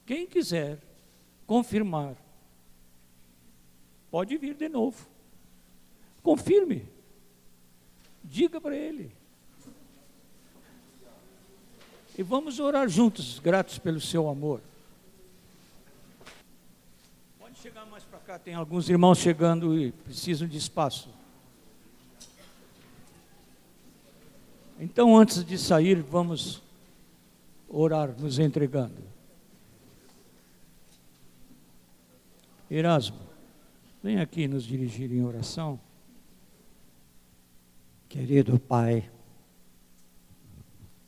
Quem 0.06 0.24
quiser 0.24 0.80
confirmar, 1.46 2.16
pode 4.10 4.36
vir 4.36 4.54
de 4.54 4.68
novo. 4.68 5.06
Confirme. 6.22 6.88
Diga 8.24 8.60
para 8.60 8.74
ele. 8.74 9.12
E 12.18 12.22
vamos 12.22 12.58
orar 12.58 12.88
juntos, 12.88 13.38
gratos 13.38 13.78
pelo 13.78 14.00
seu 14.00 14.28
amor. 14.28 14.60
chegar 17.66 17.84
mais 17.86 18.04
para 18.04 18.20
cá, 18.20 18.38
tem 18.38 18.54
alguns 18.54 18.88
irmãos 18.88 19.18
chegando 19.18 19.76
e 19.76 19.90
precisam 19.90 20.46
de 20.46 20.56
espaço. 20.56 21.08
Então, 24.78 25.16
antes 25.16 25.44
de 25.44 25.58
sair, 25.58 26.00
vamos 26.00 26.62
orar, 27.68 28.14
nos 28.20 28.38
entregando. 28.38 28.94
Erasmo, 32.70 33.20
vem 34.02 34.18
aqui 34.18 34.48
nos 34.48 34.64
dirigir 34.64 35.12
em 35.12 35.22
oração. 35.22 35.78
Querido 38.08 38.58
Pai, 38.58 39.08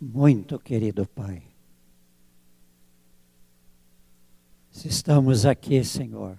muito 0.00 0.58
querido 0.58 1.06
Pai, 1.06 1.42
se 4.70 4.86
estamos 4.86 5.44
aqui, 5.44 5.82
Senhor, 5.82 6.38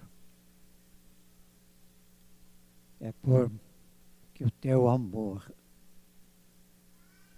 é 3.01 3.11
por 3.11 3.51
que 4.33 4.45
o 4.45 4.51
teu 4.51 4.87
amor 4.87 5.53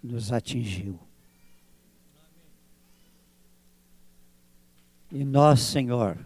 nos 0.00 0.32
atingiu. 0.32 0.98
E 5.10 5.24
nós, 5.24 5.60
Senhor, 5.60 6.24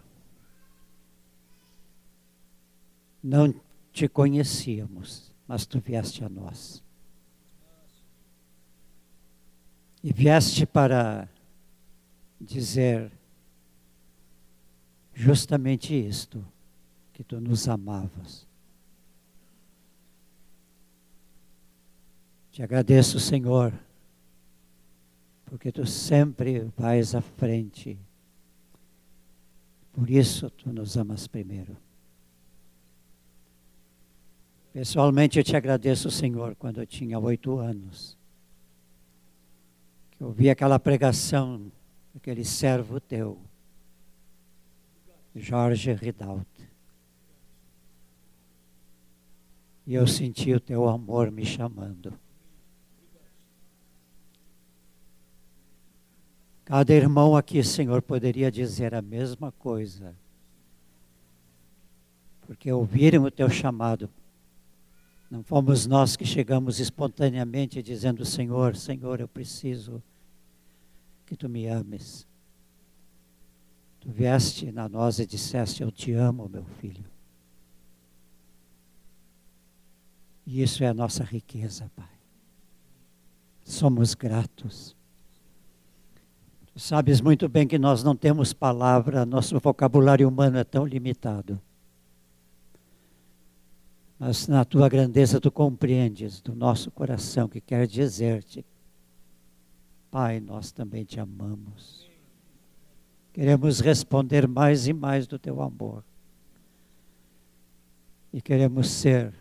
não 3.23 3.53
te 3.91 4.07
conhecíamos, 4.07 5.31
mas 5.47 5.65
tu 5.65 5.79
vieste 5.79 6.23
a 6.23 6.29
nós. 6.29 6.83
E 10.03 10.13
vieste 10.13 10.65
para 10.65 11.27
dizer 12.39 13.11
justamente 15.17 15.95
isto, 15.95 16.45
que 17.11 17.23
tu 17.23 17.41
nos 17.41 17.67
amavas. 17.67 18.45
Te 22.51 22.61
agradeço, 22.61 23.19
Senhor, 23.19 23.73
porque 25.45 25.71
tu 25.71 25.87
sempre 25.87 26.71
vais 26.77 27.15
à 27.15 27.21
frente. 27.21 27.97
Por 29.91 30.07
isso 30.07 30.51
tu 30.51 30.71
nos 30.71 30.95
amas 30.95 31.25
primeiro. 31.25 31.75
Pessoalmente 34.77 35.39
eu 35.39 35.43
te 35.43 35.55
agradeço, 35.55 36.11
Senhor, 36.11 36.55
quando 36.55 36.79
eu 36.79 36.85
tinha 36.85 37.17
oito 37.17 37.57
anos. 37.57 38.15
Que 40.11 40.21
eu 40.21 40.27
ouvi 40.27 40.51
aquela 40.51 40.77
pregação 40.77 41.71
daquele 42.13 42.45
servo 42.45 42.99
teu, 42.99 43.41
Jorge 45.35 45.91
Ridaut. 45.93 46.45
E 49.87 49.95
eu 49.95 50.05
senti 50.05 50.53
o 50.53 50.59
teu 50.59 50.87
amor 50.87 51.31
me 51.31 51.43
chamando. 51.43 52.13
Cada 56.65 56.93
irmão 56.93 57.35
aqui, 57.35 57.63
Senhor, 57.63 57.99
poderia 58.03 58.51
dizer 58.51 58.93
a 58.93 59.01
mesma 59.01 59.51
coisa. 59.53 60.15
Porque 62.45 62.71
ouviram 62.71 63.23
o 63.23 63.31
teu 63.31 63.49
chamado. 63.49 64.07
Não 65.29 65.43
fomos 65.43 65.85
nós 65.85 66.15
que 66.15 66.25
chegamos 66.25 66.79
espontaneamente 66.79 67.83
dizendo: 67.83 68.23
Senhor, 68.23 68.75
Senhor, 68.75 69.19
eu 69.19 69.27
preciso 69.27 70.01
que 71.25 71.35
tu 71.35 71.49
me 71.49 71.67
ames. 71.67 72.25
Tu 73.99 74.09
vieste 74.09 74.71
na 74.71 74.87
nós 74.87 75.19
e 75.19 75.25
disseste: 75.25 75.83
Eu 75.83 75.91
te 75.91 76.13
amo, 76.13 76.47
meu 76.47 76.63
filho. 76.79 77.03
E 80.45 80.61
isso 80.61 80.81
é 80.81 80.87
a 80.87 80.93
nossa 80.93 81.25
riqueza, 81.25 81.91
Pai. 81.93 82.07
Somos 83.65 84.13
gratos. 84.13 84.95
Sabes 86.73 87.19
muito 87.19 87.49
bem 87.49 87.67
que 87.67 87.77
nós 87.77 88.01
não 88.01 88.15
temos 88.15 88.53
palavra, 88.53 89.25
nosso 89.25 89.59
vocabulário 89.59 90.29
humano 90.29 90.57
é 90.57 90.63
tão 90.63 90.85
limitado. 90.85 91.59
Mas 94.19 94.47
na 94.47 94.65
tua 94.65 94.89
grandeza 94.89 95.39
tu 95.39 95.51
compreendes 95.51 96.41
do 96.41 96.55
nosso 96.55 96.89
coração 96.89 97.47
que 97.47 97.61
quer 97.61 97.85
dizer-te, 97.85 98.65
Pai, 100.09 100.39
nós 100.39 100.71
também 100.71 101.03
te 101.03 101.19
amamos. 101.19 102.09
Queremos 103.31 103.79
responder 103.79 104.47
mais 104.47 104.87
e 104.87 104.93
mais 104.93 105.27
do 105.27 105.37
teu 105.37 105.61
amor. 105.61 106.03
E 108.33 108.41
queremos 108.41 108.89
ser, 108.89 109.33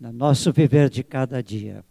no 0.00 0.12
nosso 0.12 0.52
viver 0.52 0.90
de 0.90 1.04
cada 1.04 1.40
dia, 1.40 1.84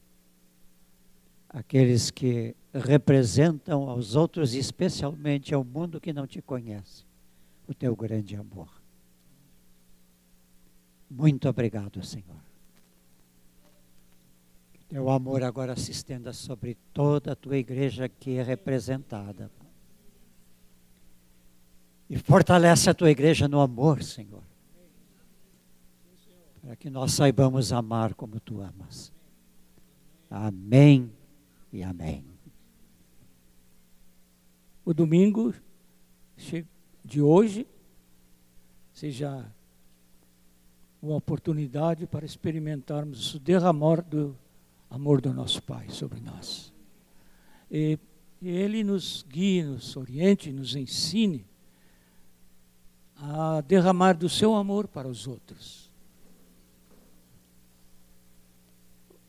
aqueles 1.47 2.11
que 2.11 2.53
representam 2.73 3.89
aos 3.89 4.15
outros, 4.15 4.53
especialmente 4.53 5.53
ao 5.53 5.63
mundo 5.63 6.01
que 6.01 6.11
não 6.11 6.27
te 6.27 6.41
conhece, 6.41 7.05
o 7.67 7.73
teu 7.73 7.95
grande 7.95 8.35
amor. 8.35 8.82
Muito 11.15 11.47
obrigado, 11.47 12.03
Senhor. 12.03 12.41
Que 14.73 14.83
teu 14.85 15.11
amor 15.11 15.43
agora 15.43 15.75
se 15.75 15.91
estenda 15.91 16.33
sobre 16.33 16.75
toda 16.91 17.33
a 17.33 17.35
tua 17.35 17.55
igreja 17.55 18.05
aqui 18.05 18.41
representada. 18.41 19.51
E 22.09 22.17
fortalece 22.17 22.89
a 22.89 22.95
tua 22.95 23.11
igreja 23.11 23.47
no 23.47 23.61
amor, 23.61 24.01
Senhor. 24.01 24.41
Para 26.59 26.75
que 26.75 26.89
nós 26.89 27.13
saibamos 27.13 27.71
amar 27.71 28.15
como 28.15 28.39
tu 28.39 28.59
amas. 28.61 29.13
Amém 30.31 31.11
e 31.71 31.83
amém. 31.83 32.25
O 34.83 34.95
domingo 34.95 35.53
de 37.05 37.21
hoje 37.21 37.67
seja 38.91 39.45
uma 41.03 41.17
oportunidade 41.17 42.07
para 42.07 42.25
experimentarmos 42.25 43.35
o 43.35 43.39
derramar 43.39 44.01
do 44.01 44.33
amor 44.89 45.19
do 45.19 45.33
nosso 45.33 45.61
Pai 45.61 45.89
sobre 45.89 46.21
nós. 46.21 46.71
E, 47.69 47.99
Ele 48.41 48.85
nos 48.85 49.25
guie, 49.27 49.63
nos 49.63 49.97
oriente, 49.97 50.49
nos 50.49 50.77
ensine 50.77 51.45
a 53.17 53.59
derramar 53.59 54.13
do 54.13 54.29
seu 54.29 54.55
amor 54.55 54.87
para 54.87 55.09
os 55.09 55.27
outros. 55.27 55.91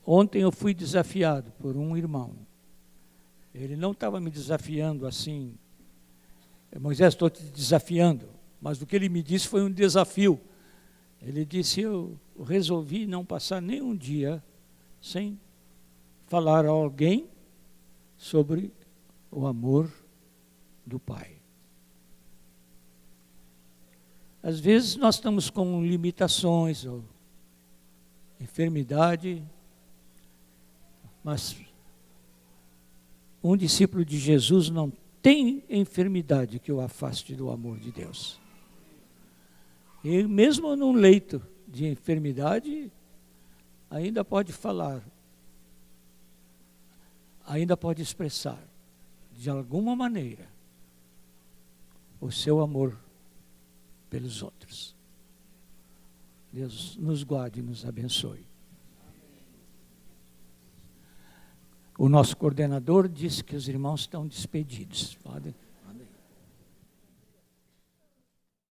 Ontem 0.07 0.43
eu 0.43 0.53
fui 0.53 0.75
desafiado 0.75 1.51
por 1.59 1.77
um 1.77 1.97
irmão. 1.97 2.37
Ele 3.53 3.75
não 3.75 3.91
estava 3.91 4.21
me 4.21 4.31
desafiando 4.31 5.09
assim, 5.09 5.59
Moisés, 6.81 7.15
estou 7.15 7.29
te 7.29 7.43
desafiando, 7.43 8.29
mas 8.61 8.81
o 8.81 8.87
que 8.87 8.95
ele 8.95 9.09
me 9.09 9.25
disse 9.25 9.49
foi 9.49 9.65
um 9.65 9.71
desafio. 9.71 10.41
Ele 11.25 11.45
disse: 11.45 11.81
Eu 11.81 12.19
resolvi 12.45 13.07
não 13.07 13.25
passar 13.25 13.61
nenhum 13.61 13.97
dia 13.97 14.43
sem 15.01 15.41
falar 16.27 16.67
a 16.67 16.71
alguém 16.71 17.27
sobre 18.17 18.71
o 19.31 19.47
amor 19.47 19.91
do 20.85 20.99
Pai. 20.99 21.35
Às 24.43 24.61
vezes 24.61 24.97
nós 24.97 25.15
estamos 25.15 25.49
com 25.49 25.83
limitações, 25.83 26.85
ou 26.85 27.03
enfermidade, 28.39 29.43
mas 31.23 31.57
um 33.43 33.57
discípulo 33.57 34.05
de 34.05 34.19
Jesus 34.19 34.69
não 34.69 34.93
tem 35.23 35.65
enfermidade 35.71 36.59
que 36.59 36.71
o 36.71 36.83
afaste 36.83 37.35
do 37.35 37.51
amor 37.51 37.79
de 37.79 37.91
Deus. 37.91 38.44
E 40.05 40.23
mesmo 40.25 40.77
num 40.77 40.93
leito 40.93 41.43
de 41.67 41.87
enfermidade, 41.87 42.93
ainda 43.91 44.23
pode 44.23 44.53
falar, 44.53 45.03
ainda 47.47 47.75
pode 47.75 48.03
expressar, 48.03 48.63
de 49.33 49.49
alguma 49.49 49.97
maneira, 49.97 50.47
o 52.21 52.31
seu 52.31 52.61
amor 52.61 52.99
pelos 54.11 54.43
outros. 54.43 54.95
Deus 56.53 56.97
nos 56.99 57.25
guarde 57.25 57.61
e 57.61 57.63
nos 57.63 57.87
abençoe. 57.87 58.47
O 61.99 62.09
nosso 62.09 62.37
coordenador 62.37 63.09
disse 63.09 63.43
que 63.43 63.57
os 63.57 63.69
irmãos 63.69 64.01
estão 64.01 64.27
despedidos. 64.27 65.17